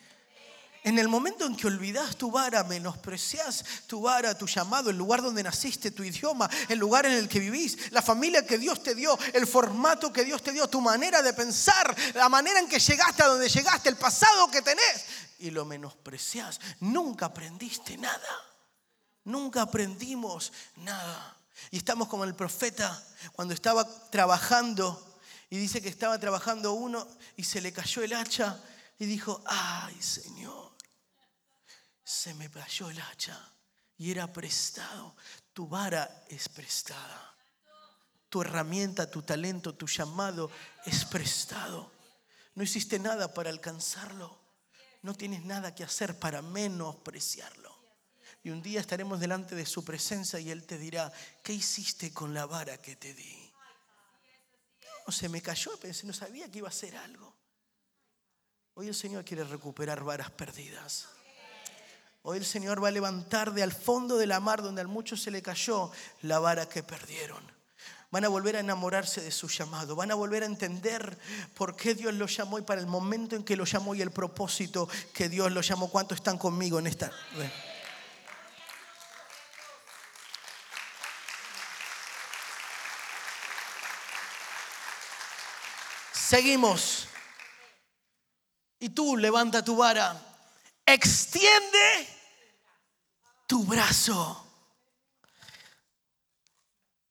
En 0.86 1.00
el 1.00 1.08
momento 1.08 1.44
en 1.44 1.56
que 1.56 1.66
olvidas 1.66 2.14
tu 2.14 2.30
vara, 2.30 2.62
menosprecias 2.62 3.64
tu 3.88 4.02
vara, 4.02 4.38
tu 4.38 4.46
llamado, 4.46 4.88
el 4.88 4.96
lugar 4.96 5.20
donde 5.20 5.42
naciste, 5.42 5.90
tu 5.90 6.04
idioma, 6.04 6.48
el 6.68 6.78
lugar 6.78 7.06
en 7.06 7.14
el 7.14 7.28
que 7.28 7.40
vivís, 7.40 7.90
la 7.90 8.02
familia 8.02 8.46
que 8.46 8.56
Dios 8.56 8.84
te 8.84 8.94
dio, 8.94 9.18
el 9.32 9.48
formato 9.48 10.12
que 10.12 10.22
Dios 10.22 10.44
te 10.44 10.52
dio, 10.52 10.68
tu 10.68 10.80
manera 10.80 11.22
de 11.22 11.32
pensar, 11.32 11.92
la 12.14 12.28
manera 12.28 12.60
en 12.60 12.68
que 12.68 12.78
llegaste 12.78 13.24
a 13.24 13.26
donde 13.26 13.48
llegaste, 13.48 13.88
el 13.88 13.96
pasado 13.96 14.48
que 14.48 14.62
tenés, 14.62 15.06
y 15.40 15.50
lo 15.50 15.64
menosprecias, 15.64 16.60
nunca 16.78 17.26
aprendiste 17.26 17.96
nada. 17.96 18.46
Nunca 19.24 19.62
aprendimos 19.62 20.52
nada. 20.76 21.36
Y 21.72 21.78
estamos 21.78 22.06
como 22.06 22.22
el 22.22 22.36
profeta 22.36 23.04
cuando 23.32 23.54
estaba 23.54 23.84
trabajando 24.10 25.18
y 25.50 25.58
dice 25.58 25.82
que 25.82 25.88
estaba 25.88 26.16
trabajando 26.20 26.74
uno 26.74 27.08
y 27.36 27.42
se 27.42 27.60
le 27.60 27.72
cayó 27.72 28.04
el 28.04 28.12
hacha 28.12 28.56
y 29.00 29.06
dijo, 29.06 29.42
ay 29.46 30.00
Señor, 30.00 30.75
se 32.06 32.32
me 32.34 32.48
cayó 32.48 32.88
el 32.88 33.00
hacha 33.00 33.36
y 33.98 34.12
era 34.12 34.32
prestado. 34.32 35.16
Tu 35.52 35.66
vara 35.66 36.24
es 36.28 36.48
prestada. 36.48 37.34
Tu 38.28 38.42
herramienta, 38.42 39.10
tu 39.10 39.22
talento, 39.22 39.74
tu 39.74 39.88
llamado 39.88 40.48
es 40.84 41.04
prestado. 41.04 41.90
No 42.54 42.62
hiciste 42.62 43.00
nada 43.00 43.34
para 43.34 43.50
alcanzarlo. 43.50 44.38
No 45.02 45.14
tienes 45.14 45.44
nada 45.44 45.74
que 45.74 45.82
hacer 45.82 46.16
para 46.16 46.42
menospreciarlo. 46.42 47.74
Y 48.44 48.50
un 48.50 48.62
día 48.62 48.78
estaremos 48.78 49.18
delante 49.18 49.56
de 49.56 49.66
su 49.66 49.84
presencia 49.84 50.38
y 50.38 50.52
Él 50.52 50.64
te 50.64 50.78
dirá, 50.78 51.12
¿qué 51.42 51.54
hiciste 51.54 52.12
con 52.12 52.32
la 52.32 52.46
vara 52.46 52.80
que 52.80 52.94
te 52.94 53.14
di? 53.14 53.52
No, 55.04 55.12
se 55.12 55.28
me 55.28 55.42
cayó, 55.42 55.76
pensé, 55.80 56.06
no 56.06 56.12
sabía 56.12 56.48
que 56.48 56.58
iba 56.58 56.68
a 56.68 56.70
hacer 56.70 56.96
algo. 56.96 57.34
Hoy 58.74 58.86
el 58.86 58.94
Señor 58.94 59.24
quiere 59.24 59.42
recuperar 59.42 60.04
varas 60.04 60.30
perdidas. 60.30 61.08
Hoy 62.28 62.38
el 62.38 62.44
Señor 62.44 62.82
va 62.82 62.88
a 62.88 62.90
levantar 62.90 63.54
de 63.54 63.62
al 63.62 63.70
fondo 63.70 64.16
de 64.16 64.26
la 64.26 64.40
mar 64.40 64.60
donde 64.60 64.80
al 64.80 64.88
mucho 64.88 65.16
se 65.16 65.30
le 65.30 65.42
cayó 65.42 65.92
la 66.22 66.40
vara 66.40 66.68
que 66.68 66.82
perdieron. 66.82 67.40
Van 68.10 68.24
a 68.24 68.28
volver 68.28 68.56
a 68.56 68.58
enamorarse 68.58 69.20
de 69.20 69.30
su 69.30 69.46
llamado. 69.46 69.94
Van 69.94 70.10
a 70.10 70.16
volver 70.16 70.42
a 70.42 70.46
entender 70.46 71.16
por 71.54 71.76
qué 71.76 71.94
Dios 71.94 72.12
los 72.14 72.36
llamó 72.36 72.58
y 72.58 72.62
para 72.62 72.80
el 72.80 72.88
momento 72.88 73.36
en 73.36 73.44
que 73.44 73.54
los 73.54 73.70
llamó 73.70 73.94
y 73.94 74.02
el 74.02 74.10
propósito 74.10 74.88
que 75.14 75.28
Dios 75.28 75.52
los 75.52 75.68
llamó. 75.68 75.88
¿Cuántos 75.88 76.18
están 76.18 76.36
conmigo 76.36 76.80
en 76.80 76.88
esta? 76.88 77.12
Seguimos. 86.12 87.06
Y 88.80 88.88
tú 88.88 89.16
levanta 89.16 89.64
tu 89.64 89.76
vara. 89.76 90.20
Extiende 90.84 92.15
tu 93.46 93.64
brazo. 93.64 94.44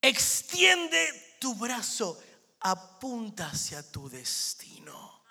Extiende 0.02 1.38
tu 1.40 1.56
brazo. 1.56 2.22
Apunta 2.60 3.48
hacia 3.48 3.84
tu 3.92 4.10
destino. 4.10 5.24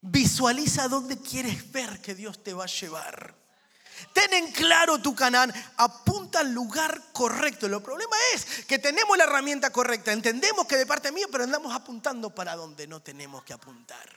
Visualiza 0.00 0.88
dónde 0.88 1.18
quieres 1.18 1.70
ver 1.70 2.00
que 2.00 2.14
Dios 2.14 2.42
te 2.42 2.52
va 2.52 2.64
a 2.64 2.68
llevar. 2.68 3.42
Ten 4.12 4.32
en 4.34 4.50
claro 4.52 4.98
tu 4.98 5.14
Canaán, 5.14 5.52
apunta 5.76 6.40
al 6.40 6.52
lugar 6.52 7.12
correcto. 7.12 7.66
El 7.66 7.80
problema 7.82 8.16
es 8.34 8.64
que 8.64 8.78
tenemos 8.78 9.16
la 9.16 9.24
herramienta 9.24 9.70
correcta, 9.70 10.12
entendemos 10.12 10.66
que 10.66 10.76
de 10.76 10.86
parte 10.86 11.12
mía, 11.12 11.26
pero 11.30 11.44
andamos 11.44 11.74
apuntando 11.74 12.34
para 12.34 12.56
donde 12.56 12.86
no 12.88 13.00
tenemos 13.00 13.44
que 13.44 13.52
apuntar. 13.52 14.08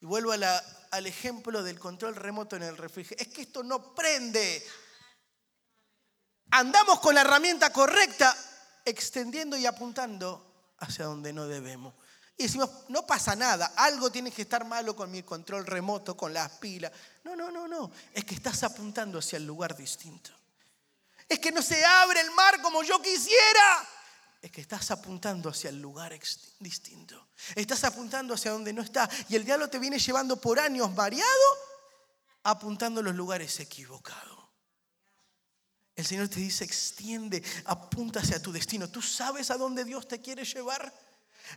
Y 0.00 0.06
vuelvo 0.06 0.32
al 0.94 1.06
ejemplo 1.08 1.62
del 1.64 1.80
control 1.80 2.14
remoto 2.14 2.54
en 2.54 2.62
el 2.62 2.76
refrigerador. 2.76 3.26
Es 3.26 3.34
que 3.34 3.42
esto 3.42 3.64
no 3.64 3.94
prende. 3.94 4.64
Andamos 6.52 7.00
con 7.00 7.16
la 7.16 7.22
herramienta 7.22 7.72
correcta, 7.72 8.36
extendiendo 8.84 9.56
y 9.56 9.66
apuntando 9.66 10.72
hacia 10.78 11.06
donde 11.06 11.32
no 11.32 11.48
debemos. 11.48 11.94
Y 12.36 12.44
decimos, 12.44 12.70
no 12.88 13.04
pasa 13.06 13.34
nada, 13.34 13.72
algo 13.76 14.10
tiene 14.10 14.30
que 14.30 14.42
estar 14.42 14.64
malo 14.64 14.94
con 14.94 15.10
mi 15.10 15.24
control 15.24 15.66
remoto, 15.66 16.16
con 16.16 16.32
las 16.32 16.50
pilas. 16.52 16.92
No, 17.24 17.34
no, 17.34 17.50
no, 17.50 17.66
no. 17.66 17.90
Es 18.12 18.24
que 18.24 18.36
estás 18.36 18.62
apuntando 18.62 19.18
hacia 19.18 19.38
el 19.38 19.46
lugar 19.46 19.76
distinto. 19.76 20.30
Es 21.28 21.40
que 21.40 21.50
no 21.50 21.62
se 21.62 21.84
abre 21.84 22.20
el 22.20 22.30
mar 22.32 22.62
como 22.62 22.84
yo 22.84 23.02
quisiera 23.02 23.88
es 24.44 24.50
que 24.50 24.60
estás 24.60 24.90
apuntando 24.90 25.48
hacia 25.48 25.70
el 25.70 25.80
lugar 25.80 26.12
distinto. 26.58 27.28
Estás 27.54 27.82
apuntando 27.84 28.34
hacia 28.34 28.50
donde 28.50 28.74
no 28.74 28.82
está. 28.82 29.08
Y 29.30 29.36
el 29.36 29.44
diablo 29.46 29.70
te 29.70 29.78
viene 29.78 29.98
llevando 29.98 30.38
por 30.38 30.60
años 30.60 30.94
variado, 30.94 31.24
apuntando 32.42 33.00
los 33.00 33.14
lugares 33.14 33.58
equivocados. 33.60 34.38
El 35.96 36.04
Señor 36.04 36.28
te 36.28 36.40
dice, 36.40 36.62
extiende, 36.62 37.42
apunta 37.64 38.20
hacia 38.20 38.42
tu 38.42 38.52
destino. 38.52 38.90
¿Tú 38.90 39.00
sabes 39.00 39.50
a 39.50 39.56
dónde 39.56 39.82
Dios 39.82 40.06
te 40.06 40.20
quiere 40.20 40.44
llevar? 40.44 40.92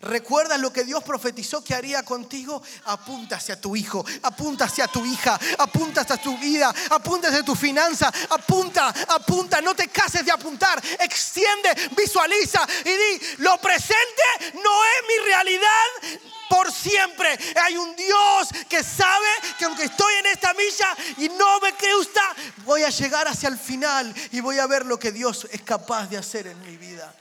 ¿Recuerdas 0.01 0.59
lo 0.59 0.71
que 0.71 0.83
Dios 0.83 1.03
profetizó 1.03 1.63
que 1.63 1.73
haría 1.73 2.03
contigo? 2.03 2.61
Apunta 2.85 3.38
hacia 3.38 3.59
tu 3.59 3.75
hijo, 3.75 4.05
apunta 4.21 4.65
hacia 4.65 4.88
tu 4.88 5.03
hija, 5.05 5.39
apunta 5.57 6.01
hacia 6.01 6.17
tu 6.17 6.38
vida, 6.38 6.73
apunta 6.91 7.29
hacia 7.29 7.43
tu 7.43 7.55
finanza, 7.55 8.11
apunta, 8.29 8.93
apunta, 9.07 9.59
no 9.61 9.75
te 9.75 9.88
cases 9.88 10.23
de 10.23 10.31
apuntar, 10.31 10.81
extiende, 10.99 11.69
visualiza 11.95 12.65
y 12.85 12.89
di, 12.89 13.27
lo 13.39 13.57
presente 13.57 14.23
no 14.53 14.83
es 14.83 15.07
mi 15.07 15.25
realidad 15.25 16.19
por 16.47 16.71
siempre. 16.71 17.38
Hay 17.63 17.77
un 17.77 17.95
Dios 17.95 18.49
que 18.69 18.83
sabe 18.83 19.27
que 19.57 19.65
aunque 19.65 19.85
estoy 19.85 20.13
en 20.15 20.27
esta 20.27 20.53
milla 20.53 20.95
y 21.17 21.29
no 21.29 21.59
me 21.59 21.73
gusta, 21.95 22.21
voy 22.65 22.83
a 22.83 22.89
llegar 22.89 23.27
hacia 23.27 23.49
el 23.49 23.57
final 23.57 24.13
y 24.31 24.41
voy 24.41 24.59
a 24.59 24.67
ver 24.67 24.85
lo 24.85 24.99
que 24.99 25.11
Dios 25.11 25.47
es 25.51 25.61
capaz 25.63 26.07
de 26.07 26.17
hacer 26.17 26.45
en 26.45 26.61
mi 26.61 26.77
vida 26.77 27.15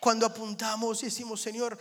cuando 0.00 0.26
apuntamos 0.26 1.02
y 1.02 1.06
decimos, 1.06 1.40
Señor, 1.40 1.78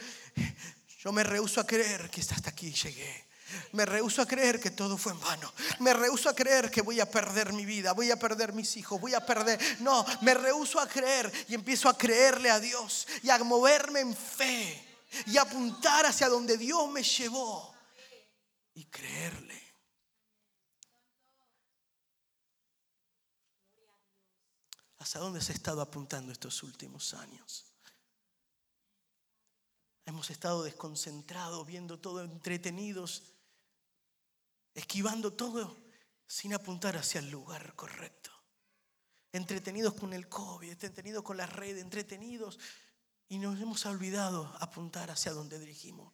yo 0.99 1.11
me 1.11 1.23
rehuso 1.23 1.61
a 1.61 1.67
creer 1.67 2.09
que 2.09 2.21
hasta 2.21 2.49
aquí 2.49 2.71
llegué. 2.71 3.25
Me 3.73 3.85
rehuso 3.85 4.21
a 4.21 4.25
creer 4.25 4.59
que 4.59 4.71
todo 4.71 4.97
fue 4.97 5.11
en 5.13 5.19
vano. 5.19 5.53
Me 5.79 5.93
rehuso 5.93 6.29
a 6.29 6.35
creer 6.35 6.71
que 6.71 6.81
voy 6.81 6.99
a 6.99 7.09
perder 7.09 7.53
mi 7.53 7.65
vida, 7.65 7.93
voy 7.93 8.11
a 8.11 8.19
perder 8.19 8.53
mis 8.53 8.75
hijos, 8.77 8.99
voy 8.99 9.13
a 9.13 9.25
perder... 9.25 9.59
No, 9.81 10.05
me 10.21 10.33
rehuso 10.33 10.79
a 10.79 10.87
creer 10.87 11.31
y 11.47 11.53
empiezo 11.53 11.87
a 11.87 11.97
creerle 11.97 12.49
a 12.49 12.59
Dios 12.59 13.07
y 13.21 13.29
a 13.29 13.37
moverme 13.43 13.99
en 13.99 14.15
fe 14.15 14.83
y 15.27 15.37
apuntar 15.37 16.05
hacia 16.05 16.27
donde 16.27 16.57
Dios 16.57 16.89
me 16.89 17.03
llevó 17.03 17.73
y 18.73 18.85
creerle. 18.85 19.61
¿Hacia 24.97 25.21
dónde 25.21 25.39
se 25.39 25.51
ha 25.51 25.55
estado 25.55 25.81
apuntando 25.81 26.31
estos 26.31 26.63
últimos 26.63 27.13
años? 27.13 27.64
Hemos 30.05 30.29
estado 30.29 30.63
desconcentrados, 30.63 31.65
viendo 31.65 31.99
todo 31.99 32.23
entretenidos, 32.23 33.23
esquivando 34.73 35.33
todo 35.33 35.77
sin 36.27 36.53
apuntar 36.53 36.97
hacia 36.97 37.19
el 37.19 37.29
lugar 37.29 37.75
correcto. 37.75 38.31
Entretenidos 39.31 39.95
con 39.95 40.13
el 40.13 40.29
COVID, 40.29 40.71
entretenidos 40.71 41.23
con 41.23 41.37
las 41.37 41.51
redes, 41.51 41.81
entretenidos 41.81 42.59
y 43.27 43.39
nos 43.39 43.59
hemos 43.59 43.85
olvidado 43.85 44.55
apuntar 44.59 45.09
hacia 45.11 45.33
donde 45.33 45.59
dirigimos. 45.59 46.13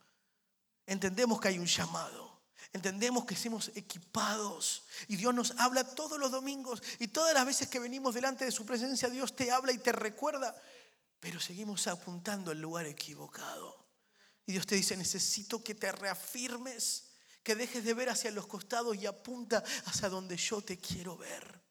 Entendemos 0.85 1.39
que 1.39 1.49
hay 1.49 1.59
un 1.59 1.67
llamado. 1.67 2.31
Entendemos 2.73 3.25
que 3.25 3.35
somos 3.35 3.71
equipados 3.75 4.83
y 5.07 5.17
Dios 5.17 5.33
nos 5.33 5.51
habla 5.57 5.83
todos 5.83 6.19
los 6.19 6.31
domingos 6.31 6.81
y 6.99 7.07
todas 7.07 7.33
las 7.33 7.45
veces 7.45 7.67
que 7.67 7.79
venimos 7.79 8.13
delante 8.13 8.45
de 8.45 8.51
su 8.51 8.65
presencia 8.65 9.09
Dios 9.09 9.35
te 9.35 9.51
habla 9.51 9.71
y 9.71 9.79
te 9.79 9.91
recuerda, 9.91 10.55
pero 11.19 11.39
seguimos 11.39 11.87
apuntando 11.87 12.51
al 12.51 12.61
lugar 12.61 12.85
equivocado. 12.85 13.80
Y 14.45 14.53
Dios 14.53 14.65
te 14.65 14.75
dice, 14.75 14.97
necesito 14.97 15.63
que 15.63 15.75
te 15.75 15.91
reafirmes, 15.91 17.11
que 17.43 17.55
dejes 17.55 17.83
de 17.83 17.93
ver 17.93 18.09
hacia 18.09 18.31
los 18.31 18.47
costados 18.47 18.95
y 18.95 19.05
apunta 19.05 19.63
hacia 19.85 20.09
donde 20.09 20.37
yo 20.37 20.61
te 20.61 20.79
quiero 20.79 21.17
ver. 21.17 21.61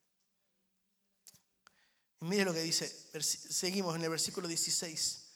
Y 2.20 2.24
mire 2.24 2.44
lo 2.44 2.52
que 2.52 2.62
dice, 2.62 2.88
seguimos 3.22 3.96
en 3.96 4.02
el 4.02 4.10
versículo 4.10 4.46
16. 4.46 5.26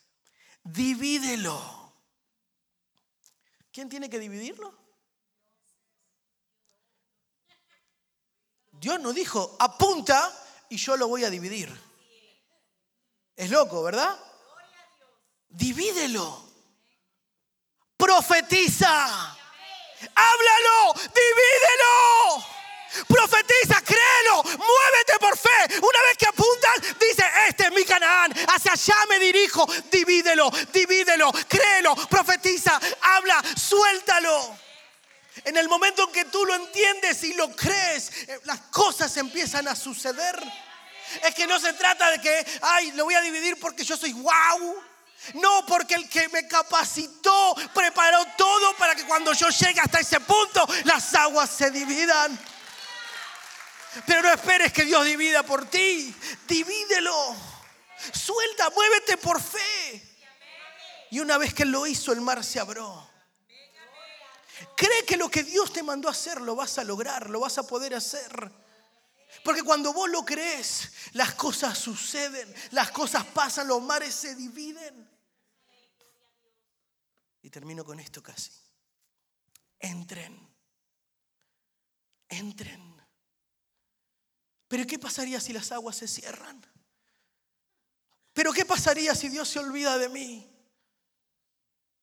Divídelo. 0.65 1.93
¿Quién 3.73 3.89
tiene 3.89 4.09
que 4.09 4.19
dividirlo? 4.19 4.79
Dios 8.73 9.01
no 9.01 9.13
dijo, 9.13 9.57
apunta 9.59 10.33
y 10.69 10.77
yo 10.77 10.97
lo 10.97 11.09
voy 11.09 11.25
a 11.25 11.31
dividir. 11.31 11.73
Es 13.35 13.51
loco, 13.51 13.83
¿verdad? 13.83 14.19
Divídelo 15.49 16.44
profetiza. 17.97 19.37
Háblalo, 20.15 20.95
divídelo. 20.95 22.55
Profetiza, 23.09 23.81
créelo, 23.83 24.43
muévete 24.45 25.19
por 25.19 25.37
fe. 25.37 25.81
Una 25.83 26.03
vez 26.03 26.17
que 26.17 26.27
apuntas, 26.27 26.99
dice, 27.01 27.25
este 27.49 27.65
es 27.65 27.73
mi 27.73 27.85
Canaán, 27.85 28.33
hacia 28.49 28.73
allá 28.73 28.95
me 29.09 29.19
dirijo. 29.19 29.67
Divídelo, 29.91 30.49
divídelo, 30.73 31.33
créelo, 31.49 31.97
profetiza, 32.09 32.81
habla, 33.03 33.43
suéltalo. 33.57 34.59
En 35.45 35.57
el 35.57 35.69
momento 35.69 36.05
en 36.05 36.13
que 36.13 36.25
tú 36.27 36.45
lo 36.45 36.55
entiendes 36.55 37.25
y 37.25 37.35
lo 37.35 37.55
crees, 37.57 38.11
eh, 38.29 38.41
las 38.45 38.61
cosas 38.71 39.17
empiezan 39.17 39.67
a 39.67 39.75
suceder. 39.75 40.41
Es 41.25 41.35
que 41.35 41.47
no 41.47 41.59
se 41.59 41.73
trata 41.73 42.11
de 42.11 42.21
que, 42.21 42.47
ay, 42.63 42.93
lo 42.93 43.05
voy 43.05 43.15
a 43.15 43.21
dividir 43.21 43.59
porque 43.59 43.85
yo 43.85 43.97
soy 43.97 44.13
wow. 44.13 44.83
No, 45.35 45.65
porque 45.67 45.95
el 45.95 46.09
que 46.09 46.29
me 46.29 46.47
capacitó 46.47 47.55
preparó 47.75 48.25
todo 48.37 48.77
para 48.77 48.95
que 48.95 49.05
cuando 49.05 49.33
yo 49.33 49.49
llegue 49.49 49.81
hasta 49.81 50.01
ese 50.01 50.21
punto 50.21 50.67
las 50.85 51.15
aguas 51.15 51.51
se 51.51 51.71
dividan. 51.71 52.39
Pero 54.07 54.23
no 54.23 54.33
esperes 54.33 54.73
que 54.73 54.85
Dios 54.85 55.05
divida 55.05 55.43
por 55.43 55.67
ti. 55.67 56.15
Divídelo. 56.47 57.37
Suelta, 58.13 58.71
muévete 58.71 59.17
por 59.17 59.41
fe. 59.41 60.03
Y 61.11 61.21
una 61.21 61.39
vez 61.39 61.55
que 61.55 61.65
lo 61.65 61.87
hizo, 61.87 62.13
el 62.13 62.21
mar 62.21 62.43
se 62.45 62.61
abrió. 62.61 63.09
Cree 64.77 65.05
que 65.05 65.17
lo 65.17 65.31
que 65.31 65.43
Dios 65.43 65.73
te 65.73 65.83
mandó 65.83 66.09
a 66.09 66.13
hacer 66.13 66.41
lo 66.41 66.57
vas 66.57 66.79
a 66.79 66.85
lograr, 66.85 67.31
lo 67.31 67.41
vas 67.41 67.59
a 67.59 67.67
poder 67.67 67.95
hacer. 67.95 68.51
Porque 69.43 69.63
cuando 69.63 69.93
vos 69.93 70.09
lo 70.11 70.25
crees, 70.25 70.91
las 71.13 71.35
cosas 71.35 71.79
suceden, 71.79 72.53
las 72.71 72.91
cosas 72.91 73.25
pasan, 73.27 73.69
los 73.69 73.83
mares 73.83 74.15
se 74.15 74.35
dividen. 74.35 75.14
Termino 77.55 77.85
con 77.85 78.01
esto 78.01 78.21
casi. 78.21 78.51
Entren. 79.79 80.37
Entren. 82.29 83.01
Pero 84.67 84.85
¿qué 84.85 84.99
pasaría 84.99 85.41
si 85.41 85.53
las 85.53 85.71
aguas 85.71 85.95
se 85.95 86.09
cierran? 86.09 86.61
Pero 88.33 88.53
¿qué 88.53 88.65
pasaría 88.65 89.15
si 89.15 89.29
Dios 89.29 89.49
se 89.49 89.61
olvida 89.61 89.97
de 89.99 90.09
mí? 90.09 90.53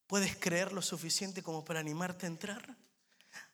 ¿Puedes 0.08 0.38
creer 0.38 0.72
lo 0.72 0.82
suficiente 0.82 1.44
como 1.44 1.66
para 1.66 1.82
animarte 1.82 2.28
a 2.28 2.30
entrar? 2.30 2.78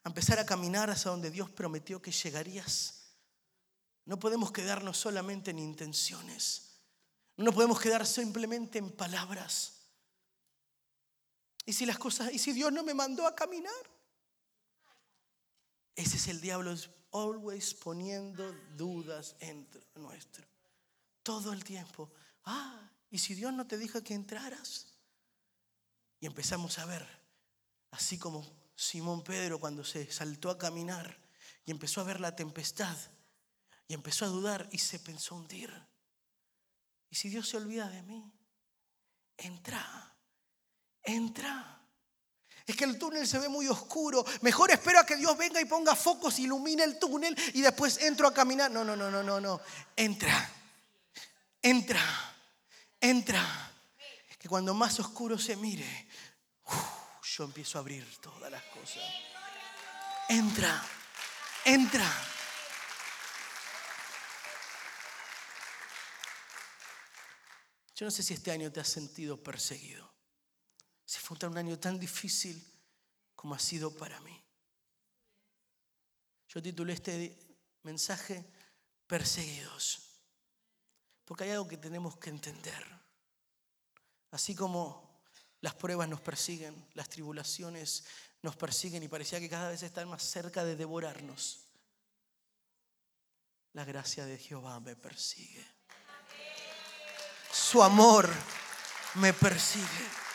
A 0.03 0.07
empezar 0.07 0.37
a 0.37 0.45
caminar 0.45 0.91
hacia 0.91 1.09
donde 1.09 1.31
Dios 1.31 1.49
prometió 1.49 1.99
que 1.99 2.11
llegarías. 2.11 3.15
No 4.05 4.19
podemos 4.19 4.51
quedarnos 4.51 4.99
solamente 4.99 5.49
en 5.49 5.57
intenciones. 5.57 6.79
No 7.37 7.51
podemos 7.51 7.81
quedar 7.81 8.05
simplemente 8.05 8.77
en 8.77 8.91
palabras. 8.91 9.76
¿Y 11.67 11.73
si 11.73 11.85
las 11.85 11.99
cosas, 11.99 12.33
y 12.33 12.39
si 12.39 12.53
Dios 12.53 12.71
no 12.71 12.81
me 12.81 12.93
mandó 12.93 13.27
a 13.27 13.35
caminar? 13.35 13.73
Ese 15.93 16.15
es 16.15 16.27
el 16.29 16.39
diablo, 16.39 16.73
always 17.11 17.73
poniendo 17.73 18.53
dudas 18.77 19.35
entre 19.41 19.85
nuestro. 19.95 20.47
Todo 21.23 21.51
el 21.51 21.65
tiempo. 21.65 22.09
Ah, 22.45 22.89
¿y 23.09 23.17
si 23.17 23.35
Dios 23.35 23.51
no 23.51 23.67
te 23.67 23.77
dijo 23.77 24.01
que 24.01 24.13
entraras? 24.13 24.93
Y 26.21 26.25
empezamos 26.25 26.79
a 26.79 26.85
ver, 26.85 27.05
así 27.91 28.17
como 28.17 28.49
Simón 28.73 29.21
Pedro 29.25 29.59
cuando 29.59 29.83
se 29.83 30.09
saltó 30.09 30.49
a 30.49 30.57
caminar 30.57 31.19
y 31.65 31.71
empezó 31.71 31.99
a 31.99 32.05
ver 32.05 32.21
la 32.21 32.33
tempestad 32.33 32.97
y 33.89 33.93
empezó 33.93 34.23
a 34.23 34.29
dudar 34.29 34.69
y 34.71 34.77
se 34.77 34.99
pensó 34.99 35.35
hundir. 35.35 35.69
¿Y 37.09 37.17
si 37.17 37.27
Dios 37.27 37.49
se 37.49 37.57
olvida 37.57 37.89
de 37.89 38.03
mí? 38.03 38.31
Entra, 39.35 40.16
entra. 41.07 41.73
Es 42.65 42.75
que 42.75 42.83
el 42.83 42.99
túnel 42.99 43.25
se 43.25 43.39
ve 43.39 43.47
muy 43.47 43.67
oscuro. 43.67 44.25
Mejor 44.41 44.71
espero 44.71 44.99
a 44.99 45.05
que 45.05 45.15
Dios 45.15 45.37
venga 45.37 45.61
y 45.61 45.65
ponga 45.65 45.95
focos, 45.95 46.37
ilumine 46.37 46.83
el 46.83 46.99
túnel 46.99 47.35
y 47.53 47.61
después 47.61 47.97
entro 47.99 48.27
a 48.27 48.33
caminar. 48.33 48.69
No, 48.69 48.83
no, 48.83 48.95
no, 48.95 49.09
no, 49.09 49.23
no, 49.23 49.39
no. 49.39 49.61
Entra, 49.95 50.51
entra, 51.61 52.35
entra 52.99 53.71
que 54.37 54.49
cuando 54.49 54.73
más 54.73 54.99
oscuro 54.99 55.39
se 55.39 55.55
mire, 55.55 56.09
yo 57.23 57.45
empiezo 57.45 57.77
a 57.77 57.81
abrir 57.81 58.05
todas 58.19 58.51
las 58.51 58.63
cosas. 58.63 59.03
Entra, 60.27 60.83
entra. 61.63 62.11
Yo 67.95 68.05
no 68.05 68.11
sé 68.11 68.23
si 68.23 68.33
este 68.33 68.51
año 68.51 68.71
te 68.73 68.81
has 68.81 68.89
sentido 68.89 69.41
perseguido. 69.41 70.16
Si 71.07 71.19
fue 71.19 71.37
un 71.47 71.57
año 71.57 71.79
tan 71.79 71.97
difícil 71.97 72.61
como 73.33 73.55
ha 73.55 73.59
sido 73.59 73.95
para 73.95 74.19
mí. 74.19 74.43
Yo 76.49 76.61
titulé 76.61 76.93
este 76.93 77.57
mensaje 77.83 78.45
Perseguidos. 79.07 80.01
Porque 81.23 81.45
hay 81.45 81.51
algo 81.51 81.65
que 81.65 81.77
tenemos 81.77 82.17
que 82.17 82.29
entender. 82.29 82.85
Así 84.31 84.53
como 84.53 85.21
las 85.61 85.75
pruebas 85.75 86.09
nos 86.09 86.19
persiguen, 86.19 86.89
las 86.93 87.07
tribulaciones 87.07 88.03
nos 88.41 88.57
persiguen 88.57 89.01
y 89.03 89.07
parecía 89.07 89.39
que 89.39 89.49
cada 89.49 89.69
vez 89.69 89.83
están 89.83 90.09
más 90.09 90.23
cerca 90.23 90.65
de 90.65 90.75
devorarnos. 90.75 91.67
La 93.71 93.85
gracia 93.85 94.25
de 94.25 94.37
Jehová 94.37 94.81
me 94.81 94.97
persigue. 94.97 95.65
Su 97.49 97.81
amor 97.81 98.29
me 99.15 99.31
persigue. 99.31 100.26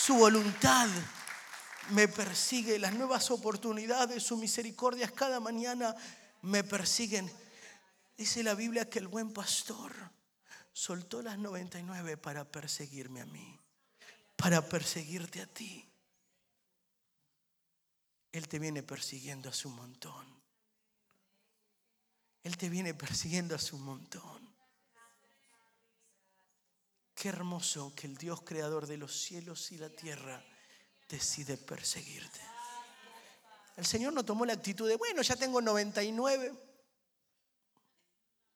Su 0.00 0.14
voluntad 0.14 0.88
me 1.90 2.08
persigue. 2.08 2.78
Las 2.78 2.94
nuevas 2.94 3.30
oportunidades, 3.30 4.22
sus 4.22 4.38
misericordias 4.38 5.12
cada 5.12 5.40
mañana 5.40 5.94
me 6.40 6.64
persiguen. 6.64 7.30
Dice 8.16 8.42
la 8.42 8.54
Biblia 8.54 8.88
que 8.88 8.98
el 8.98 9.08
buen 9.08 9.30
pastor 9.34 9.92
soltó 10.72 11.20
las 11.20 11.38
99 11.38 12.16
para 12.16 12.50
perseguirme 12.50 13.20
a 13.20 13.26
mí, 13.26 13.60
para 14.36 14.66
perseguirte 14.66 15.42
a 15.42 15.46
ti. 15.46 15.86
Él 18.32 18.48
te 18.48 18.58
viene 18.58 18.82
persiguiendo 18.82 19.50
a 19.50 19.52
su 19.52 19.68
montón. 19.68 20.26
Él 22.42 22.56
te 22.56 22.70
viene 22.70 22.94
persiguiendo 22.94 23.54
a 23.54 23.58
su 23.58 23.76
montón. 23.76 24.49
Qué 27.20 27.28
hermoso 27.28 27.92
que 27.94 28.06
el 28.06 28.16
Dios 28.16 28.40
creador 28.40 28.86
de 28.86 28.96
los 28.96 29.20
cielos 29.20 29.72
y 29.72 29.76
la 29.76 29.90
tierra 29.90 30.42
decide 31.06 31.58
perseguirte. 31.58 32.40
El 33.76 33.84
Señor 33.84 34.14
no 34.14 34.24
tomó 34.24 34.46
la 34.46 34.54
actitud 34.54 34.88
de, 34.88 34.96
bueno, 34.96 35.20
ya 35.20 35.36
tengo 35.36 35.60
99 35.60 36.70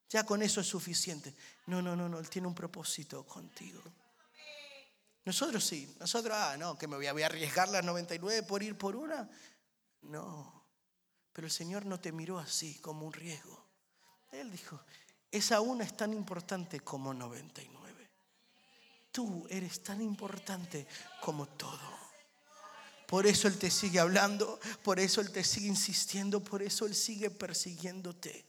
ya 0.09 0.25
con 0.25 0.41
eso 0.41 0.63
es 0.63 0.67
suficiente. 0.67 1.35
No, 1.67 1.83
no, 1.83 1.95
no, 1.95 2.09
no, 2.09 2.19
Él 2.19 2.31
tiene 2.31 2.49
un 2.49 2.55
propósito 2.55 3.27
contigo. 3.27 3.83
Nosotros 5.27 5.63
sí, 5.63 5.95
nosotros, 6.01 6.35
ah, 6.35 6.57
no, 6.57 6.79
que 6.79 6.87
me 6.87 6.97
voy 6.97 7.07
a, 7.07 7.27
arriesgar 7.27 7.69
las 7.69 7.85
99 7.85 8.45
por 8.45 8.63
ir 8.63 8.79
por 8.79 8.97
una. 8.97 9.29
No, 10.03 10.69
pero 11.35 11.49
el 11.49 11.53
Señor 11.53 11.85
no 11.85 12.01
te 12.01 12.13
miró 12.13 12.39
así 12.39 12.79
como 12.79 13.05
un 13.05 13.13
riesgo. 13.13 13.63
Él 14.33 14.51
dijo, 14.51 14.81
esa 15.31 15.61
una 15.61 15.85
es 15.85 15.95
tan 15.95 16.15
importante 16.15 16.81
como 16.81 17.13
99. 17.13 17.84
Tú 19.15 19.47
eres 19.49 19.81
tan 19.85 20.03
importante 20.03 20.89
como 21.21 21.47
todo. 21.47 21.79
Por 23.07 23.29
eso 23.29 23.47
Él 23.47 23.57
te 23.57 23.71
sigue 23.71 24.01
hablando, 24.01 24.59
por 24.83 24.99
eso 24.99 25.21
Él 25.21 25.31
te 25.31 25.45
sigue 25.45 25.69
insistiendo, 25.69 26.43
por 26.43 26.65
eso 26.65 26.85
Él 26.85 26.97
sigue 26.97 27.31
persiguiéndote. 27.31 28.45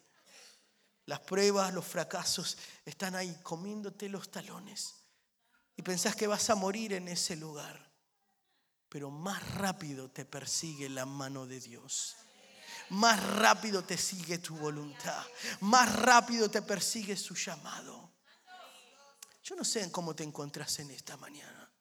Las 1.05 1.19
pruebas, 1.19 1.71
los 1.71 1.85
fracasos 1.85 2.57
están 2.83 3.13
ahí 3.13 3.37
comiéndote 3.43 4.09
los 4.09 4.31
talones. 4.31 4.95
Y 5.77 5.83
pensás 5.83 6.15
que 6.15 6.25
vas 6.25 6.49
a 6.49 6.55
morir 6.55 6.93
en 6.93 7.09
ese 7.09 7.35
lugar. 7.35 7.87
Pero 8.89 9.11
más 9.11 9.47
rápido 9.53 10.09
te 10.09 10.25
persigue 10.25 10.89
la 10.89 11.05
mano 11.05 11.45
de 11.45 11.59
Dios. 11.59 12.15
Más 12.89 13.23
rápido 13.35 13.83
te 13.83 13.99
sigue 13.99 14.39
tu 14.39 14.55
voluntad. 14.55 15.23
Más 15.59 15.95
rápido 15.95 16.49
te 16.49 16.63
persigue 16.63 17.15
su 17.15 17.35
llamado. 17.35 18.14
Yo 19.45 19.55
no 19.55 19.63
sé 19.63 19.83
en 19.83 19.91
cómo 19.91 20.15
te 20.15 20.23
encontrás 20.23 20.79
en 20.79 20.89
esta 20.89 21.17
mañana. 21.17 21.71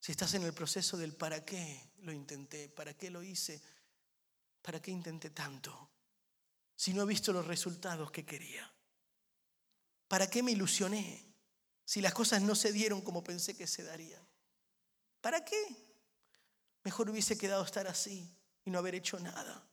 Si 0.00 0.10
estás 0.10 0.34
en 0.34 0.42
el 0.42 0.52
proceso 0.52 0.96
del 0.96 1.14
para 1.14 1.44
qué 1.44 1.92
lo 1.98 2.12
intenté, 2.12 2.68
para 2.68 2.92
qué 2.94 3.08
lo 3.08 3.22
hice, 3.22 3.62
para 4.60 4.82
qué 4.82 4.90
intenté 4.90 5.30
tanto 5.30 5.92
si 6.74 6.92
no 6.92 7.02
he 7.02 7.06
visto 7.06 7.32
los 7.32 7.46
resultados 7.46 8.10
que 8.10 8.26
quería? 8.26 8.68
¿Para 10.08 10.28
qué 10.28 10.42
me 10.42 10.50
ilusioné 10.50 11.24
si 11.84 12.00
las 12.00 12.12
cosas 12.12 12.42
no 12.42 12.56
se 12.56 12.72
dieron 12.72 13.00
como 13.00 13.22
pensé 13.22 13.56
que 13.56 13.68
se 13.68 13.84
darían? 13.84 14.26
¿Para 15.20 15.44
qué? 15.44 15.64
Mejor 16.82 17.08
hubiese 17.10 17.38
quedado 17.38 17.62
estar 17.62 17.86
así 17.86 18.36
y 18.64 18.72
no 18.72 18.80
haber 18.80 18.96
hecho 18.96 19.20
nada. 19.20 19.70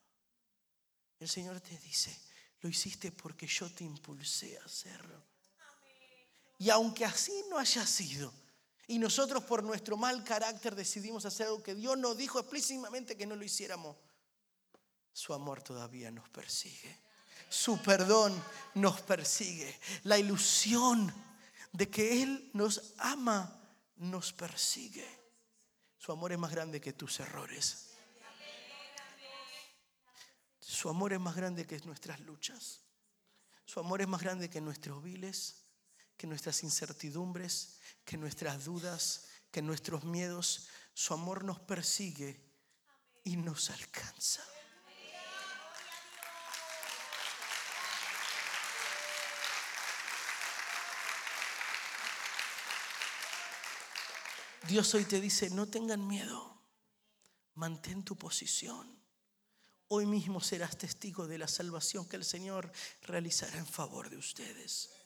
El 1.20 1.28
Señor 1.28 1.60
te 1.60 1.76
dice, 1.80 2.16
lo 2.62 2.70
hiciste 2.70 3.12
porque 3.12 3.48
yo 3.48 3.68
te 3.74 3.84
impulsé 3.84 4.60
a 4.60 4.66
hacerlo. 4.66 5.31
Y 6.62 6.70
aunque 6.70 7.06
así 7.06 7.34
no 7.50 7.58
haya 7.58 7.88
sido, 7.88 8.32
y 8.86 9.00
nosotros 9.00 9.44
por 9.46 9.64
nuestro 9.64 9.98
mal 9.98 10.24
carácter 10.24 10.76
decidimos 10.76 11.26
hacer 11.26 11.48
algo 11.48 11.64
que 11.64 11.74
Dios 11.74 11.98
nos 11.98 12.16
dijo 12.16 12.40
explícitamente 12.40 13.18
que 13.18 13.26
no 13.26 13.36
lo 13.36 13.44
hiciéramos, 13.44 13.98
su 15.12 15.34
amor 15.34 15.64
todavía 15.64 16.12
nos 16.12 16.30
persigue. 16.30 17.00
Su 17.50 17.82
perdón 17.82 18.40
nos 18.76 19.02
persigue. 19.02 19.76
La 20.04 20.20
ilusión 20.20 21.12
de 21.72 21.90
que 21.90 22.22
Él 22.22 22.52
nos 22.54 22.94
ama 23.00 23.60
nos 23.96 24.32
persigue. 24.32 25.10
Su 25.98 26.12
amor 26.12 26.32
es 26.32 26.38
más 26.38 26.52
grande 26.52 26.80
que 26.80 26.94
tus 26.94 27.20
errores. 27.22 27.90
Su 30.60 30.90
amor 30.90 31.12
es 31.12 31.20
más 31.20 31.36
grande 31.36 31.66
que 31.66 31.80
nuestras 31.80 32.20
luchas. 32.20 32.82
Su 33.66 33.80
amor 33.80 34.02
es 34.02 34.08
más 34.08 34.22
grande 34.22 34.48
que 34.48 34.62
nuestros 34.62 35.02
viles, 35.02 35.61
que 36.22 36.28
nuestras 36.28 36.62
incertidumbres, 36.62 37.80
que 38.06 38.16
nuestras 38.16 38.66
dudas, 38.66 39.26
que 39.50 39.64
nuestros 39.64 40.04
miedos, 40.04 40.68
su 40.94 41.16
amor 41.16 41.44
nos 41.44 41.60
persigue 41.62 42.40
y 43.24 43.38
nos 43.38 43.72
alcanza. 43.72 44.44
Dios 54.68 54.94
hoy 54.94 55.06
te 55.06 55.20
dice, 55.20 55.50
no 55.50 55.70
tengan 55.70 56.08
miedo, 56.08 56.62
mantén 57.56 58.04
tu 58.04 58.16
posición. 58.16 58.96
Hoy 59.88 60.06
mismo 60.06 60.40
serás 60.40 60.78
testigo 60.78 61.26
de 61.26 61.40
la 61.40 61.48
salvación 61.48 62.08
que 62.08 62.18
el 62.18 62.24
Señor 62.24 62.72
realizará 63.02 63.58
en 63.58 63.66
favor 63.66 64.12
de 64.12 64.18
ustedes. 64.18 65.01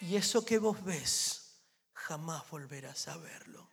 Y 0.00 0.16
eso 0.16 0.44
que 0.44 0.58
vos 0.58 0.84
ves, 0.84 1.60
jamás 1.92 2.48
volverás 2.50 3.08
a 3.08 3.16
verlo. 3.16 3.70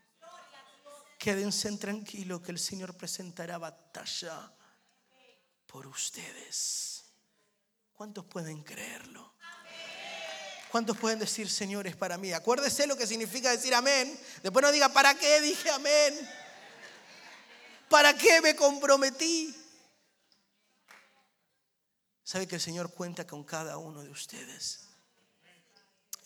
Quédense 1.18 1.72
tranquilos 1.78 2.42
que 2.42 2.52
el 2.52 2.60
Señor 2.60 2.96
presentará 2.96 3.58
batalla 3.58 4.52
por 5.68 5.88
ustedes. 5.88 7.06
¿Cuántos 7.94 8.26
pueden 8.26 8.64
creerlo? 8.64 9.34
¿Cuántos 10.70 10.98
pueden 10.98 11.20
decir, 11.20 11.50
Señor, 11.50 11.86
es 11.86 11.96
para 11.96 12.18
mí? 12.18 12.34
Acuérdese 12.34 12.88
lo 12.88 12.98
que 12.98 13.06
significa 13.06 13.52
decir 13.52 13.76
amén. 13.76 14.20
Después 14.42 14.64
no 14.64 14.72
diga, 14.72 14.90
¿para 14.90 15.14
qué 15.14 15.40
dije 15.40 15.70
amén? 15.70 16.30
¿Para 17.90 18.18
qué 18.18 18.42
me 18.42 18.56
comprometí? 18.56 19.56
Sabe 22.24 22.48
que 22.48 22.56
el 22.56 22.62
Señor 22.62 22.92
cuenta 22.92 23.28
con 23.28 23.44
cada 23.44 23.78
uno 23.78 24.02
de 24.02 24.10
ustedes. 24.10 24.90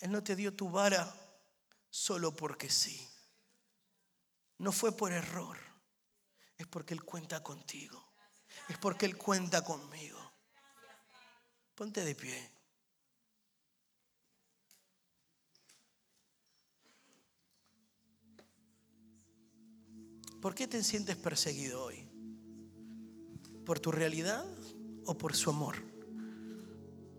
Él 0.00 0.12
no 0.12 0.22
te 0.22 0.36
dio 0.36 0.54
tu 0.54 0.70
vara 0.70 1.12
solo 1.90 2.34
porque 2.34 2.70
sí. 2.70 3.08
No 4.58 4.72
fue 4.72 4.96
por 4.96 5.12
error. 5.12 5.58
Es 6.56 6.66
porque 6.66 6.94
Él 6.94 7.04
cuenta 7.04 7.42
contigo. 7.42 8.12
Es 8.68 8.78
porque 8.78 9.06
Él 9.06 9.16
cuenta 9.16 9.62
conmigo. 9.62 10.18
Ponte 11.74 12.04
de 12.04 12.14
pie. 12.14 12.52
¿Por 20.40 20.54
qué 20.54 20.68
te 20.68 20.82
sientes 20.82 21.16
perseguido 21.16 21.84
hoy? 21.84 22.08
¿Por 23.64 23.80
tu 23.80 23.90
realidad 23.90 24.46
o 25.04 25.18
por 25.18 25.34
su 25.34 25.50
amor? 25.50 25.76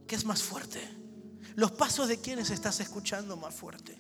¿Qué 0.08 0.16
es 0.16 0.26
más 0.26 0.42
fuerte? 0.42 0.99
Los 1.56 1.72
pasos 1.72 2.08
de 2.08 2.20
quienes 2.20 2.50
estás 2.50 2.80
escuchando 2.80 3.38
más 3.38 3.54
fuerte. 3.54 3.97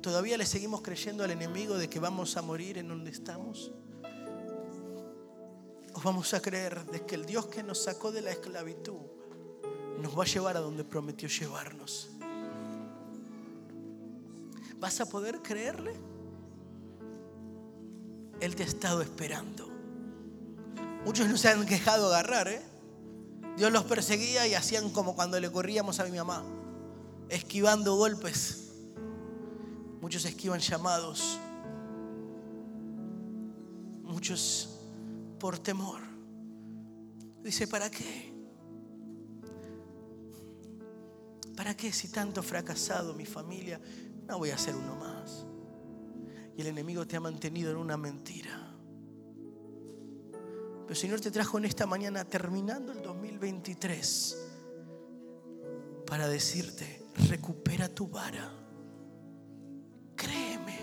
¿Todavía 0.00 0.36
le 0.36 0.46
seguimos 0.46 0.82
creyendo 0.82 1.24
al 1.24 1.32
enemigo 1.32 1.76
de 1.76 1.88
que 1.88 1.98
vamos 1.98 2.36
a 2.36 2.42
morir 2.42 2.78
en 2.78 2.88
donde 2.88 3.10
estamos? 3.10 3.72
¿O 5.92 6.00
vamos 6.00 6.32
a 6.32 6.40
creer 6.40 6.84
de 6.86 7.04
que 7.04 7.16
el 7.16 7.26
Dios 7.26 7.46
que 7.46 7.62
nos 7.62 7.82
sacó 7.82 8.12
de 8.12 8.20
la 8.20 8.30
esclavitud 8.30 9.00
nos 10.00 10.16
va 10.16 10.22
a 10.22 10.26
llevar 10.26 10.56
a 10.56 10.60
donde 10.60 10.84
prometió 10.84 11.28
llevarnos? 11.28 12.10
¿Vas 14.78 15.00
a 15.00 15.06
poder 15.06 15.40
creerle? 15.42 15.94
Él 18.40 18.54
te 18.54 18.62
ha 18.62 18.66
estado 18.66 19.02
esperando. 19.02 19.68
Muchos 21.04 21.28
no 21.28 21.36
se 21.36 21.48
han 21.48 21.66
quejado 21.66 22.08
agarrar, 22.08 22.48
¿eh? 22.48 22.62
Dios 23.56 23.72
los 23.72 23.84
perseguía 23.84 24.46
y 24.46 24.54
hacían 24.54 24.90
como 24.90 25.14
cuando 25.14 25.40
le 25.40 25.50
corríamos 25.50 25.98
a 25.98 26.04
mi 26.04 26.16
mamá, 26.16 26.44
esquivando 27.30 27.96
golpes. 27.96 28.72
Muchos 30.00 30.24
esquivan 30.26 30.60
llamados. 30.60 31.38
Muchos 34.02 34.78
por 35.40 35.58
temor. 35.58 36.02
Dice, 37.42 37.66
¿para 37.66 37.90
qué? 37.90 38.34
¿Para 41.56 41.74
qué 41.74 41.90
si 41.92 42.08
tanto 42.08 42.42
fracasado 42.42 43.14
mi 43.14 43.24
familia? 43.24 43.80
No 44.26 44.38
voy 44.38 44.50
a 44.50 44.58
ser 44.58 44.76
uno 44.76 44.96
más. 44.96 45.46
Y 46.56 46.60
el 46.60 46.66
enemigo 46.68 47.06
te 47.06 47.16
ha 47.16 47.20
mantenido 47.20 47.70
en 47.70 47.78
una 47.78 47.96
mentira. 47.96 48.65
Pero 50.86 50.94
el 50.94 51.00
Señor 51.00 51.20
te 51.20 51.32
trajo 51.32 51.58
en 51.58 51.64
esta 51.64 51.84
mañana, 51.84 52.24
terminando 52.24 52.92
el 52.92 53.02
2023, 53.02 54.38
para 56.06 56.28
decirte, 56.28 57.02
recupera 57.28 57.88
tu 57.88 58.06
vara. 58.06 58.52
Créeme, 60.14 60.78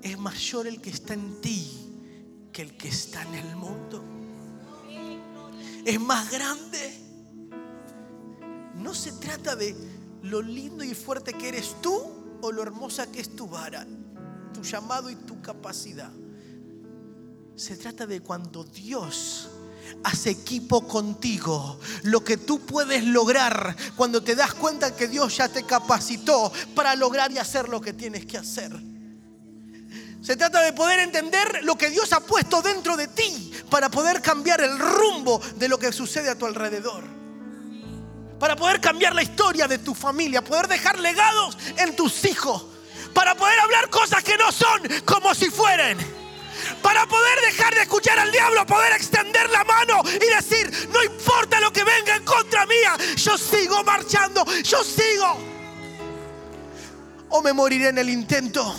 es 0.00 0.16
mayor 0.16 0.68
el 0.68 0.80
que 0.80 0.90
está 0.90 1.14
en 1.14 1.40
ti 1.40 1.86
que 2.52 2.62
el 2.62 2.76
que 2.76 2.86
está 2.86 3.22
en 3.22 3.34
el 3.34 3.56
mundo. 3.56 4.04
Es 5.84 6.00
más 6.00 6.30
grande. 6.30 7.02
No 8.76 8.94
se 8.94 9.10
trata 9.10 9.56
de 9.56 9.74
lo 10.22 10.40
lindo 10.40 10.84
y 10.84 10.94
fuerte 10.94 11.32
que 11.32 11.48
eres 11.48 11.74
tú 11.82 12.00
o 12.42 12.52
lo 12.52 12.62
hermosa 12.62 13.10
que 13.10 13.20
es 13.20 13.34
tu 13.34 13.48
vara, 13.48 13.84
tu 14.54 14.62
llamado 14.62 15.10
y 15.10 15.16
tu 15.16 15.42
capacidad. 15.42 16.12
Se 17.56 17.74
trata 17.76 18.06
de 18.06 18.20
cuando 18.20 18.64
Dios 18.64 19.48
hace 20.04 20.30
equipo 20.30 20.86
contigo. 20.86 21.80
Lo 22.02 22.22
que 22.22 22.36
tú 22.36 22.60
puedes 22.60 23.02
lograr 23.04 23.74
cuando 23.96 24.22
te 24.22 24.34
das 24.34 24.52
cuenta 24.52 24.94
que 24.94 25.08
Dios 25.08 25.38
ya 25.38 25.48
te 25.48 25.64
capacitó 25.64 26.52
para 26.74 26.94
lograr 26.94 27.32
y 27.32 27.38
hacer 27.38 27.70
lo 27.70 27.80
que 27.80 27.94
tienes 27.94 28.26
que 28.26 28.36
hacer. 28.36 28.72
Se 30.20 30.36
trata 30.36 30.60
de 30.60 30.74
poder 30.74 31.00
entender 31.00 31.64
lo 31.64 31.78
que 31.78 31.88
Dios 31.88 32.12
ha 32.12 32.20
puesto 32.20 32.60
dentro 32.60 32.94
de 32.94 33.08
ti 33.08 33.52
para 33.70 33.88
poder 33.88 34.20
cambiar 34.20 34.60
el 34.60 34.78
rumbo 34.78 35.40
de 35.56 35.68
lo 35.68 35.78
que 35.78 35.92
sucede 35.92 36.28
a 36.28 36.36
tu 36.36 36.44
alrededor. 36.44 37.04
Para 38.38 38.54
poder 38.54 38.82
cambiar 38.82 39.14
la 39.14 39.22
historia 39.22 39.66
de 39.66 39.78
tu 39.78 39.94
familia, 39.94 40.44
poder 40.44 40.68
dejar 40.68 40.98
legados 40.98 41.56
en 41.78 41.96
tus 41.96 42.22
hijos, 42.26 42.66
para 43.14 43.34
poder 43.34 43.58
hablar 43.60 43.88
cosas 43.88 44.22
que 44.22 44.36
no 44.36 44.52
son 44.52 44.82
como 45.06 45.34
si 45.34 45.48
fueran 45.48 45.96
para 46.82 47.06
poder 47.06 47.40
dejar 47.42 47.74
de 47.74 47.82
escuchar 47.82 48.18
al 48.18 48.32
diablo, 48.32 48.66
poder 48.66 48.92
extender 48.92 49.48
la 49.50 49.64
mano 49.64 50.02
y 50.06 50.34
decir, 50.34 50.88
no 50.92 51.02
importa 51.02 51.60
lo 51.60 51.72
que 51.72 51.84
venga 51.84 52.16
en 52.16 52.24
contra 52.24 52.66
mía, 52.66 52.96
yo 53.16 53.36
sigo 53.38 53.82
marchando, 53.84 54.44
yo 54.62 54.82
sigo. 54.84 55.38
O 57.28 57.42
me 57.42 57.52
moriré 57.52 57.88
en 57.88 57.98
el 57.98 58.08
intento. 58.08 58.74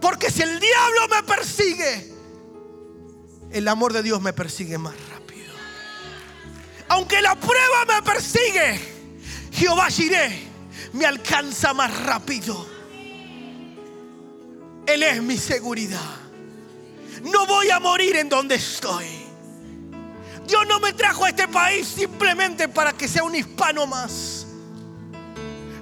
Porque 0.00 0.30
si 0.30 0.42
el 0.42 0.60
diablo 0.60 1.08
me 1.08 1.22
persigue, 1.22 2.12
el 3.52 3.68
amor 3.68 3.92
de 3.92 4.02
Dios 4.02 4.20
me 4.20 4.32
persigue 4.32 4.76
más 4.76 4.94
rápido. 5.10 5.54
Aunque 6.88 7.22
la 7.22 7.34
prueba 7.36 7.84
me 7.86 8.02
persigue, 8.02 8.80
Jehová 9.52 9.88
iré, 9.96 10.48
me 10.92 11.06
alcanza 11.06 11.72
más 11.72 12.04
rápido. 12.04 12.73
Él 14.86 15.02
es 15.02 15.22
mi 15.22 15.38
seguridad. 15.38 16.00
No 17.22 17.46
voy 17.46 17.70
a 17.70 17.80
morir 17.80 18.16
en 18.16 18.28
donde 18.28 18.56
estoy. 18.56 19.06
Dios 20.46 20.66
no 20.68 20.78
me 20.78 20.92
trajo 20.92 21.24
a 21.24 21.30
este 21.30 21.48
país 21.48 21.88
simplemente 21.88 22.68
para 22.68 22.92
que 22.92 23.08
sea 23.08 23.24
un 23.24 23.34
hispano 23.34 23.86
más. 23.86 24.46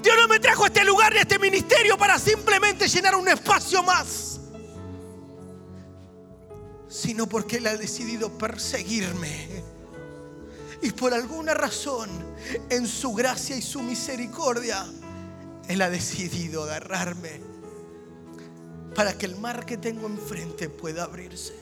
Dios 0.02 0.16
no 0.16 0.28
me 0.28 0.38
trajo 0.38 0.64
a 0.64 0.66
este 0.68 0.84
lugar, 0.84 1.12
a 1.14 1.20
este 1.20 1.38
ministerio 1.38 1.96
para 1.98 2.18
simplemente 2.18 2.86
llenar 2.88 3.16
un 3.16 3.28
espacio 3.28 3.82
más. 3.82 4.40
Sino 6.88 7.28
porque 7.28 7.56
Él 7.56 7.66
ha 7.66 7.76
decidido 7.76 8.36
perseguirme. 8.38 9.48
Y 10.80 10.90
por 10.92 11.14
alguna 11.14 11.54
razón, 11.54 12.08
en 12.68 12.86
su 12.86 13.12
gracia 13.14 13.56
y 13.56 13.62
su 13.62 13.82
misericordia, 13.82 14.84
Él 15.68 15.82
ha 15.82 15.90
decidido 15.90 16.64
agarrarme 16.64 17.51
para 18.94 19.16
que 19.16 19.26
el 19.26 19.36
mar 19.36 19.64
que 19.64 19.76
tengo 19.76 20.06
enfrente 20.06 20.68
pueda 20.68 21.04
abrirse. 21.04 21.54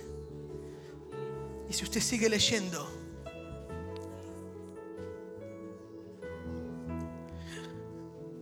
Y 1.68 1.72
si 1.72 1.84
usted 1.84 2.00
sigue 2.00 2.28
leyendo, 2.28 2.88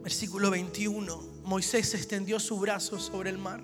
versículo 0.03 0.51
21, 0.51 1.23
Moisés 1.45 1.93
extendió 1.95 2.41
su 2.41 2.59
brazo 2.59 2.99
sobre 2.99 3.31
el 3.31 3.39
mar. 3.39 3.63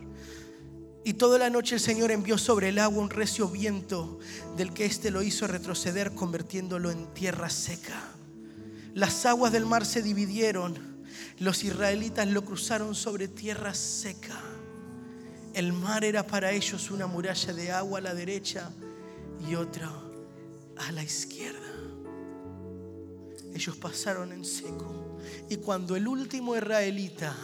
Y 1.02 1.14
toda 1.14 1.38
la 1.38 1.50
noche 1.50 1.76
el 1.76 1.80
Señor 1.80 2.10
envió 2.10 2.38
sobre 2.38 2.70
el 2.70 2.78
agua 2.78 3.02
un 3.02 3.10
recio 3.10 3.48
viento 3.48 4.18
del 4.56 4.72
que 4.72 4.86
éste 4.86 5.10
lo 5.10 5.22
hizo 5.22 5.46
retroceder 5.46 6.14
convirtiéndolo 6.14 6.90
en 6.90 7.12
tierra 7.12 7.50
seca. 7.50 8.14
Las 8.94 9.26
aguas 9.26 9.52
del 9.52 9.66
mar 9.66 9.84
se 9.84 10.02
dividieron. 10.02 11.02
Los 11.38 11.64
israelitas 11.64 12.28
lo 12.28 12.44
cruzaron 12.44 12.94
sobre 12.94 13.28
tierra 13.28 13.74
seca. 13.74 14.40
El 15.54 15.72
mar 15.72 16.04
era 16.04 16.26
para 16.26 16.50
ellos 16.50 16.90
una 16.90 17.06
muralla 17.06 17.52
de 17.52 17.70
agua 17.70 18.00
a 18.00 18.02
la 18.02 18.14
derecha 18.14 18.70
y 19.48 19.54
otra 19.54 19.88
a 20.76 20.90
la 20.90 21.04
izquierda. 21.04 21.60
Ellos 23.54 23.76
pasaron 23.76 24.32
en 24.32 24.44
seco. 24.44 25.16
Y 25.48 25.58
cuando 25.58 25.94
el 25.94 26.08
último 26.08 26.56
israelita 26.56 27.36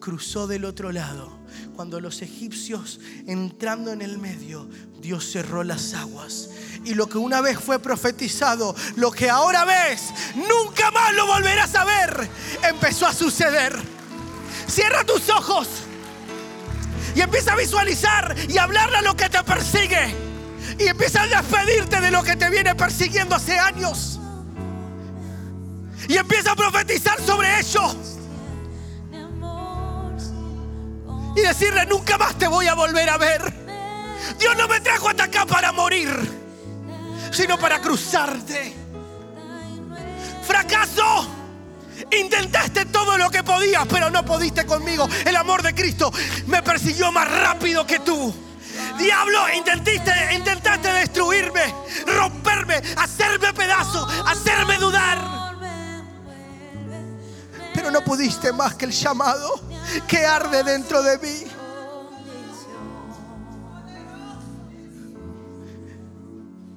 cruzó 0.00 0.46
del 0.46 0.64
otro 0.64 0.90
lado. 0.90 1.38
Cuando 1.76 2.00
los 2.00 2.22
egipcios 2.22 2.98
entrando 3.26 3.92
en 3.92 4.00
el 4.00 4.16
medio, 4.16 4.66
Dios 4.98 5.30
cerró 5.30 5.64
las 5.64 5.92
aguas. 5.92 6.48
Y 6.84 6.94
lo 6.94 7.08
que 7.08 7.18
una 7.18 7.42
vez 7.42 7.58
fue 7.58 7.78
profetizado, 7.78 8.74
lo 8.96 9.10
que 9.10 9.28
ahora 9.28 9.66
ves, 9.66 10.14
nunca 10.34 10.90
más 10.92 11.14
lo 11.14 11.26
volverás 11.26 11.74
a 11.74 11.84
ver, 11.84 12.28
empezó 12.62 13.06
a 13.06 13.12
suceder. 13.12 13.76
Cierra 14.66 15.04
tus 15.04 15.28
ojos 15.28 15.68
y 17.18 17.20
empieza 17.20 17.54
a 17.54 17.56
visualizar 17.56 18.36
y 18.48 18.58
hablarle 18.58 18.98
a 18.98 19.02
lo 19.02 19.16
que 19.16 19.28
te 19.28 19.42
persigue. 19.42 20.14
Y 20.78 20.86
empieza 20.86 21.22
a 21.22 21.26
despedirte 21.26 22.00
de 22.00 22.12
lo 22.12 22.22
que 22.22 22.36
te 22.36 22.48
viene 22.48 22.76
persiguiendo 22.76 23.34
hace 23.34 23.58
años. 23.58 24.20
Y 26.08 26.16
empieza 26.16 26.52
a 26.52 26.54
profetizar 26.54 27.20
sobre 27.20 27.58
ello. 27.58 27.92
Y 31.34 31.40
decirle, 31.40 31.86
nunca 31.86 32.16
más 32.18 32.38
te 32.38 32.46
voy 32.46 32.68
a 32.68 32.74
volver 32.74 33.10
a 33.10 33.18
ver. 33.18 33.52
Dios 34.38 34.56
no 34.56 34.68
me 34.68 34.80
trajo 34.80 35.08
hasta 35.08 35.24
acá 35.24 35.44
para 35.44 35.72
morir, 35.72 36.08
sino 37.32 37.58
para 37.58 37.80
cruzarte. 37.80 38.74
Fracaso. 40.46 41.37
Intentaste 42.10 42.86
todo 42.86 43.18
lo 43.18 43.30
que 43.30 43.42
podías, 43.42 43.86
pero 43.88 44.10
no 44.10 44.24
pudiste 44.24 44.64
conmigo. 44.66 45.08
El 45.24 45.36
amor 45.36 45.62
de 45.62 45.74
Cristo 45.74 46.12
me 46.46 46.62
persiguió 46.62 47.10
más 47.12 47.30
rápido 47.30 47.86
que 47.86 47.98
tú. 48.00 48.34
Diablo, 48.98 49.38
intentaste, 49.54 50.34
intentaste 50.34 50.88
destruirme, 50.88 51.74
romperme, 52.06 52.82
hacerme 52.96 53.52
pedazo, 53.52 54.06
hacerme 54.26 54.76
dudar. 54.78 55.18
Pero 57.74 57.90
no 57.90 58.02
pudiste 58.02 58.52
más 58.52 58.74
que 58.74 58.86
el 58.86 58.92
llamado 58.92 59.60
que 60.06 60.24
arde 60.24 60.64
dentro 60.64 61.02
de 61.02 61.18
mí. 61.18 61.44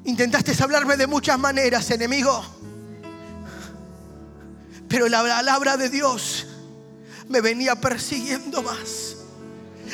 Intentaste 0.05 0.51
hablarme 0.61 0.97
de 0.97 1.07
muchas 1.07 1.38
maneras, 1.39 1.89
enemigo. 1.91 2.61
Pero 4.91 5.07
la 5.07 5.23
palabra 5.23 5.77
de 5.77 5.89
Dios 5.89 6.45
me 7.29 7.39
venía 7.39 7.75
persiguiendo 7.75 8.61
más. 8.61 9.15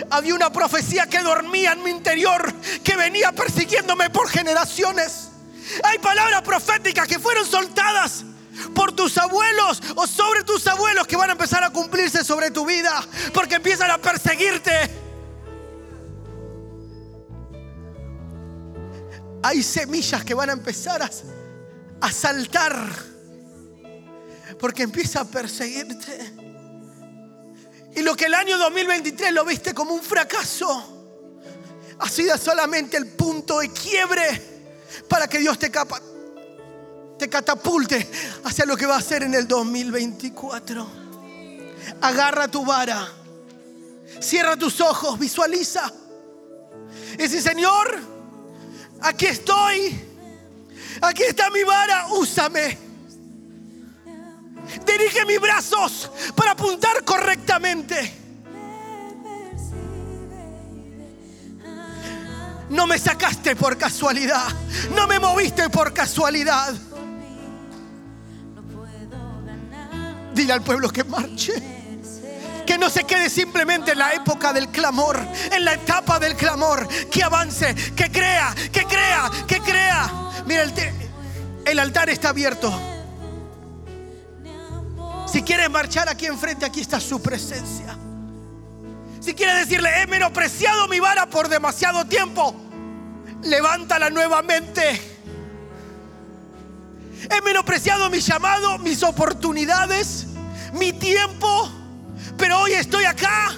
Había 0.10 0.34
una 0.34 0.52
profecía 0.52 1.06
que 1.06 1.20
dormía 1.22 1.74
en 1.74 1.84
mi 1.84 1.92
interior, 1.92 2.52
que 2.84 2.98
venía 2.98 3.32
persiguiéndome 3.32 4.10
por 4.10 4.28
generaciones. 4.28 5.30
Hay 5.84 6.00
palabras 6.00 6.42
proféticas 6.42 7.08
que 7.08 7.20
fueron 7.20 7.46
soltadas 7.46 8.26
por 8.74 8.92
tus 8.92 9.20
abuelos 9.20 9.84
o 9.96 10.08
sobre 10.08 10.44
tus 10.44 10.66
abuelos 10.66 11.06
que 11.06 11.16
van 11.16 11.30
a 11.30 11.34
empezar 11.34 11.64
a 11.64 11.70
cumplirse 11.70 12.24
sobre 12.24 12.50
tu 12.50 12.66
vida 12.66 12.92
porque 13.36 13.56
empiezan 13.56 13.92
a 13.92 14.00
perseguirte. 14.00 14.72
Hay 19.44 19.62
semillas 19.62 20.24
que 20.26 20.34
van 20.34 20.50
a 20.50 20.54
empezar 20.54 21.04
a, 21.04 21.10
a 22.02 22.12
saltar 22.12 23.17
porque 24.60 24.84
empieza 24.84 25.22
a 25.22 25.26
perseguirte. 25.26 26.34
Y 27.96 28.02
lo 28.02 28.16
que 28.16 28.26
el 28.26 28.34
año 28.36 28.58
2023 28.58 29.34
lo 29.34 29.46
viste 29.46 29.74
como 29.74 29.94
un 29.94 30.04
fracaso, 30.04 30.98
ha 32.00 32.10
sido 32.10 32.38
solamente 32.38 32.98
el 32.98 33.08
punto 33.08 33.60
de 33.60 33.72
quiebre 33.72 34.42
para 35.08 35.28
que 35.28 35.40
Dios 35.40 35.58
te, 35.58 35.72
capa, 35.72 36.00
te 37.18 37.28
catapulte 37.28 38.08
hacia 38.44 38.66
lo 38.66 38.78
que 38.78 38.86
va 38.86 38.98
a 38.98 39.02
ser 39.02 39.24
en 39.24 39.34
el 39.34 39.48
2024. 39.48 40.88
Agarra 42.02 42.48
tu 42.48 42.64
vara, 42.66 43.08
cierra 44.20 44.56
tus 44.58 44.80
ojos, 44.82 45.18
visualiza. 45.18 45.92
Y 47.14 47.24
dice, 47.24 47.42
Señor, 47.42 47.98
aquí 49.02 49.26
estoy, 49.26 50.00
aquí 51.02 51.24
está 51.24 51.50
mi 51.50 51.64
vara, 51.64 52.08
úsame. 52.12 52.87
Dirige 54.86 55.26
mis 55.26 55.40
brazos 55.40 56.12
para 56.36 56.52
apuntar 56.52 57.04
correctamente. 57.04 58.28
No 62.70 62.86
me 62.86 63.00
sacaste 63.00 63.56
por 63.56 63.78
casualidad. 63.78 64.48
No 64.94 65.08
me 65.08 65.20
moviste 65.20 65.70
por 65.70 65.94
casualidad. 65.94 66.74
Dile 70.34 70.54
al 70.54 70.62
pueblo 70.62 70.90
que 70.90 71.04
marche. 71.04 71.54
Que 72.66 72.78
no 72.78 72.90
se 72.90 73.06
quede 73.06 73.30
simplemente 73.30 73.94
en 73.94 74.00
la 74.00 74.12
época 74.12 74.52
del 74.52 74.68
clamor, 74.68 75.18
en 75.52 75.64
la 75.64 75.74
etapa 75.74 76.20
del 76.20 76.36
clamor. 76.36 76.88
Que 77.10 77.24
avance, 77.24 77.74
que 77.96 78.12
crea, 78.12 78.54
que 78.72 78.84
crea, 78.84 79.32
que 79.48 79.62
crea. 79.62 80.12
Mira, 80.46 80.64
el, 81.66 81.80
altar 81.80 82.10
está 82.10 82.30
abierto. 82.30 82.97
Si 85.38 85.44
quieres 85.44 85.70
marchar 85.70 86.10
aquí 86.10 86.26
enfrente, 86.26 86.66
aquí 86.66 86.82
está 86.82 87.00
su 87.00 87.22
presencia. 87.22 87.96
Si 89.20 89.36
quieres 89.36 89.68
decirle, 89.68 90.02
he 90.02 90.08
menospreciado 90.08 90.88
mi 90.88 91.00
vara 91.00 91.30
por 91.30 91.48
demasiado 91.48 92.06
tiempo, 92.06 92.56
levántala 93.44 94.10
nuevamente. 94.10 95.00
He 97.30 97.42
menospreciado 97.44 98.10
mi 98.10 98.20
llamado, 98.20 98.80
mis 98.80 99.04
oportunidades, 99.04 100.26
mi 100.74 100.92
tiempo, 100.94 101.70
pero 102.36 102.60
hoy 102.62 102.72
estoy 102.72 103.06
acá 103.06 103.56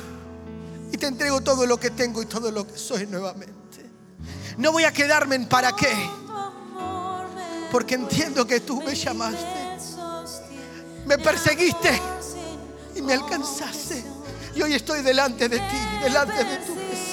y 0.92 0.98
te 0.98 1.08
entrego 1.08 1.40
todo 1.40 1.66
lo 1.66 1.80
que 1.80 1.92
tengo 1.92 2.22
y 2.22 2.26
todo 2.26 2.52
lo 2.52 2.68
que 2.68 2.78
soy 2.78 3.08
nuevamente. 3.08 3.90
No 4.58 4.74
voy 4.74 4.84
a 4.84 4.92
quedarme 4.92 5.36
en 5.36 5.48
para 5.48 5.74
qué, 5.78 5.96
porque 7.72 7.96
entiendo 7.96 8.46
que 8.46 8.60
tú 8.60 8.82
me 8.82 8.96
llamaste 8.96 9.69
me 11.10 11.18
perseguiste 11.18 12.00
y 12.96 13.02
me 13.02 13.14
alcanzaste. 13.14 14.04
Y 14.56 14.62
hoy 14.62 14.76
estoy 14.76 15.02
delante 15.02 15.50
de 15.50 15.58
ti, 15.58 15.78
delante 16.04 16.44
de 16.44 16.58
tu 16.58 16.76
presencia. 16.76 17.10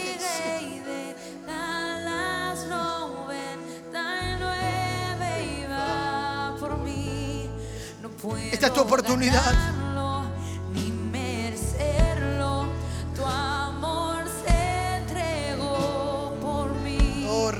Esta 8.52 8.66
es 8.66 8.72
tu 8.74 8.80
oportunidad. 8.80 9.54
Oh, 17.28 17.50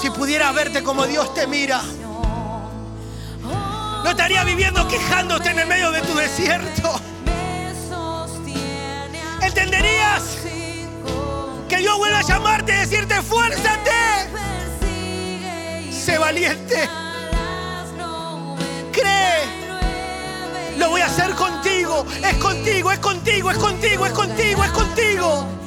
Si 0.00 0.08
pudiera 0.08 0.52
verte 0.52 0.82
como 0.82 1.06
Dios 1.06 1.34
te 1.34 1.46
mira. 1.46 1.82
No 3.42 4.08
estaría 4.08 4.44
viviendo 4.44 4.86
quejándote 4.86 5.50
en 5.50 5.58
el 5.58 5.66
medio 5.66 5.90
de 5.90 6.00
tu 6.02 6.14
desierto. 6.14 7.00
¿Entenderías 9.42 10.22
que 11.68 11.76
Dios 11.78 11.98
vuelve 11.98 12.16
a 12.16 12.22
llamarte 12.22 12.72
y 12.72 12.76
decirte, 12.76 13.20
fuérzate? 13.22 13.90
Sé 15.90 16.18
valiente. 16.18 16.88
Cree. 18.92 20.78
Lo 20.78 20.90
voy 20.90 21.00
a 21.00 21.06
hacer 21.06 21.34
contigo. 21.34 22.06
Es 22.22 22.36
contigo, 22.36 22.92
es 22.92 22.98
contigo, 23.00 23.50
es 23.50 23.58
contigo, 23.58 24.06
es 24.06 24.12
contigo, 24.12 24.64
es 24.64 24.70
contigo. 24.70 25.59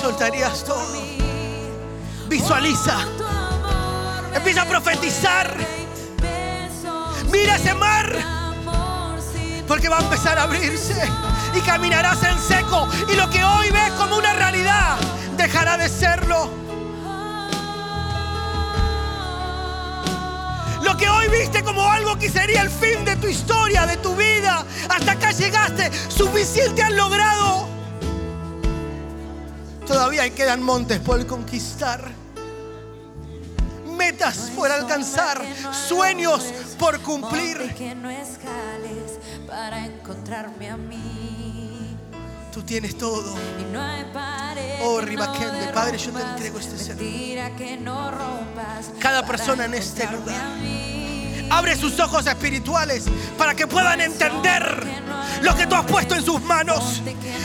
Soltarías 0.00 0.64
todo. 0.64 0.80
Visualiza. 2.28 2.96
Empieza 4.34 4.62
a 4.62 4.64
profetizar. 4.64 5.54
Mira 7.30 7.56
ese 7.56 7.74
mar. 7.74 8.16
Porque 9.68 9.88
va 9.88 9.98
a 9.98 10.02
empezar 10.02 10.38
a 10.38 10.44
abrirse. 10.44 10.96
Y 11.54 11.60
caminarás 11.60 12.22
en 12.22 12.38
seco. 12.38 12.88
Y 13.12 13.14
lo 13.14 13.28
que 13.28 13.44
hoy 13.44 13.70
ves 13.70 13.92
como 13.98 14.16
una 14.16 14.32
realidad 14.32 14.96
dejará 15.36 15.76
de 15.76 15.88
serlo. 15.88 16.50
Lo 20.82 20.96
que 20.96 21.08
hoy 21.08 21.28
viste 21.28 21.62
como 21.62 21.84
algo 21.90 22.16
que 22.18 22.30
sería 22.30 22.62
el 22.62 22.70
fin 22.70 23.04
de 23.04 23.16
tu 23.16 23.26
historia, 23.26 23.86
de 23.86 23.98
tu 23.98 24.16
vida. 24.16 24.64
Hasta 24.88 25.12
acá 25.12 25.30
llegaste. 25.32 25.90
Suficiente 26.08 26.82
has 26.82 26.92
logrado. 26.92 27.69
Todavía 29.90 30.30
quedan 30.30 30.62
montes 30.62 31.00
por 31.00 31.26
conquistar. 31.26 32.12
Metas 33.96 34.52
por 34.54 34.70
alcanzar, 34.70 35.42
sueños 35.88 36.44
por 36.78 37.00
cumplir. 37.00 37.74
Que 37.74 37.96
no 37.96 38.08
escales 38.08 39.18
para 39.48 39.84
encontrarme 39.84 40.70
a 40.70 40.76
mí. 40.76 41.96
Tú 42.52 42.62
tienes 42.62 42.96
todo. 42.96 43.34
Y 43.58 43.72
no 43.72 43.82
hay 43.82 44.04
pared 44.14 44.78
Oh, 44.84 45.00
no 45.02 45.72
Padre, 45.74 45.98
yo 45.98 46.12
te 46.12 46.22
entrego 46.22 46.60
este 46.60 46.94
rompas, 48.12 48.92
Cada 49.00 49.26
persona 49.26 49.64
en 49.64 49.74
este 49.74 50.06
lugar. 50.06 51.09
Abre 51.50 51.76
sus 51.76 51.98
ojos 51.98 52.26
espirituales 52.26 53.04
para 53.36 53.54
que 53.54 53.66
puedan 53.66 54.00
entender 54.00 54.86
lo 55.42 55.54
que 55.56 55.66
tú 55.66 55.74
has 55.74 55.84
puesto 55.84 56.14
en 56.14 56.24
sus 56.24 56.40
manos. 56.42 57.02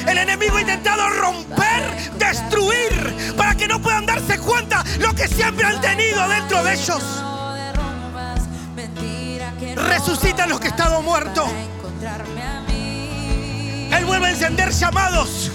El 0.07 0.17
enemigo 0.17 0.57
ha 0.57 0.61
intentado 0.61 1.09
romper, 1.09 2.11
destruir, 2.17 3.33
para 3.35 3.55
que 3.55 3.67
no 3.67 3.81
puedan 3.81 4.05
darse 4.05 4.37
cuenta 4.37 4.83
lo 4.99 5.13
que 5.13 5.27
siempre 5.27 5.65
han 5.65 5.81
tenido 5.81 6.27
dentro 6.29 6.63
de 6.63 6.73
ellos. 6.73 7.03
Resucita 9.75 10.43
a 10.43 10.47
los 10.47 10.59
que 10.59 10.67
estaban 10.67 11.03
muertos. 11.03 11.49
Él 13.91 14.05
vuelve 14.05 14.27
a 14.27 14.31
encender 14.31 14.71
llamados. 14.71 15.51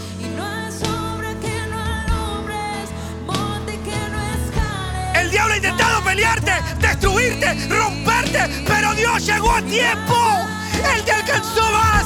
El 5.30 5.34
diablo 5.34 5.54
ha 5.54 5.56
intentado 5.58 6.02
pelearte, 6.02 6.52
destruirte, 6.80 7.68
romperte, 7.68 8.64
pero 8.66 8.92
Dios 8.94 9.24
llegó 9.24 9.52
a 9.52 9.62
tiempo. 9.62 10.16
Él 10.92 11.04
te 11.04 11.12
alcanzó 11.12 11.70
más. 11.70 12.04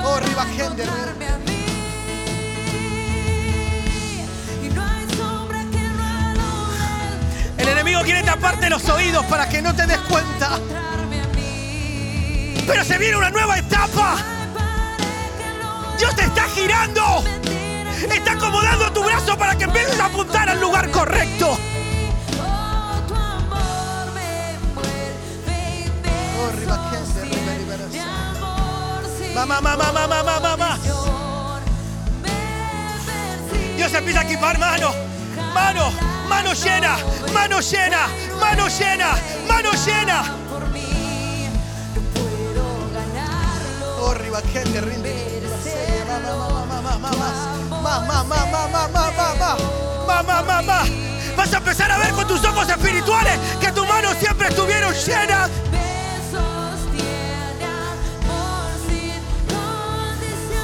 Oh, 0.00 0.14
para 0.14 0.26
Ribagende, 0.26 0.82
encontrarme 0.82 1.28
a 1.28 1.38
mí. 1.38 1.64
Y 4.64 4.68
no 4.70 4.82
hay 4.82 5.16
sombra 5.16 5.60
que 5.70 5.78
no 5.78 6.04
alumbres, 6.30 7.58
El 7.58 7.68
enemigo 7.68 8.00
quiere 8.02 8.24
taparte 8.24 8.68
los 8.68 8.88
oídos 8.88 9.24
para 9.26 9.48
que 9.48 9.62
no 9.62 9.72
te 9.72 9.86
des 9.86 9.98
cuenta. 9.98 10.58
Pero 12.66 12.84
se 12.84 12.98
viene 12.98 13.18
una 13.18 13.30
nueva 13.30 13.56
etapa. 13.56 14.16
Dios 15.96 16.16
te 16.16 16.24
está 16.24 16.42
girando. 16.48 17.22
Está 18.02 18.32
acomodando 18.32 18.92
tu 18.92 19.02
brazo 19.02 19.36
para 19.38 19.56
que 19.56 19.64
empieces 19.64 19.98
a 19.98 20.06
apuntar 20.06 20.48
al 20.48 20.60
lugar 20.60 20.90
correcto. 20.90 21.56
Oh, 22.38 23.02
Oh, 26.38 26.50
Mamá, 29.34 29.60
mamá, 29.60 29.92
mamá, 29.92 30.22
mamá, 30.22 30.40
mamá. 30.40 30.78
Dios 33.76 33.92
empieza 33.94 34.20
a 34.20 34.22
equipar 34.24 34.58
mano. 34.58 34.92
Mano, 35.54 35.92
mano 36.28 36.52
llena, 36.54 36.96
mano 37.32 37.60
llena, 37.60 38.08
mano 38.40 38.68
llena, 38.68 39.14
mano 39.48 39.70
llena. 39.72 40.22
Por 40.50 40.68
mí 40.70 41.48
no 42.54 42.76
puedo 47.86 48.06
ganarlo. 48.06 48.16
Oh, 48.16 48.16
Ribagende, 48.16 48.16
rinde. 48.16 48.16
Mamá, 48.16 48.24
mamá, 48.24 48.46
mamá, 48.46 48.88
mamá, 48.88 49.12
mamá, 49.24 49.56
mamá, 50.06 50.42
mamá. 50.42 50.84
Vas 51.36 51.52
a 51.52 51.56
empezar 51.58 51.90
a 51.90 51.98
ver 51.98 52.12
con 52.12 52.26
tus 52.26 52.44
ojos 52.44 52.68
espirituales 52.68 53.38
que 53.60 53.72
tus 53.72 53.86
manos 53.86 54.16
siempre 54.18 54.48
estuvieron 54.48 54.94
llenas. 54.94 55.50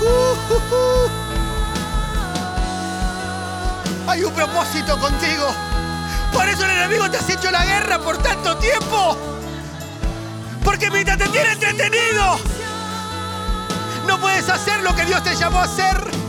Uh, 0.01 0.07
uh, 0.07 0.75
uh. 0.75 1.11
Hay 4.09 4.25
un 4.25 4.33
propósito 4.33 4.99
contigo. 4.99 5.55
Por 6.33 6.49
eso 6.49 6.65
el 6.65 6.71
enemigo 6.71 7.11
te 7.11 7.19
ha 7.19 7.21
hecho 7.21 7.51
la 7.51 7.65
guerra 7.65 7.99
por 7.99 8.19
tanto 8.19 8.57
tiempo. 8.57 9.17
Porque 10.65 10.91
mientras 10.91 11.19
te 11.19 11.29
tiene 11.29 11.53
entretenido, 11.53 12.39
no 14.07 14.19
puedes 14.19 14.49
hacer 14.49 14.83
lo 14.83 14.95
que 14.95 15.05
Dios 15.05 15.23
te 15.23 15.37
llamó 15.37 15.61
a 15.61 15.65
hacer. 15.65 16.22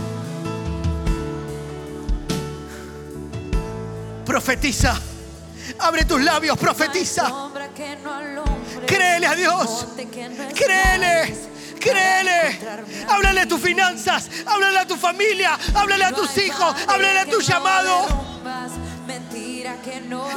Profetiza. 4.34 4.99
Abre 5.77 6.05
tus 6.05 6.19
labios, 6.19 6.57
profetiza. 6.57 7.31
Créele 8.88 9.27
a 9.27 9.36
Dios. 9.36 9.86
Créele. 10.55 11.36
Créele. 11.79 12.59
Háblale 13.07 13.41
a 13.41 13.47
tus 13.47 13.61
finanzas. 13.61 14.27
Háblale 14.47 14.79
a 14.79 14.88
tu 14.88 14.95
familia. 14.95 15.55
Háblale 15.75 16.05
a 16.05 16.11
tus 16.11 16.36
hijos. 16.39 16.75
Háblale 16.88 17.19
a 17.19 17.25
tu 17.27 17.41
llamado. 17.41 18.07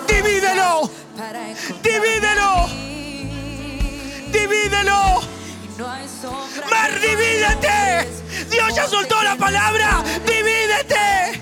Divídelo. 0.07 0.91
Divídelo. 1.83 2.69
Divídelo. 4.31 5.23
Mar, 6.71 7.01
divídete. 7.01 8.09
Dios 8.51 8.75
ya 8.75 8.87
soltó 8.89 9.23
la 9.23 9.37
palabra. 9.37 10.05
Divídete. 10.27 11.41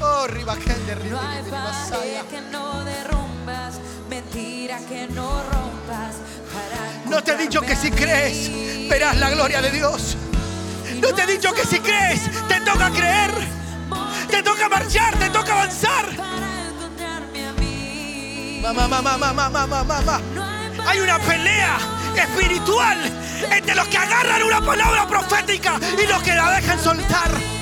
Oh, 0.00 0.26
ribajende, 0.28 0.94
No 1.10 1.20
hay 1.20 1.42
pared 1.50 2.22
que 2.30 2.40
no 2.52 2.84
derrumbas, 2.84 3.80
mentira 4.08 4.78
que 4.88 5.08
no 5.08 5.42
rompas. 5.42 6.16
Para 6.52 7.10
No 7.10 7.22
te 7.22 7.32
he 7.32 7.36
dicho 7.36 7.60
que 7.62 7.74
si 7.74 7.90
crees, 7.90 8.50
verás 8.88 9.16
la 9.16 9.30
gloria 9.30 9.60
de 9.60 9.70
Dios. 9.70 10.16
No 11.00 11.12
te 11.14 11.22
he 11.22 11.26
dicho 11.26 11.52
que 11.52 11.64
si 11.64 11.80
crees, 11.80 12.30
te 12.46 12.60
toca 12.60 12.90
creer. 12.90 13.30
Te 14.30 14.42
toca 14.42 14.68
marchar, 14.68 15.18
te 15.18 15.30
toca 15.30 15.52
avanzar. 15.52 16.06
Mamá, 18.62 18.86
mamá, 18.86 19.16
mamá, 19.16 19.48
mamá, 19.48 19.84
mamá. 19.84 20.20
Hay 20.86 21.00
una 21.00 21.18
pelea 21.18 21.78
espiritual 22.14 22.98
entre 23.50 23.74
los 23.74 23.88
que 23.88 23.96
agarran 23.96 24.42
una 24.42 24.60
palabra 24.60 25.06
profética 25.08 25.78
y 26.00 26.06
los 26.06 26.22
que 26.22 26.34
la 26.34 26.52
dejan 26.52 26.78
soltar. 26.78 27.57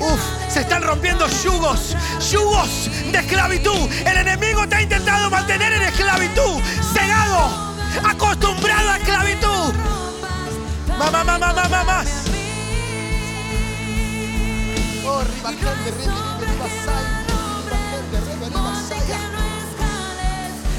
Uf, 0.00 0.20
se 0.48 0.60
están 0.60 0.82
rompiendo 0.82 1.26
yugos, 1.42 1.96
yugos 2.30 2.90
de 3.10 3.18
esclavitud. 3.18 3.90
El 4.04 4.18
enemigo 4.18 4.68
te 4.68 4.76
ha 4.76 4.82
intentado 4.82 5.30
mantener 5.30 5.72
en 5.72 5.82
esclavitud, 5.82 6.60
cegado, 6.92 7.74
acostumbrado 8.04 8.90
a 8.90 8.98
esclavitud. 8.98 9.74
Mamá, 10.98 11.24
mamá, 11.24 11.52
mamá, 11.54 11.68
mamá. 11.68 12.04
Oh, 15.06 15.22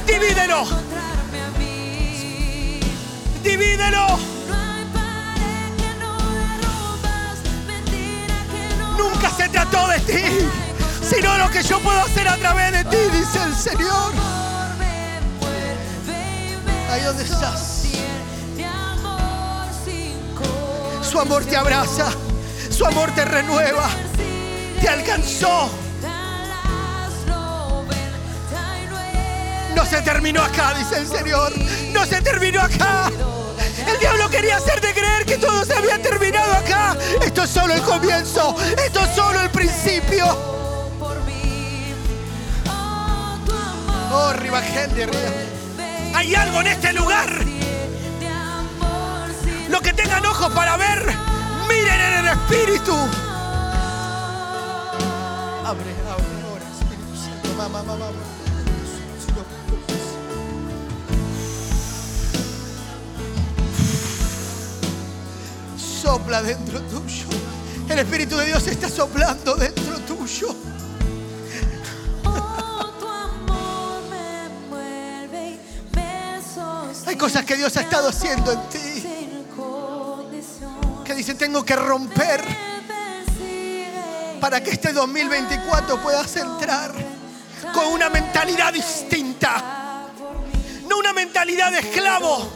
Divídelo, 0.05 0.65
divídelo. 3.43 4.30
Nunca 8.97 9.29
se 9.35 9.49
trató 9.49 9.87
de 9.87 9.99
ti, 9.99 10.23
sino 11.01 11.37
lo 11.37 11.49
que 11.49 11.63
yo 11.63 11.79
puedo 11.79 11.99
hacer 12.01 12.27
a 12.27 12.37
través 12.37 12.71
de 12.71 12.83
ti, 12.85 12.97
dice 13.17 13.43
el 13.43 13.55
Señor. 13.55 14.13
Ahí 16.91 17.01
donde 17.03 17.23
estás. 17.23 17.85
Su 21.01 21.19
amor 21.19 21.43
te 21.45 21.57
abraza, 21.57 22.09
su 22.69 22.85
amor 22.85 23.11
te 23.13 23.25
renueva, 23.25 23.89
te 24.79 24.87
alcanzó. 24.87 25.69
No 29.75 29.85
se 29.85 30.01
terminó 30.01 30.41
acá, 30.41 30.73
dice 30.73 30.97
el 30.97 31.07
Señor. 31.07 31.51
No 31.91 32.05
se 32.05 32.21
terminó 32.21 32.61
acá. 32.61 33.11
El 33.87 33.99
diablo 33.99 34.29
quería 34.29 34.57
hacerte 34.57 34.93
creer 34.93 35.25
que 35.25 35.37
todo 35.37 35.65
se 35.65 35.73
había 35.73 36.01
terminado 36.01 36.53
acá. 36.53 36.95
Esto 37.23 37.43
es 37.43 37.49
solo 37.49 37.73
el 37.73 37.81
comienzo. 37.81 38.55
Esto 38.85 38.99
es 39.01 39.15
solo 39.15 39.41
el 39.41 39.49
principio. 39.49 40.25
Oh, 44.13 44.33
me 44.33 46.17
Hay 46.17 46.35
algo 46.35 46.61
en 46.61 46.67
este 46.67 46.93
lugar. 46.93 47.29
Los 49.69 49.81
que 49.81 49.93
tengan 49.93 50.25
ojos 50.25 50.51
para 50.53 50.75
ver, 50.75 51.05
miren 51.69 52.01
en 52.01 52.13
el 52.17 52.27
Espíritu. 52.27 52.93
Abre, 55.65 55.95
abre 56.11 56.41
ahora, 56.43 56.65
Espíritu 56.77 57.15
Santo. 57.15 57.53
Mamá, 57.55 57.81
mamá, 57.83 57.95
mamá. 57.95 58.40
Sopla 66.01 66.41
dentro 66.41 66.81
tuyo. 66.81 67.27
El 67.87 67.99
Espíritu 67.99 68.35
de 68.35 68.47
Dios 68.47 68.65
está 68.65 68.89
soplando 68.89 69.53
dentro 69.53 69.99
tuyo. 69.99 70.55
Oh. 72.25 72.91
Hay 77.05 77.15
cosas 77.15 77.45
que 77.45 77.55
Dios 77.55 77.77
ha 77.77 77.81
estado 77.81 78.09
haciendo 78.09 78.51
en 78.51 78.69
ti. 78.69 79.03
Que 81.05 81.13
dice, 81.13 81.35
tengo 81.35 81.63
que 81.63 81.75
romper 81.75 82.41
para 84.39 84.63
que 84.63 84.71
este 84.71 84.93
2024 84.93 86.01
puedas 86.01 86.35
entrar. 86.35 86.91
con 87.73 87.87
una 87.87 88.09
mentalidad 88.09 88.73
distinta. 88.73 90.07
No 90.89 90.97
una 90.97 91.13
mentalidad 91.13 91.71
de 91.71 91.79
esclavo, 91.79 92.51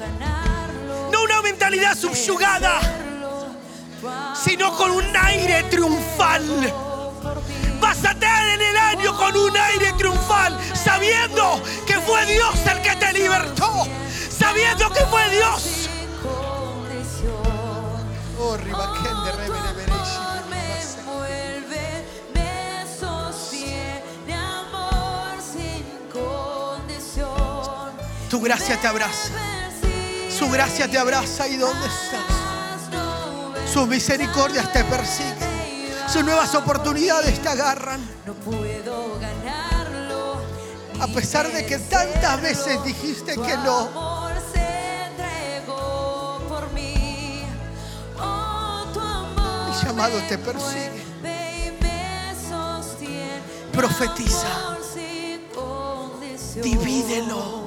no 1.11 1.23
una 1.23 1.41
mentalidad 1.41 1.95
subyugada, 1.95 3.04
sino 4.33 4.75
con 4.75 4.91
un 4.91 5.15
aire 5.15 5.63
triunfal. 5.63 6.43
Vas 7.79 8.03
a 8.05 8.11
estar 8.11 8.47
en 8.47 8.61
el 8.61 8.77
año 8.77 9.15
con 9.17 9.35
un 9.35 9.55
aire 9.55 9.93
triunfal, 9.93 10.57
sabiendo 10.73 11.61
que 11.85 11.99
fue 11.99 12.25
Dios 12.25 12.55
el 12.71 12.81
que 12.81 12.95
te 12.95 13.13
libertó, 13.13 13.87
sabiendo 14.29 14.89
que 14.91 15.05
fue 15.05 15.29
Dios. 15.29 15.89
Oh. 18.39 18.57
Tu 28.29 28.41
gracia 28.41 28.77
te 28.81 28.87
abraza, 28.87 29.29
su 30.29 30.49
gracia 30.49 30.89
te 30.89 30.97
abraza 30.97 31.43
ahí 31.43 31.55
donde 31.55 31.87
estás. 31.87 32.34
Sus 33.75 33.89
misericordias 33.89 34.71
te 34.71 34.85
persiguen. 34.85 35.35
Sus 36.07 36.23
nuevas 36.23 36.55
oportunidades 36.55 37.41
te 37.41 37.49
agarran. 37.49 37.99
No 38.25 38.33
puedo 38.35 39.19
ganarlo. 39.19 40.37
A 41.01 41.07
pesar 41.07 41.51
de 41.51 41.65
que 41.65 41.77
tantas 41.79 42.41
veces 42.41 42.81
dijiste 42.85 43.33
que 43.33 43.57
no. 43.57 43.89
mí. 46.73 47.41
Oh, 48.17 48.85
Mi 49.67 49.85
llamado 49.85 50.19
te 50.29 50.37
persigue. 50.37 51.03
Profetiza. 53.73 54.77
Divídelo. 56.63 57.65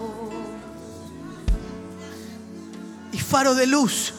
Y 3.12 3.18
faro 3.18 3.54
de 3.54 3.66
luz, 3.66 4.14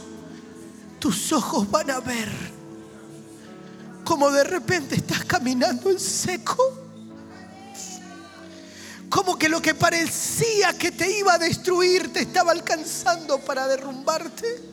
tus 0.99 1.31
ojos 1.31 1.69
van 1.71 1.91
a 1.91 1.99
ver 1.99 2.59
como 4.09 4.31
de 4.31 4.43
repente 4.43 4.95
estás 4.95 5.23
caminando 5.23 5.91
en 5.91 5.99
seco. 5.99 6.57
Como 9.07 9.37
que 9.37 9.47
lo 9.47 9.61
que 9.61 9.75
parecía 9.75 10.75
que 10.75 10.91
te 10.91 11.19
iba 11.19 11.33
a 11.33 11.37
destruir 11.37 12.11
te 12.11 12.21
estaba 12.21 12.51
alcanzando 12.51 13.39
para 13.39 13.67
derrumbarte. 13.67 14.63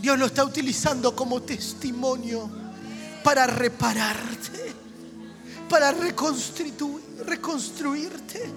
Dios 0.00 0.18
lo 0.18 0.26
está 0.26 0.44
utilizando 0.44 1.14
como 1.14 1.40
testimonio 1.42 2.50
para 3.22 3.46
repararte, 3.46 4.74
para 5.68 5.92
reconstruirte. 5.92 8.50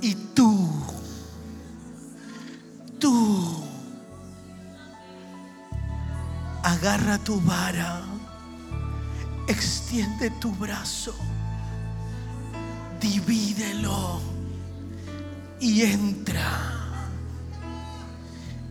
Y 0.00 0.14
tú, 0.34 0.68
tú, 2.98 3.64
agarra 6.62 7.18
tu 7.18 7.40
vara, 7.40 8.02
extiende 9.48 10.30
tu 10.40 10.52
brazo, 10.52 11.14
divídelo. 13.00 14.20
Y 15.60 15.82
entra, 15.82 17.08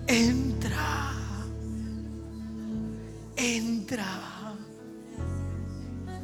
entra, 0.08 1.12
entra. 3.36 4.06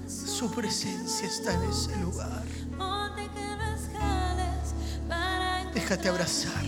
Su 0.08 0.50
presencia 0.52 1.28
está 1.28 1.54
en 1.54 1.70
ese 1.70 1.96
lugar. 1.98 2.63
Déjate 5.74 6.10
abrazar. 6.10 6.64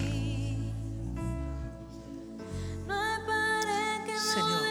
Señor. 4.34 4.66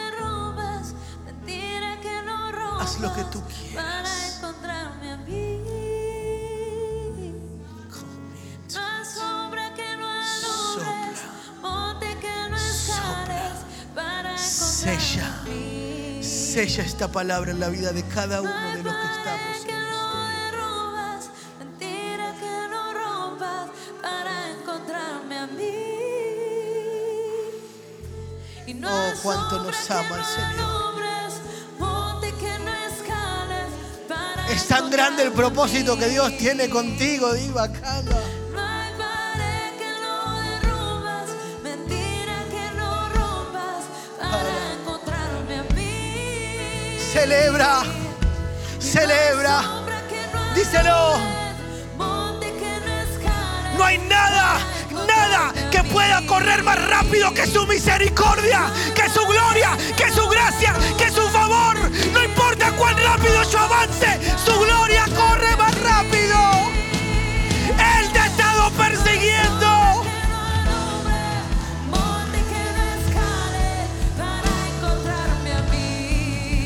Haz 2.81 3.01
lo 3.01 3.15
que 3.15 3.25
tú 3.25 3.43
quieras. 3.47 4.41
Sella. 14.37 15.43
Sella 16.21 16.85
esta 16.85 17.09
palabra 17.11 17.51
en 17.53 17.61
la 17.61 17.69
vida 17.69 17.93
de 17.93 18.03
cada 18.03 18.43
uno 18.43 18.75
de 18.75 18.83
los 18.83 18.95
que 18.95 19.07
estamos. 19.07 19.84
Cuánto 29.25 29.59
nos 29.59 29.91
ama 29.91 30.17
el 30.17 30.25
Señor. 30.25 30.85
Es 34.51 34.69
tan 34.69 34.91
grande 34.91 35.23
el 35.23 35.33
propósito 35.33 35.99
que 35.99 36.09
Dios 36.09 36.37
tiene 36.37 36.69
contigo, 36.69 37.33
Diva. 37.33 37.69
Celebra, 47.13 47.83
celebra. 48.79 49.63
Díselo. 50.55 51.15
No 53.79 53.85
hay 53.85 53.99
nada, 53.99 54.34
pueda 55.95 56.27
correr 56.27 56.65
más 56.65 56.85
rápido 56.89 57.33
que 57.33 57.47
su 57.47 57.65
misericordia, 57.69 58.67
que 58.97 59.09
su 59.09 59.25
gloria, 59.27 59.79
que 59.97 60.11
su 60.11 60.29
gracia, 60.29 60.75
que 60.99 61.09
su 61.09 61.23
favor. 61.29 61.77
No 62.13 62.25
importa 62.25 62.73
cuán 62.73 62.97
rápido 62.99 63.41
yo 63.45 63.61
avance, 63.61 64.09
su 64.45 64.59
gloria 64.59 65.05
corre 65.15 65.57
más 65.57 65.81
rápido. 65.83 66.37
Él 67.79 68.13
te 68.13 68.19
ha 68.19 68.27
estado 68.27 68.71
persiguiendo. 68.73 70.05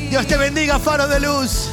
Dios 0.09 0.25
te 0.25 0.37
bendiga, 0.37 0.79
faro 0.79 1.07
de 1.07 1.19
luz. 1.19 1.68